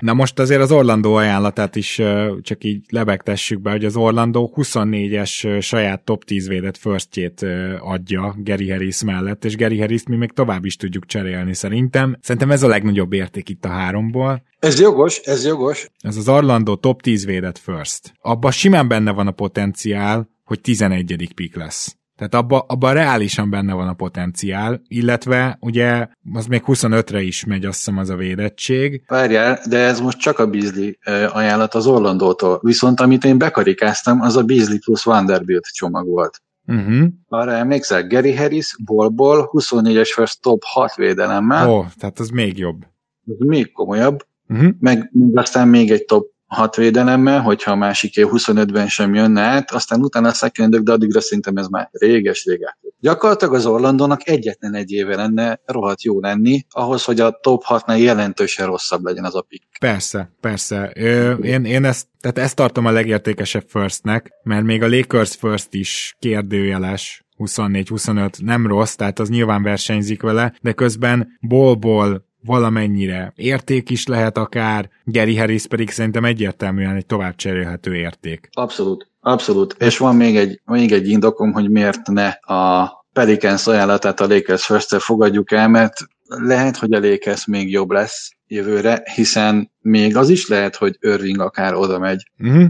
[0.00, 2.02] Na most azért az Orlandó ajánlatát is
[2.40, 7.46] csak így lebegtessük be, hogy az Orlandó 24-es saját top 10 védett firstjét
[7.80, 12.16] adja Gary Harris mellett, és Gary harris mi még tovább is tudjuk cserélni szerintem.
[12.20, 14.42] Szerintem ez a legnagyobb érték itt a háromból.
[14.58, 15.90] Ez jogos, ez jogos.
[16.00, 18.12] Ez az Orlandó top 10 védett first.
[18.20, 21.32] Abban simán benne van a potenciál, hogy 11.
[21.34, 21.97] pick lesz.
[22.18, 27.64] Tehát abban abba reálisan benne van a potenciál, illetve ugye az még 25-re is megy,
[27.64, 29.02] azt hiszem, az a védettség.
[29.06, 30.90] Várjál, de ez most csak a Beasley
[31.32, 32.58] ajánlat az Orlandótól.
[32.62, 36.42] Viszont amit én bekarikáztam, az a Beasley plusz Vanderbilt csomag volt.
[36.66, 37.08] Uh-huh.
[37.28, 41.70] Arra emlékszel, Gary Harris, Bolból, 24-es first top 6 védelemmel.
[41.70, 42.86] Ó, tehát az még jobb.
[43.26, 44.26] Ez még komolyabb.
[44.48, 44.70] Uh-huh.
[44.80, 49.70] Meg, meg aztán még egy top hat védelemmel, hogyha a másiké 25-ben sem jönne át,
[49.70, 52.78] aztán utána a secondök, de addigra szerintem ez már réges réget.
[53.00, 57.98] Gyakorlatilag az Orlandónak egyetlen egy éve lenne rohadt jó lenni, ahhoz, hogy a top 6-nál
[57.98, 59.78] jelentősen rosszabb legyen az a pick.
[59.80, 60.92] Persze, persze.
[60.94, 65.74] Ö, én, én ezt, tehát ezt tartom a legértékesebb firstnek, mert még a Lakers first
[65.74, 73.90] is kérdőjeles, 24-25 nem rossz, tehát az nyilván versenyzik vele, de közben Bolból valamennyire érték
[73.90, 78.48] is lehet akár, Gary Harris pedig szerintem egyértelműen egy tovább cserélhető érték.
[78.52, 79.76] Abszolút, abszolút.
[79.78, 84.64] És van még egy, még egy indokom, hogy miért ne a Pelicans ajánlatát a Lakers
[84.64, 85.96] first fogadjuk el, mert
[86.26, 91.40] lehet, hogy a Lakers még jobb lesz jövőre, hiszen még az is lehet, hogy Irving
[91.40, 92.30] akár oda megy.
[92.38, 92.64] Uh-huh.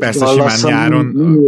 [0.00, 1.38] Persze simán nyáron.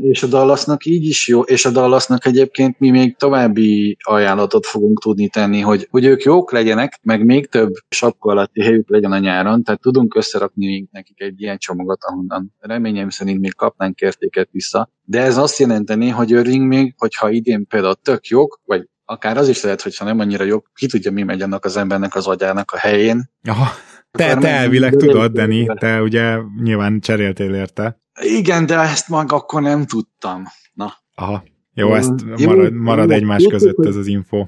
[0.00, 5.00] És a Dallasnak így is jó, és a Dallasnak egyébként mi még további ajánlatot fogunk
[5.00, 9.18] tudni tenni, hogy, hogy ők jók legyenek, meg még több sapka alatti helyük legyen a
[9.18, 14.90] nyáron, tehát tudunk összerakni nekik egy ilyen csomagot, ahonnan reményem szerint még kapnánk értéket vissza.
[15.04, 19.48] De ez azt jelenteni, hogy Irving még, hogyha idén például tök jók, vagy akár az
[19.48, 22.70] is lehet, hogyha nem annyira jó, ki tudja, mi megy annak az embernek az agyának
[22.70, 23.30] a helyén.
[23.42, 23.66] Aha.
[24.10, 28.00] Te, te elvileg tudod, Dani, te ugye nyilván cseréltél érte.
[28.20, 30.42] Igen, de ezt mag akkor nem tudtam.
[30.72, 30.92] Na.
[31.14, 31.44] Aha.
[31.74, 34.46] Jó, ezt marad, marad egymás között ez az info.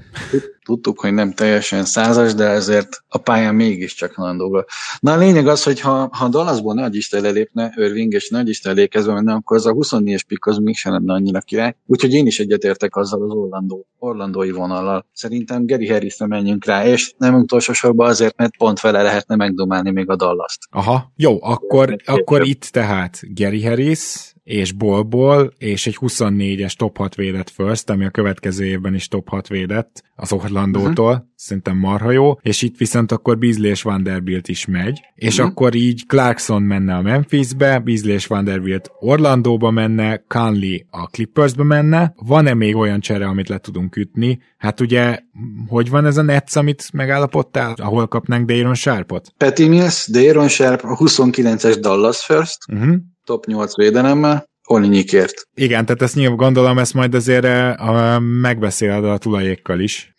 [0.65, 4.65] Tudtuk, hogy nem teljesen százas, de ezért a pályán mégiscsak nagyon dolga.
[4.99, 8.71] Na a lényeg az, hogy ha, ha Dallasból nagy Isten lelépne, Irving és nagy Isten
[8.71, 11.75] elékezve menne, akkor az a 24-es pikk az mégsem lenne annyira király.
[11.85, 15.05] Úgyhogy én is egyetértek azzal az Orlando, orlandói vonallal.
[15.13, 19.91] Szerintem Gary harris menjünk rá, és nem utolsó sorban azért, mert pont vele lehetne megdomálni
[19.91, 20.59] még a Dallast.
[20.69, 27.15] Aha, jó, akkor, akkor itt tehát Gary Harris, és Bolból, és egy 24-es top 6
[27.15, 31.25] védett first, ami a következő évben is top 6 védett az Orlandótól, uh-huh.
[31.35, 35.49] szerintem marha jó, és itt viszont akkor Beasley és Vanderbilt is megy, és uh-huh.
[35.49, 42.13] akkor így Clarkson menne a Memphisbe, Beasley és Vanderbilt Orlandóba menne, Conley a Clippersbe menne,
[42.15, 44.39] van-e még olyan csere, amit le tudunk ütni?
[44.57, 45.19] Hát ugye,
[45.67, 49.33] hogy van ez a Nets, amit megállapodtál, ahol kapnánk Dayron Sharpot?
[49.37, 52.95] Petty Mills, Dayron Sharp, a 29-es Dallas first, uh-huh
[53.25, 55.33] top 8 védelemmel, Olinyikért.
[55.53, 60.13] Igen, tehát ezt nyilván gondolom, ezt majd azért uh, megbeszéled a tulajékkal is.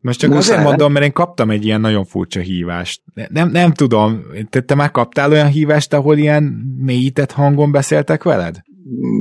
[0.00, 3.02] Most csak Muszáj azért mondom, mert én kaptam egy ilyen nagyon furcsa hívást.
[3.28, 6.42] Nem, nem tudom, te, te már kaptál olyan hívást, ahol ilyen
[6.78, 8.56] mélyített hangon beszéltek veled?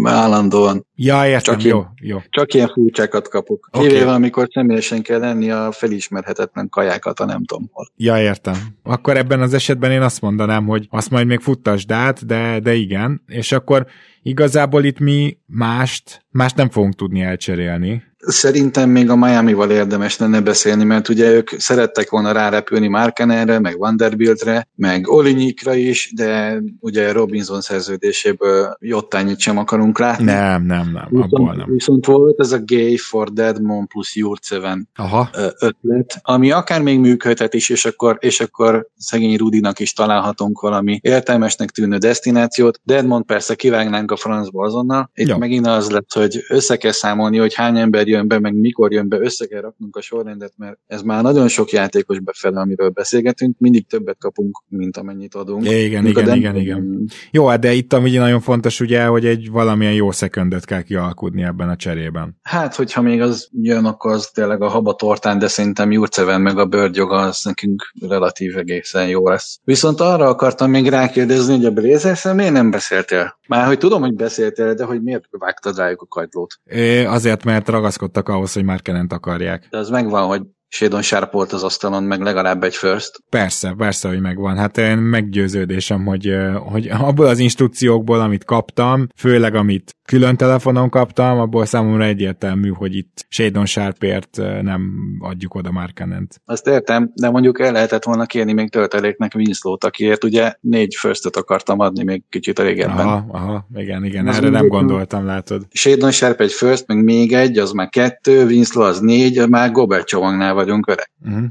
[0.04, 0.86] Állandóan.
[0.96, 2.18] Ja, értem, csak jó, ilyen, jó.
[2.30, 3.70] Csak ilyen furcsákat kapok.
[3.72, 3.88] Okay.
[3.88, 7.92] Kivéve, amikor személyesen kell lenni a felismerhetetlen kajákat, a nem tudom hol.
[7.96, 8.56] Ja, értem.
[8.84, 12.74] Akkor ebben az esetben én azt mondanám, hogy azt majd még futtasd át, de, de
[12.74, 13.22] igen.
[13.28, 13.86] És akkor
[14.22, 18.04] igazából itt mi mást, mást nem fogunk tudni elcserélni.
[18.20, 23.78] Szerintem még a Miami-val érdemes lenne beszélni, mert ugye ők szerettek volna rárepülni Markenenre, meg
[23.78, 30.24] Vanderbiltre, meg Olinyikra is, de ugye Robinson szerződéséből jottányit sem akarunk látni.
[30.24, 31.66] Nem, nem, nem, viszont, abból nem.
[31.72, 35.30] Viszont volt ez a Gay for Deadmon plusz Jurceven Aha.
[35.60, 41.00] ötlet, ami akár még működhet is, és akkor, és akkor szegény Rudinak is találhatunk valami
[41.02, 42.80] értelmesnek tűnő destinációt.
[42.84, 45.12] Deadmond persze kivágnánk a francba azonnal.
[45.14, 45.38] Itt ja.
[45.38, 49.10] megint az lett, hogy össze kell számolni, hogy hány ember jön be, meg mikor jön
[49.10, 53.56] be, össze kell raknunk a sorrendet, mert ez már nagyon sok játékos befele, amiről beszélgetünk,
[53.60, 55.66] mindig többet kapunk, mint amennyit adunk.
[55.66, 57.10] Ja, igen, igen, igen, igen, igen.
[57.32, 61.44] Jó, hát de itt ami nagyon fontos ugye, hogy egy valamilyen jó szeköndet kell kialkudni
[61.44, 62.38] ebben a cserében.
[62.42, 66.58] Hát, hogyha még az jön, akkor az tényleg a haba tortán, de szerintem Jurceven meg
[66.58, 69.60] a bőrgyoga az nekünk relatív egészen jó lesz.
[69.64, 73.38] Viszont arra akartam még rákérdezni, hogy a blazers miért nem beszéltél?
[73.48, 76.60] Már hogy tudom, hogy beszéltél, de hogy miért vágtad rájuk a kajtlót?
[76.66, 77.70] É, azért, mert
[78.00, 79.68] ragaszkodtak ahhoz, hogy már Kenent akarják.
[79.70, 83.24] De az megvan, hogy Shadon Sharp volt az asztalon, meg legalább egy first.
[83.30, 84.58] Persze, persze, hogy megvan.
[84.58, 91.40] Hát én meggyőződésem, hogy, hogy abból az instrukciókból, amit kaptam, főleg amit külön telefonon kaptam,
[91.40, 96.42] abból számomra egyértelmű, hogy itt Shadon Sharpért nem adjuk oda Markanent.
[96.46, 101.36] Azt értem, de mondjuk el lehetett volna kérni még tölteléknek Winslow-t, akiért ugye négy firstet
[101.36, 103.08] akartam adni még kicsit régebben.
[103.08, 105.68] Aha, aha, igen, igen, az erre nem gondoltam, látod.
[105.72, 110.08] Shadon Sharp egy first, meg még egy, az már kettő, Winslow az négy, már Gobert
[110.08, 111.10] csomagnál vagyunk vele.
[111.26, 111.44] Uh-huh.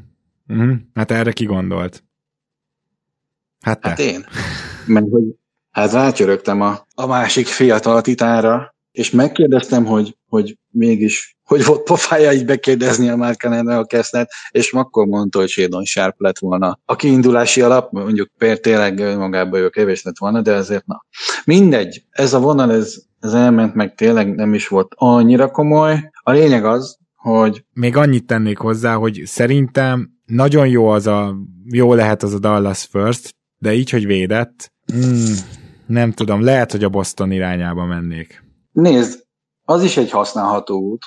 [0.48, 0.76] Uh-huh.
[0.94, 2.04] Hát erre ki gondolt?
[3.60, 3.88] Hát, te.
[3.88, 4.24] hát én.
[4.86, 5.24] Mert hogy
[5.70, 12.32] hát rácsörögtem a, a másik fiatal titánra, és megkérdeztem, hogy, hogy mégis, hogy volt pofája
[12.32, 16.78] így bekérdezni a Márkanenre a kesznet, és akkor mondta, hogy Shadon Sharp lett volna.
[16.84, 21.04] A kiindulási alap, mondjuk például tényleg magában ő kevés lett volna, de ezért na.
[21.44, 26.10] Mindegy, ez a vonal, ez, ez elment meg tényleg nem is volt annyira komoly.
[26.22, 27.64] A lényeg az, hogy...
[27.72, 32.88] Még annyit tennék hozzá, hogy szerintem nagyon jó az a, jó lehet az a Dallas
[32.90, 35.34] First, de így, hogy védett, hmm,
[35.88, 38.44] nem tudom, lehet, hogy a Boston irányába mennék.
[38.72, 39.26] Nézd,
[39.64, 41.02] az is egy használható út.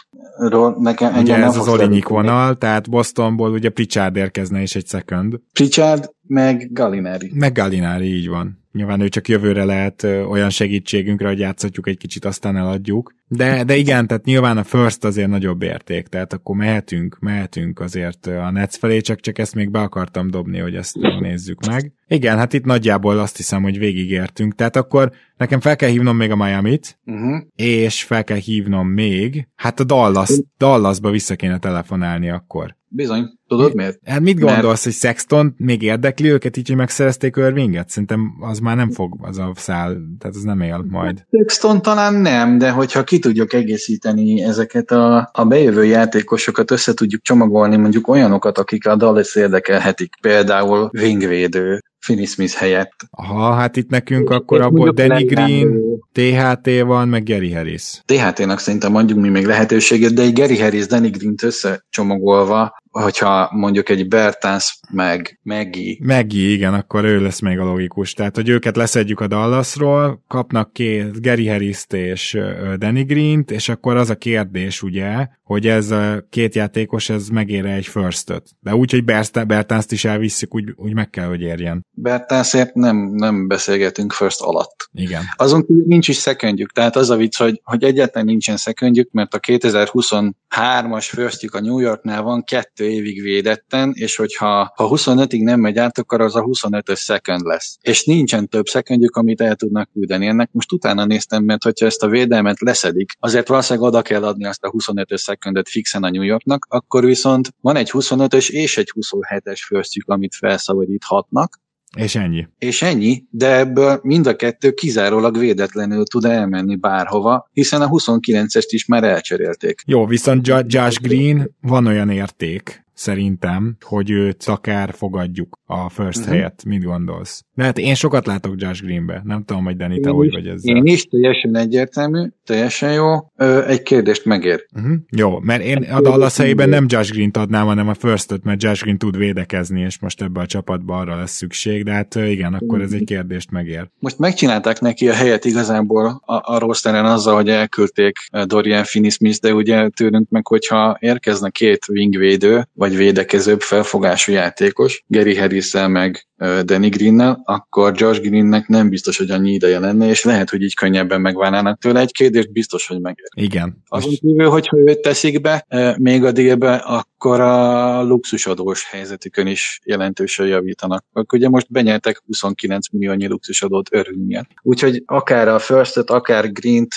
[0.79, 5.39] Nekem ugye ez az Olinyik vonal, tehát Bostonból ugye Pritchard érkezne is egy second.
[5.53, 7.31] Pritchard meg Gallinari.
[7.33, 8.60] Meg Gallinari, így van.
[8.71, 13.13] Nyilván ő csak jövőre lehet olyan segítségünkre, hogy játszhatjuk egy kicsit, aztán eladjuk.
[13.27, 18.27] De, de igen, tehát nyilván a first azért nagyobb érték, tehát akkor mehetünk, mehetünk azért
[18.27, 21.93] a Nets felé, csak, csak ezt még be akartam dobni, hogy ezt nézzük meg.
[22.07, 26.31] Igen, hát itt nagyjából azt hiszem, hogy végigértünk, tehát akkor nekem fel kell hívnom még
[26.31, 27.41] a Miami-t, uh-huh.
[27.55, 32.75] és fel kell hívnom még, hát a Dallas, Dallasba vissza kéne telefonálni akkor.
[32.93, 33.29] Bizony.
[33.47, 33.99] Tudod miért?
[34.05, 34.83] Hát mit gondolsz, Mert...
[34.83, 37.89] hogy Sexton még érdekli őket így, hogy megszerezték Irvinget?
[37.89, 41.25] Szerintem az már nem fog az a szál, tehát az nem él majd.
[41.29, 47.21] Sexton talán nem, de hogyha ki tudjuk egészíteni ezeket a, a bejövő játékosokat, össze tudjuk
[47.21, 52.93] csomagolni mondjuk olyanokat, akik a Dallas érdekelhetik, például wingvédő, Finney Smith helyett.
[53.09, 55.79] Aha, hát itt nekünk és akkor abból Danny Green,
[56.11, 58.01] THT van, meg Gary Harris.
[58.05, 63.89] THT-nak szerintem adjunk mi még lehetőséget, de egy Gary Harris, Danny Green-t összecsomagolva, hogyha mondjuk
[63.89, 65.99] egy Bertans meg Meggi.
[66.03, 68.13] Meggi, igen, akkor ő lesz még a logikus.
[68.13, 72.37] Tehát, hogy őket leszedjük a Dallasról, kapnak két Gary harris és
[72.77, 77.73] Danny Green-t, és akkor az a kérdés, ugye, hogy ez a két játékos, ez megére
[77.73, 78.43] egy first-öt.
[78.59, 79.03] De úgy, hogy
[79.45, 81.85] Bertans-t is elvisszük, úgy, úgy meg kell, hogy érjen.
[81.91, 84.89] Bertansért nem, nem beszélgetünk first alatt.
[84.91, 85.21] Igen.
[85.35, 89.39] Azon nincs is szekendjük, tehát az a vicc, hogy, hogy egyáltalán nincsen szekendjük, mert a
[89.39, 95.77] 2023-as firstjük a New Yorknál van kettő évig védetten, és hogyha ha 25-ig nem megy
[95.77, 97.77] át, akkor az a 25-ös second lesz.
[97.81, 100.27] És nincsen több secondjük, amit el tudnak küldeni.
[100.27, 104.45] Ennek most utána néztem, mert hogyha ezt a védelmet leszedik, azért valószínűleg oda kell adni
[104.45, 108.91] azt a 25-ös secondot fixen a New Yorknak, akkor viszont van egy 25-ös és egy
[108.95, 111.59] 27-es firstjük, amit felszabadíthatnak,
[111.97, 112.47] és ennyi.
[112.59, 118.67] És ennyi, de ebből mind a kettő kizárólag védetlenül tud elmenni bárhova, hiszen a 29-est
[118.67, 119.81] is már elcserélték.
[119.85, 126.33] Jó, viszont Josh Green van olyan érték, szerintem, hogy őt akár fogadjuk a first uh-huh.
[126.33, 126.63] helyet.
[126.65, 127.43] Mit gondolsz?
[127.55, 129.21] De hát én sokat látok Josh Greenbe.
[129.23, 130.75] Nem tudom, hogy Dani, te hogy vagy ezzel.
[130.75, 133.17] Én is, teljesen egyértelmű, teljesen jó.
[133.35, 134.65] Ö, egy kérdést megér.
[134.75, 134.93] Uh-huh.
[135.09, 138.83] Jó, mert én a Dallas helyében nem Josh Green-t adnám, hanem a first mert Josh
[138.83, 142.81] Green tud védekezni, és most ebbe a csapatba arra lesz szükség, de hát igen, akkor
[142.81, 143.89] ez egy kérdést megér.
[143.99, 149.53] Most megcsinálták neki a helyet igazából a, a rosteren azzal, hogy elküldték Dorian Finney-Smith, de
[149.53, 156.25] ugye tőlünk meg, hogyha érkezne két wingvédő, vagy védekezőbb felfogású játékos, Gary harris meg
[156.63, 160.75] Danny Greennel, akkor Josh Greennek nem biztos, hogy annyi ideje lenne, és lehet, hogy így
[160.75, 161.99] könnyebben megválnának tőle.
[161.99, 163.27] Egy kérdést biztos, hogy megér.
[163.35, 163.83] Igen.
[163.87, 165.65] Azon kívül, hogyha őt teszik be
[165.97, 171.05] még a délbe, akkor a luxusadós helyzetükön is jelentősen javítanak.
[171.13, 173.89] Akkor ugye most benyertek 29 milliónyi luxusadót
[174.27, 174.49] miatt.
[174.61, 176.91] Úgyhogy akár a First-et, akár Green-t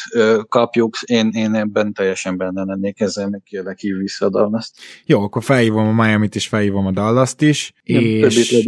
[0.48, 4.70] kapjuk, én, én ebben teljesen benne lennék, ezzel meg kérlek hív vissza a dallas
[5.06, 5.42] Jó, akkor
[5.74, 7.72] felhívom a Miami-t és felhívom a Dallas-t is.
[7.84, 8.66] Nem, és...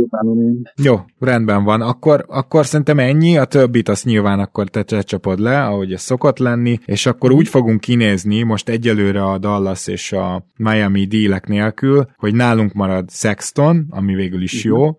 [0.82, 1.80] Jó, rendben van.
[1.80, 6.02] Akkor, akkor szerintem ennyi, a többit azt nyilván akkor te, te csapod le, ahogy ez
[6.02, 11.46] szokott lenni, és akkor úgy fogunk kinézni most egyelőre a Dallas és a Miami dílek
[11.46, 14.80] nélkül, hogy nálunk marad Sexton, ami végül is uh-huh.
[14.80, 14.98] jó,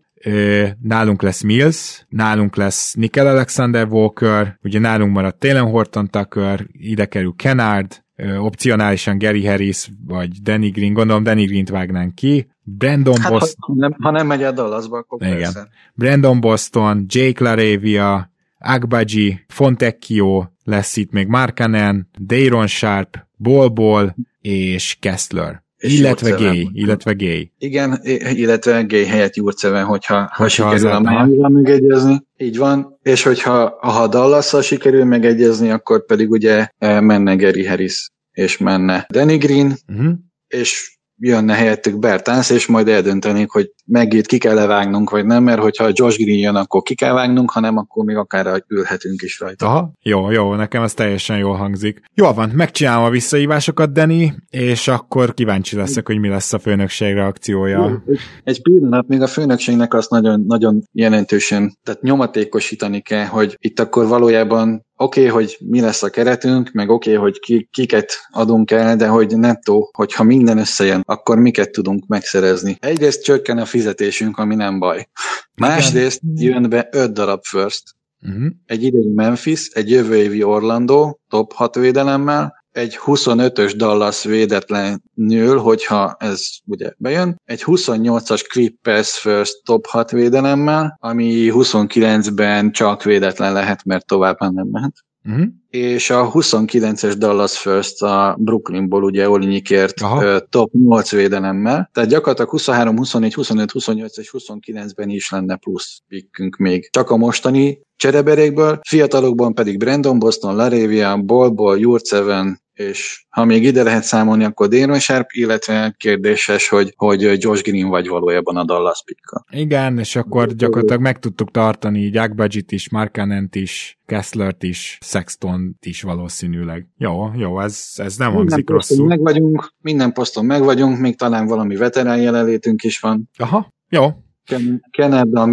[0.81, 7.05] nálunk lesz Mills, nálunk lesz Nickel Alexander Walker, ugye nálunk marad Taylor Horton Tucker, ide
[7.05, 8.05] kerül Kennard,
[8.39, 13.75] opcionálisan Gary Harris vagy Danny Green, gondolom Danny Green-t vágnánk ki, Brandon hát, Boston.
[13.75, 15.37] Ha nem, ha nem megy a Dallasba, akkor Igen.
[15.37, 15.67] Persze.
[15.93, 24.97] Brandon Boston, Jake LaRavia, Agbaji, Fontecchio, lesz itt még Markanen, Dayron Sharp, Bol Bol és
[24.99, 25.65] Kessler.
[25.77, 27.51] És illetve gay, illetve gay.
[27.57, 27.99] Igen,
[28.33, 32.25] illetve gay helyett Jurceven, hogyha, ha sikerül a miami megegyezni.
[32.37, 38.09] Így van, és hogyha ha dallas sikerül megegyezni, akkor pedig ugye eh, menne Gary Harris,
[38.31, 40.13] és menne Danny Green, uh-huh.
[40.47, 45.61] és jönne helyettük Bertans, és majd eldöntenék, hogy megít ki kell levágnunk, vagy nem, mert
[45.61, 49.65] hogyha Josh Green jön, akkor ki kell vágnunk, hanem akkor még akár ülhetünk is rajta.
[49.65, 52.01] Aha, jó, jó, nekem ez teljesen jól hangzik.
[52.13, 57.13] Jól van, megcsinálom a visszaívásokat, Dani, és akkor kíváncsi leszek, hogy mi lesz a főnökség
[57.13, 58.03] reakciója.
[58.43, 64.07] Egy pillanat, még a főnökségnek azt nagyon, nagyon jelentősen, tehát nyomatékosítani kell, hogy itt akkor
[64.07, 68.71] valójában oké, okay, hogy mi lesz a keretünk, meg oké, okay, hogy ki, kiket adunk
[68.71, 72.77] el, de hogy nettó, hogyha minden összejön, akkor miket tudunk megszerezni.
[72.79, 75.07] Egyrészt csökken a fizetésünk, ami nem baj.
[75.55, 77.83] Másrészt jön be öt darab first,
[78.21, 78.45] uh-huh.
[78.65, 86.15] egy idei Memphis, egy jövő évi Orlando, top 6 védelemmel, egy 25-ös Dallas védetlenül, hogyha
[86.19, 93.83] ez ugye bejön, egy 28-as Clippers First top 6 védelemmel, ami 29-ben csak védetlen lehet,
[93.83, 94.93] mert tovább nem mehet.
[95.27, 95.45] Uh-huh.
[95.69, 100.39] és a 29-es Dallas First a Brooklynból ugye Olinyikért Aha.
[100.39, 106.55] top 8 védelemmel, tehát gyakorlatilag 23, 24, 25, 28 és 29-ben is lenne plusz pickünk
[106.55, 106.89] még.
[106.89, 113.83] Csak a mostani csereberékből, fiatalokban pedig Brandon Boston, Laravia, Bolból, Jurceven, és ha még ide
[113.83, 119.03] lehet számolni, akkor Déron Sharp, illetve kérdéses, hogy, hogy Josh Green vagy valójában a Dallas
[119.05, 119.45] picka.
[119.51, 125.77] Igen, és akkor gyakorlatilag meg tudtuk tartani így Agbadjit is, Markanent is, Kesslert is, Sexton
[125.81, 126.87] is valószínűleg.
[126.97, 129.07] Jó, jó, ez, ez nem hangzik Minden poszton rosszul.
[129.07, 133.29] meg vagyunk, minden poszton meg vagyunk, még talán valami veterán jelenlétünk is van.
[133.37, 134.07] Aha, jó,
[134.45, 135.45] Ken- Kennedy, a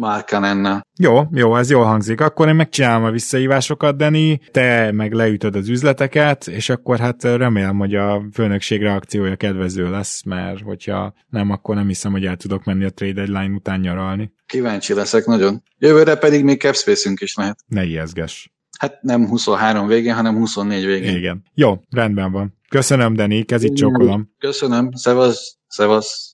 [0.00, 0.86] főleg Markanennel.
[0.98, 2.20] Jó, jó, ez jól hangzik.
[2.20, 7.78] Akkor én megcsinálom a visszahívásokat, Dani, te meg leütöd az üzleteket, és akkor hát remélem,
[7.78, 12.64] hogy a főnökség reakciója kedvező lesz, mert hogyha nem, akkor nem hiszem, hogy el tudok
[12.64, 14.32] menni a trade deadline után nyaralni.
[14.46, 15.62] Kíváncsi leszek nagyon.
[15.78, 17.58] Jövőre pedig még capspace is lehet.
[17.66, 18.52] Ne ijeszges.
[18.78, 21.16] Hát nem 23 végén, hanem 24 végén.
[21.16, 21.42] Igen.
[21.54, 22.58] Jó, rendben van.
[22.68, 24.34] Köszönöm, Dani, kezit csókolom.
[24.38, 26.29] Köszönöm, szevasz, szevasz.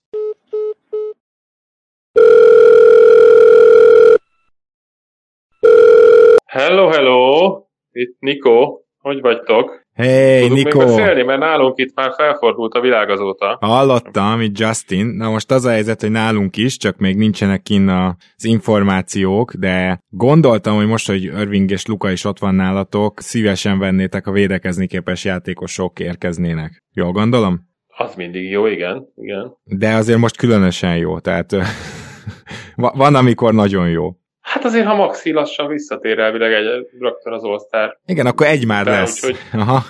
[6.57, 7.63] Hello, hello!
[7.91, 8.81] Itt Niko.
[8.99, 9.83] Hogy vagytok?
[9.93, 10.79] Hey, Tudunk Nikó!
[10.79, 13.59] még beszélni, mert nálunk itt már felfordult a világ azóta.
[13.61, 15.07] Hallottam, itt Justin.
[15.07, 20.01] Na most az a helyzet, hogy nálunk is, csak még nincsenek kinn az információk, de
[20.09, 24.87] gondoltam, hogy most, hogy Irving és Luka is ott van nálatok, szívesen vennétek, ha védekezni
[24.87, 26.83] képes játékosok érkeznének.
[26.93, 27.61] Jól gondolom?
[27.97, 29.07] Az mindig jó, igen.
[29.15, 29.57] igen.
[29.65, 31.53] De azért most különösen jó, tehát
[32.75, 34.11] van, amikor nagyon jó.
[34.47, 38.85] Hát azért, ha Maxi lassan visszatér elvileg egy, rögtön az all Igen, akkor egy már
[38.85, 39.25] De lesz.
[39.25, 39.83] úgyhogy- Aha.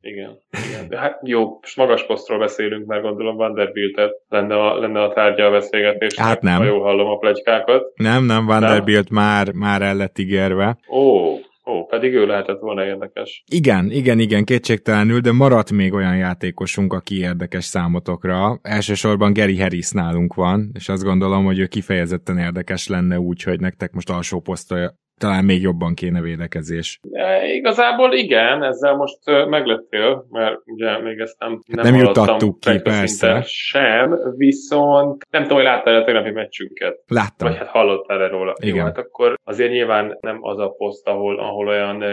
[0.00, 0.38] Igen,
[0.68, 0.88] igen.
[0.88, 5.46] De hát jó, most magas posztról beszélünk, mert gondolom Vanderbiltet lenne a, lenne a tárgya
[5.46, 6.56] a beszélgetésnek, Hát nem.
[6.56, 7.84] ha jól hallom a plegykákat.
[7.94, 10.78] nem, nem, Vanderbilt már, már el lett ígérve.
[10.90, 11.34] Ó,
[11.68, 13.44] ó, pedig ő lehetett volna érdekes.
[13.52, 18.58] Igen, igen, igen, kétségtelenül, de maradt még olyan játékosunk, aki érdekes számotokra.
[18.62, 23.60] Elsősorban Gary Harris nálunk van, és azt gondolom, hogy ő kifejezetten érdekes lenne úgy, hogy
[23.60, 24.76] nektek most alsó posztra
[25.18, 27.00] talán még jobban kéne védekezés.
[27.12, 29.18] E, igazából igen, ezzel most
[29.48, 33.42] meglettél, mert ugye még ezt nem, nem, nem hallottam juttattuk ki, persze.
[33.46, 37.02] Sem, viszont nem tudom, hogy láttál a tegnapi meccsünket.
[37.06, 37.48] Láttam.
[37.48, 38.54] Vagy hát hallottál erről róla.
[38.60, 38.76] Igen.
[38.76, 42.04] Jó, hát akkor azért nyilván nem az a poszt, ahol, ahol olyan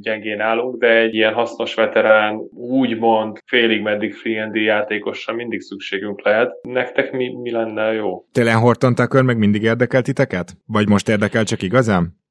[0.00, 6.50] gyengén állunk, de egy ilyen hasznos veterán, úgymond félig meddig free játékosra mindig szükségünk lehet.
[6.62, 8.24] Nektek mi, mi lenne jó?
[8.32, 10.52] Télen Horton Tucker meg mindig érdekel titeket?
[10.66, 12.22] Vagy most érdekel csak igazán?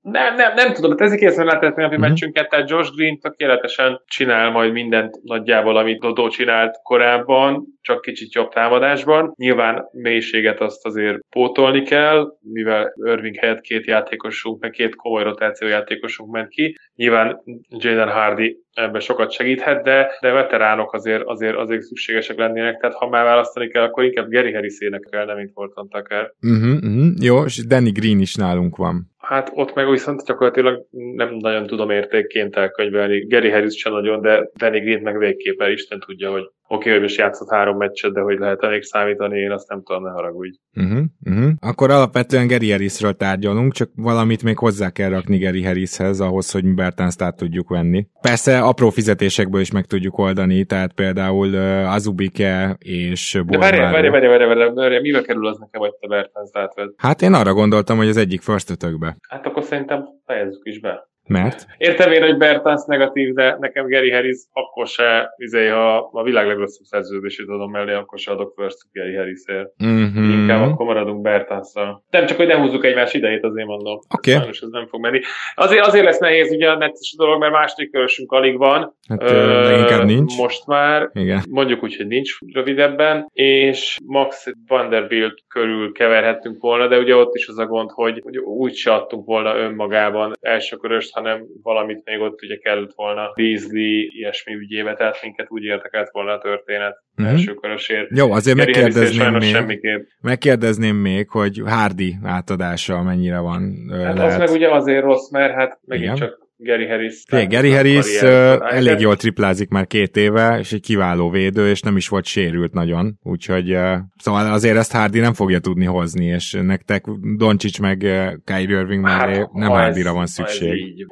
[0.00, 1.84] Nem, nem, nem tudom, hát ezek észre lehetett Mhm.
[1.84, 1.98] uh-huh.
[1.98, 8.34] meccsünket, tehát Josh Green tökéletesen csinál majd mindent nagyjából, amit Dodó csinált korábban, csak kicsit
[8.34, 9.32] jobb támadásban.
[9.36, 15.68] Nyilván mélységet azt azért pótolni kell, mivel Irving helyett két játékosunk, meg két komoly rotáció
[15.68, 16.76] játékosunk ment ki.
[16.94, 22.96] Nyilván Jaden Hardy ebben sokat segíthet, de, de veteránok azért, azért, azért szükségesek lennének, tehát
[22.96, 26.32] ha már választani kell, akkor inkább Gary Harris énekelne, mint Horton Tucker.
[26.42, 27.06] Uh-huh, uh-huh.
[27.20, 29.10] Jó, és Danny Green is nálunk van.
[29.18, 33.26] Hát ott meg viszont gyakorlatilag nem nagyon tudom értékként elkönyvelni.
[33.26, 36.92] Gary Harris sem nagyon, de Danny Green meg végképp el Isten tudja, hogy oké, okay,
[36.92, 40.10] hogy most játszott három meccset, de hogy lehet elég számítani, én azt nem tudom, ne
[40.10, 40.56] haragudj.
[40.74, 41.50] Uh-huh, uh-huh.
[41.60, 46.74] Akkor alapvetően Gary Harrisről tárgyalunk, csak valamit még hozzá kell rakni Gary Harrishez, ahhoz, hogy
[46.74, 48.06] Bertánzt át tudjuk venni.
[48.20, 53.92] Persze apró fizetésekből is meg tudjuk oldani, tehát például uh, Azubike és De várjál, Borváró.
[53.92, 56.88] várjál, várjál, várjál, várjál, várjál, mivel kerül az nekem, hogy te Bertens átved?
[56.96, 59.16] Hát én arra gondoltam, hogy az egyik first ötökbe.
[59.28, 61.08] Hát akkor szerintem fejezzük is be.
[61.28, 61.66] Mert?
[61.76, 66.46] Értem én, hogy Bertans negatív, de nekem Gary Harris akkor se, izé, ha a világ
[66.46, 69.68] legrosszabb szerződését adom mellé, akkor se adok first Gary Harrisért.
[69.78, 70.40] Uh-huh.
[70.40, 72.04] Inkább akkor maradunk Bertanszal.
[72.10, 73.98] Nem csak, hogy ne húzzuk egymás idejét, azért mondom.
[74.14, 74.30] Oké.
[74.30, 75.20] Sajnos ez nem fog menni.
[75.54, 78.96] Azért, azért lesz nehéz ugye a netes dolog, mert második körösünk alig van.
[79.08, 80.36] Hát ö, inkább nincs.
[80.36, 81.10] Most már.
[81.12, 81.42] Igen.
[81.50, 87.48] Mondjuk úgy, hogy nincs rövidebben, és Max Vanderbilt körül keverhettünk volna, de ugye ott is
[87.48, 92.20] az a gond, hogy, hogy úgy se adtunk volna önmagában első köröst, hanem valamit még
[92.20, 97.26] ott ugye kellett volna Beasley, ilyesmi ügyébe, tehát minket úgy érdekelt volna a történet Mhm.
[97.26, 97.38] uh-huh.
[97.40, 98.16] első körösért.
[98.16, 100.06] Jó, azért Gary megkérdezném még, semmiképp.
[100.20, 104.32] megkérdezném még, hogy Hardy átadása mennyire van Hát lehet.
[104.32, 106.16] az meg ugye azért rossz, mert hát megint Igen.
[106.16, 107.24] csak Gary Harris.
[107.28, 108.20] Fé, Gary Harris
[108.60, 112.72] elég jól triplázik már két éve, és egy kiváló védő, és nem is volt sérült
[112.72, 113.76] nagyon, úgyhogy
[114.16, 117.04] szóval azért ezt Hardy nem fogja tudni hozni, és nektek
[117.36, 117.98] Doncsics meg
[118.44, 120.68] Kyrie Irving hát, nem Hardyra van szükség.
[120.68, 121.06] Ez így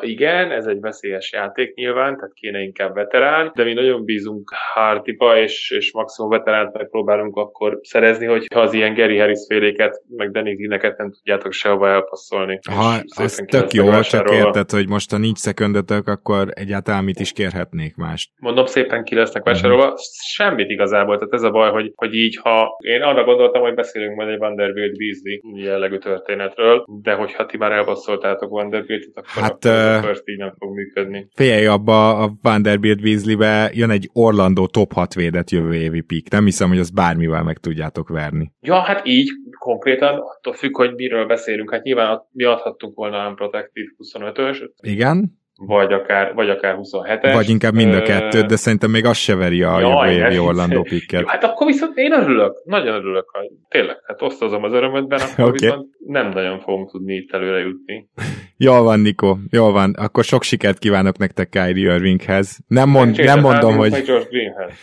[0.00, 5.38] igen, ez egy veszélyes játék nyilván, tehát kéne inkább veterán, de mi nagyon bízunk Hartiba,
[5.38, 10.30] és, és maximum veteránt megpróbálunk akkor szerezni, hogy ha az ilyen Gary Harris féléket, meg
[10.30, 12.58] Danny Greeneket nem tudjátok sehova elpasszolni.
[12.70, 17.32] Ha, az tök jó, csak érted, hogy most a nincs szekundötök, akkor egyáltalán mit is
[17.32, 18.30] kérhetnék mást.
[18.38, 19.82] Mondom, szépen ki lesznek vásárolva.
[19.82, 19.98] Uh-huh.
[20.26, 24.16] Semmit igazából, tehát ez a baj, hogy, hogy így, ha én arra gondoltam, hogy beszélünk
[24.16, 29.70] majd egy Vanderbilt Beasley jellegű történetről, de hogyha ti már elbasszoltátok Vanderbilt-et, akkor hát, akkor
[30.00, 31.28] first így nem fog működni.
[31.34, 36.30] Figyelj, abba a Vanderbilt Weasley-be jön egy Orlando top 6 védett jövő évi pick.
[36.30, 38.52] Nem hiszem, hogy azt bármivel meg tudjátok verni.
[38.60, 41.70] Ja, hát így konkrétan, attól függ, hogy miről beszélünk.
[41.70, 44.70] Hát nyilván mi adhattunk volna Unprotected 25-ös.
[44.82, 47.30] Igen vagy akár, vagy akár 27-es.
[47.34, 50.38] Vagy inkább mind a kettőt, de szerintem még az se veri a Jaj, jövő évi
[50.38, 51.28] Orlando picket.
[51.28, 55.58] Hát akkor viszont én örülök, nagyon örülök, hogy tényleg, hát osztozom az örömödben, akkor okay.
[55.68, 58.08] viszont nem nagyon fogunk tudni itt előre jutni.
[58.56, 59.94] Jól van, Niko, jól van.
[59.98, 62.58] Akkor sok sikert kívánok nektek Kyrie Irvinghez.
[62.66, 64.12] Nem, mond, nem mondom, hogy...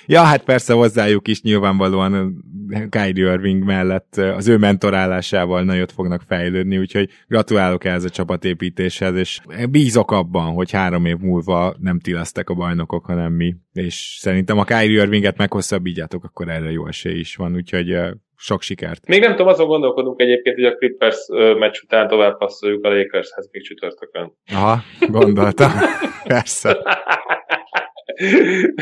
[0.05, 2.43] Ja, hát persze hozzájuk is nyilvánvalóan
[2.89, 9.39] Kyrie Irving mellett az ő mentorálásával nagyot fognak fejlődni, úgyhogy gratulálok ehhez a csapatépítéshez, és
[9.69, 14.57] bízok abban, hogy három év múlva nem ti lesztek a bajnokok, hanem mi, és szerintem
[14.57, 17.95] a Kyrie Irvinget meghosszabbítjátok, akkor erre jó esély is van, úgyhogy
[18.35, 19.07] sok sikert.
[19.07, 21.17] Még nem tudom, azon gondolkodunk egyébként, hogy a Clippers
[21.59, 24.33] meccs után tovább passzoljuk a Lakershez még csütörtökön.
[24.51, 25.71] Aha, gondoltam.
[26.23, 26.77] Persze.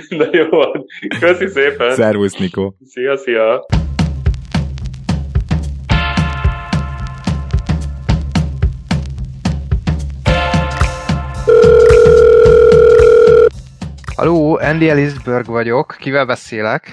[0.10, 0.60] Na jó.
[1.20, 1.92] Köszi szépen.
[1.92, 2.76] Szervusz, Nikó.
[2.86, 3.66] Szia, szia.
[14.22, 15.96] Haló, Andy Ellisberg vagyok.
[16.00, 16.92] Kivel beszélek?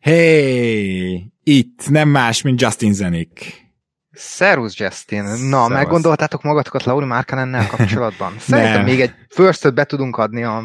[0.00, 3.64] Hey, itt nem más, mint Justin Zenik.
[4.10, 5.22] Szervusz, Justin.
[5.22, 5.68] Na, Szervusz.
[5.68, 8.34] meggondoltátok magatokat Lauri Márkanennel kapcsolatban?
[8.48, 10.64] Szerintem még egy first be tudunk adni a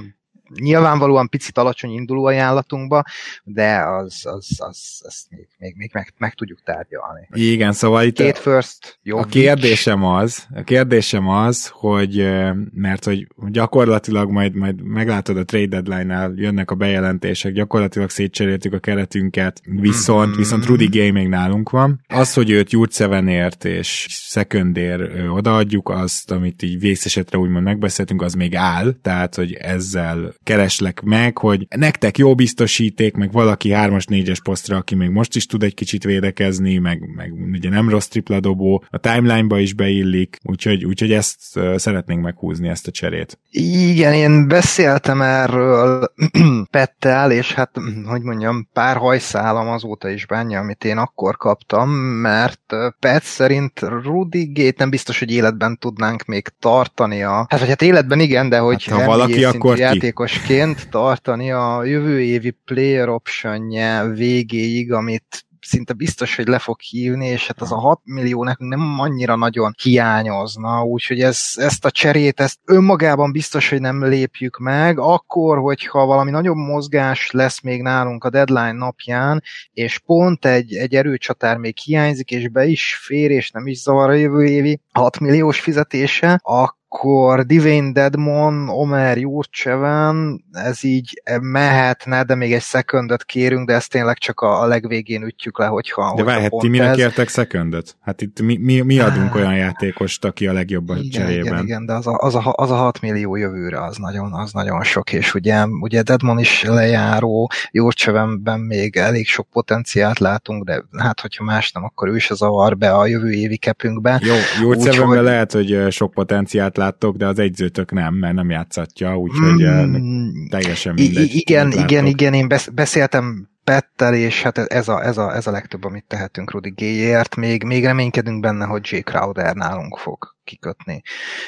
[0.60, 3.04] nyilvánvalóan picit alacsony induló ajánlatunkba,
[3.44, 7.28] de az, az, az, az még, még, még meg, meg, tudjuk tárgyalni.
[7.34, 9.18] Igen, szóval itt Két first, jó.
[9.18, 12.30] A kérdésem az, a kérdésem az, hogy
[12.74, 18.80] mert hogy gyakorlatilag majd, majd meglátod a trade deadline-nál jönnek a bejelentések, gyakorlatilag szétcseréltük a
[18.80, 20.38] keretünket, viszont, mm-hmm.
[20.38, 22.02] viszont Rudy Gay még nálunk van.
[22.08, 28.56] Az, hogy őt Jurcevenért és szekundér odaadjuk, azt, amit így vészesetre úgymond megbeszéltünk, az még
[28.56, 34.78] áll, tehát, hogy ezzel kereslek meg, hogy nektek jó biztosíték, meg valaki 3-as, 4-es posztra,
[34.78, 38.84] aki még most is tud egy kicsit védekezni, meg, meg ugye nem rossz tripla dobó,
[38.90, 41.40] a timeline-ba is beillik, úgyhogy, úgyhogy ezt
[41.76, 43.40] szeretnénk meghúzni, ezt a cserét.
[43.52, 46.14] Igen, én beszéltem erről
[46.72, 47.72] Pettel, és hát,
[48.06, 54.52] hogy mondjam, pár hajszálam azóta is bánja, amit én akkor kaptam, mert Pet szerint Rudy
[54.54, 57.46] Gate nem biztos, hogy életben tudnánk még tartani a...
[57.50, 61.84] Hát, vagy hát életben igen, de hogy hát, ha valaki, akkor játékos játékosként tartani a
[61.84, 63.70] jövő évi player option
[64.14, 68.70] végéig, amit szinte biztos, hogy le fog hívni, és hát az a 6 millió nekünk
[68.70, 74.58] nem annyira nagyon hiányozna, úgyhogy ez, ezt a cserét, ezt önmagában biztos, hogy nem lépjük
[74.58, 80.74] meg, akkor, hogyha valami nagyobb mozgás lesz még nálunk a deadline napján, és pont egy,
[80.74, 84.80] egy erőcsatár még hiányzik, és be is fér, és nem is zavar a jövő évi
[84.92, 92.62] 6 milliós fizetése, akkor akkor Divine Deadmon, Omer Jurcseven, ez így mehetne, de még egy
[92.62, 96.14] szekundot kérünk, de ezt tényleg csak a, a legvégén ütjük le, hogyha...
[96.16, 97.98] De várj, hát ti minek kértek szekundot?
[98.02, 101.54] Hát itt mi, mi, mi adunk olyan játékost, aki a legjobb a igen, cserében.
[101.54, 104.52] Igen, igen, de az a, az, a, az a 6 millió jövőre az nagyon, az
[104.52, 110.84] nagyon sok, és ugye, ugye Deadmon is lejáró, Jurcsevenben még elég sok potenciált látunk, de
[110.98, 114.22] hát hogyha más nem, akkor ő is az avar be a jövő évi kepünkbe.
[114.24, 115.26] Jó, Jurcsevenben hogy...
[115.26, 120.94] lehet, hogy sok potenciált láttok, de az egyzőtök nem, mert nem játszatja, úgyhogy mm, teljesen
[120.94, 121.36] mindegy.
[121.36, 125.84] Igen, igen, igen, én beszéltem Pettel, és hát ez a, ez a, ez a legtöbb,
[125.84, 127.36] amit tehetünk Rudy Gayért.
[127.36, 128.98] Még, még reménykedünk benne, hogy J.
[128.98, 131.02] Crowder nálunk fog kikötni.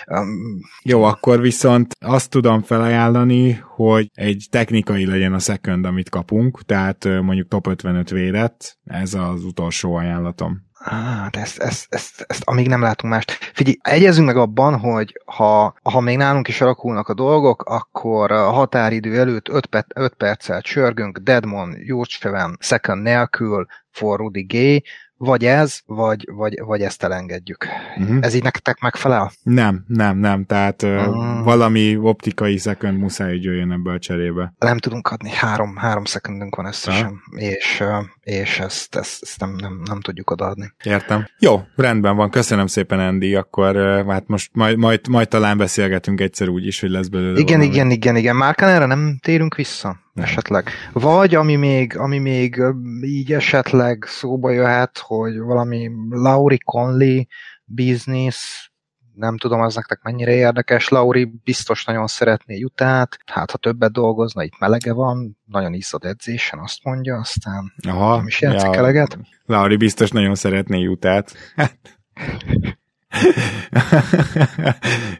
[0.08, 6.62] Um, Jó, akkor viszont azt tudom felajánlani, hogy egy technikai legyen a second, amit kapunk,
[6.62, 10.72] tehát mondjuk top 55 védett, ez az utolsó ajánlatom.
[10.84, 13.32] Hát ezt, ezt, ezt, ezt, amíg nem látunk mást.
[13.32, 18.50] Figyelj, egyezünk meg abban, hogy ha, ha még nálunk is alakulnak a dolgok, akkor a
[18.50, 24.84] határidő előtt 5, per, 5 perccel csörgünk, Deadmon, Jurcseven, second nélkül, for Rudy Gay,
[25.26, 27.68] vagy ez, vagy, vagy, vagy ezt elengedjük.
[27.98, 28.18] Uh-huh.
[28.22, 29.32] Ez így nektek megfelel?
[29.44, 31.44] Nem, nem, nem, tehát uh-huh.
[31.44, 34.54] valami optikai szekund muszáj, hogy jöjjön ebből a cserébe.
[34.58, 37.44] Nem tudunk adni, három, három szekundunk van összesen, uh-huh.
[37.44, 37.84] és,
[38.22, 40.74] és ezt, ezt, ezt nem, nem, nem tudjuk odaadni.
[40.84, 41.28] Értem.
[41.40, 43.76] Jó, rendben van, köszönöm szépen, Andy, akkor
[44.08, 47.76] hát most majd, majd, majd talán beszélgetünk egyszer úgy is, hogy lesz belőle Igen, valami.
[47.76, 48.54] igen, igen, igen.
[48.56, 50.02] erre nem térünk vissza?
[50.14, 50.26] Nem.
[50.26, 50.70] Esetleg.
[50.92, 52.62] Vagy ami még, ami még
[53.02, 57.24] így esetleg szóba jöhet, hogy valami Lauri Conley
[57.66, 58.72] business,
[59.16, 60.88] nem tudom, az nektek mennyire érdekes.
[60.88, 66.60] Lauri biztos nagyon szeretné jutát, hát ha többet dolgozna, itt melege van, nagyon iszad edzésen,
[66.60, 69.18] azt mondja, aztán Aha, nem is játszik ja, eleget.
[69.46, 71.34] Lauri biztos nagyon szeretné jutát.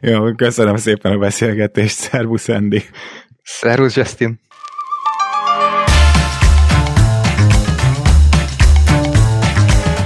[0.00, 2.82] Jó, köszönöm szépen a beszélgetést, szervusz Andy.
[3.42, 4.40] Szervusz Justin.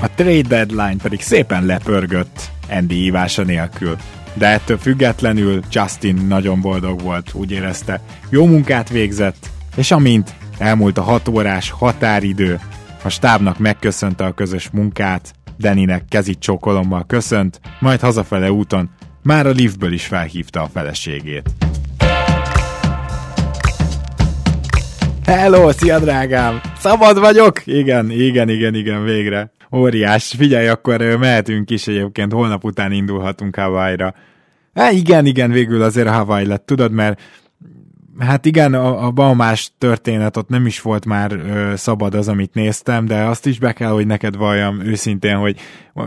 [0.01, 3.97] A trade deadline pedig szépen lepörgött Andy hívása nélkül.
[4.35, 8.01] De ettől függetlenül Justin nagyon boldog volt, úgy érezte.
[8.31, 12.61] Jó munkát végzett, és amint elmúlt a hat órás határidő,
[13.03, 18.91] a stábnak megköszönte a közös munkát, Deninek kezit csókolommal köszönt, majd hazafele úton
[19.23, 21.51] már a liftből is felhívta a feleségét.
[25.25, 26.61] Hello, szia drágám!
[26.79, 27.67] Szabad vagyok?
[27.67, 29.53] Igen, igen, igen, igen, végre.
[29.73, 30.35] Óriás.
[30.39, 34.15] Figyelj, akkor mehetünk is egyébként, holnap után indulhatunk Hawaii-ra.
[34.75, 37.21] Há, igen, igen, végül azért Hawaii lett, tudod, mert
[38.19, 42.55] hát igen, a, a Baumás történet ott nem is volt már ö, szabad az, amit
[42.55, 45.61] néztem, de azt is be kell, hogy neked valljam őszintén, hogy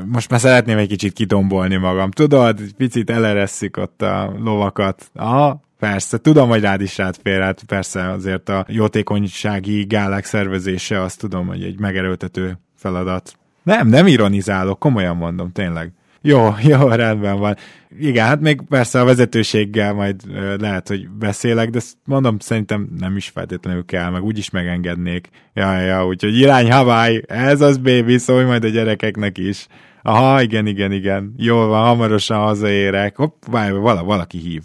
[0.05, 2.11] most már szeretném egy kicsit kidombolni magam.
[2.11, 5.11] Tudod, picit eleresszük ott a lovakat.
[5.13, 11.01] Aha, Persze, tudom, hogy rád is rád fér, hát persze azért a jótékonysági gálák szervezése,
[11.01, 13.33] azt tudom, hogy egy megerőltető feladat.
[13.63, 15.91] Nem, nem ironizálok, komolyan mondom, tényleg.
[16.21, 17.55] Jó, jó, rendben van.
[17.99, 20.21] Igen, hát még persze a vezetőséggel majd
[20.59, 25.29] lehet, hogy beszélek, de mondom, szerintem nem is feltétlenül kell, meg úgyis megengednék.
[25.53, 29.67] Ja, ja, úgyhogy irány Hawaii, ez az baby, szólj majd a gyerekeknek is.
[30.01, 31.33] Aha, igen, igen, igen.
[31.37, 33.15] Jó van, hamarosan hazaérek.
[33.15, 34.63] Hopp, várj, vala, valaki hív.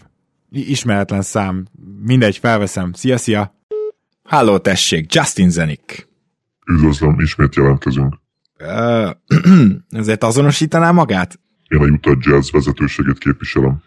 [0.50, 1.66] Ismeretlen szám.
[2.02, 2.92] Mindegy, felveszem.
[2.92, 3.54] Szia, szia!
[4.22, 6.08] Halló, tessék, Justin Zenik.
[6.66, 8.14] Üdvözlöm, ismét jelentkezünk.
[8.60, 9.10] Uh,
[10.00, 11.40] ezért azonosítaná magát?
[11.68, 13.82] Én a Utah Jazz vezetőségét képviselem.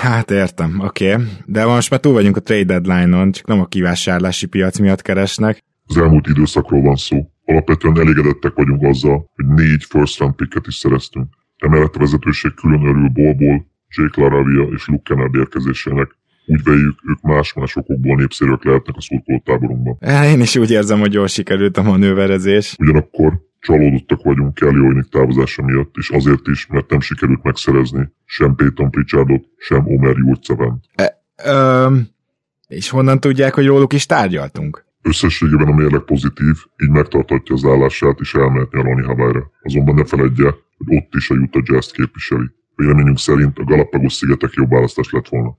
[0.00, 1.12] Hát értem, oké.
[1.12, 1.26] Okay.
[1.46, 5.64] De most már túl vagyunk a trade deadline-on, csak nem a kivásárlási piac miatt keresnek.
[5.86, 7.30] Az elmúlt időszakról van szó.
[7.44, 11.26] Alapvetően elégedettek vagyunk azzal, hogy négy first round picket is szereztünk.
[11.58, 16.18] Emellett a vezetőség külön örül Bolból, Jake Laravia és Luke Kennard érkezésének.
[16.50, 20.24] Úgy véljük, ők más-más okokból népszerűek lehetnek a szurkolótáborunkban.
[20.24, 22.76] Én is úgy érzem, hogy jól sikerült a manőverezés.
[22.78, 28.54] Ugyanakkor Csalódottak vagyunk Kelly Olynik távozása miatt, és azért is, mert nem sikerült megszerezni sem
[28.54, 30.84] Peyton Pritchardot, sem Omer Jurcevent.
[30.94, 31.22] E,
[32.68, 34.86] és honnan tudják, hogy róluk is tárgyaltunk?
[35.02, 39.50] Összességében a mérleg pozitív, így megtartatja az állását és elmehet nyaralni Hawaii-ra.
[39.62, 42.46] Azonban ne feledje, hogy ott is a Utah Jazz képviseli.
[42.76, 45.58] Véleményünk szerint a Galapagos szigetek jobb választás lett volna.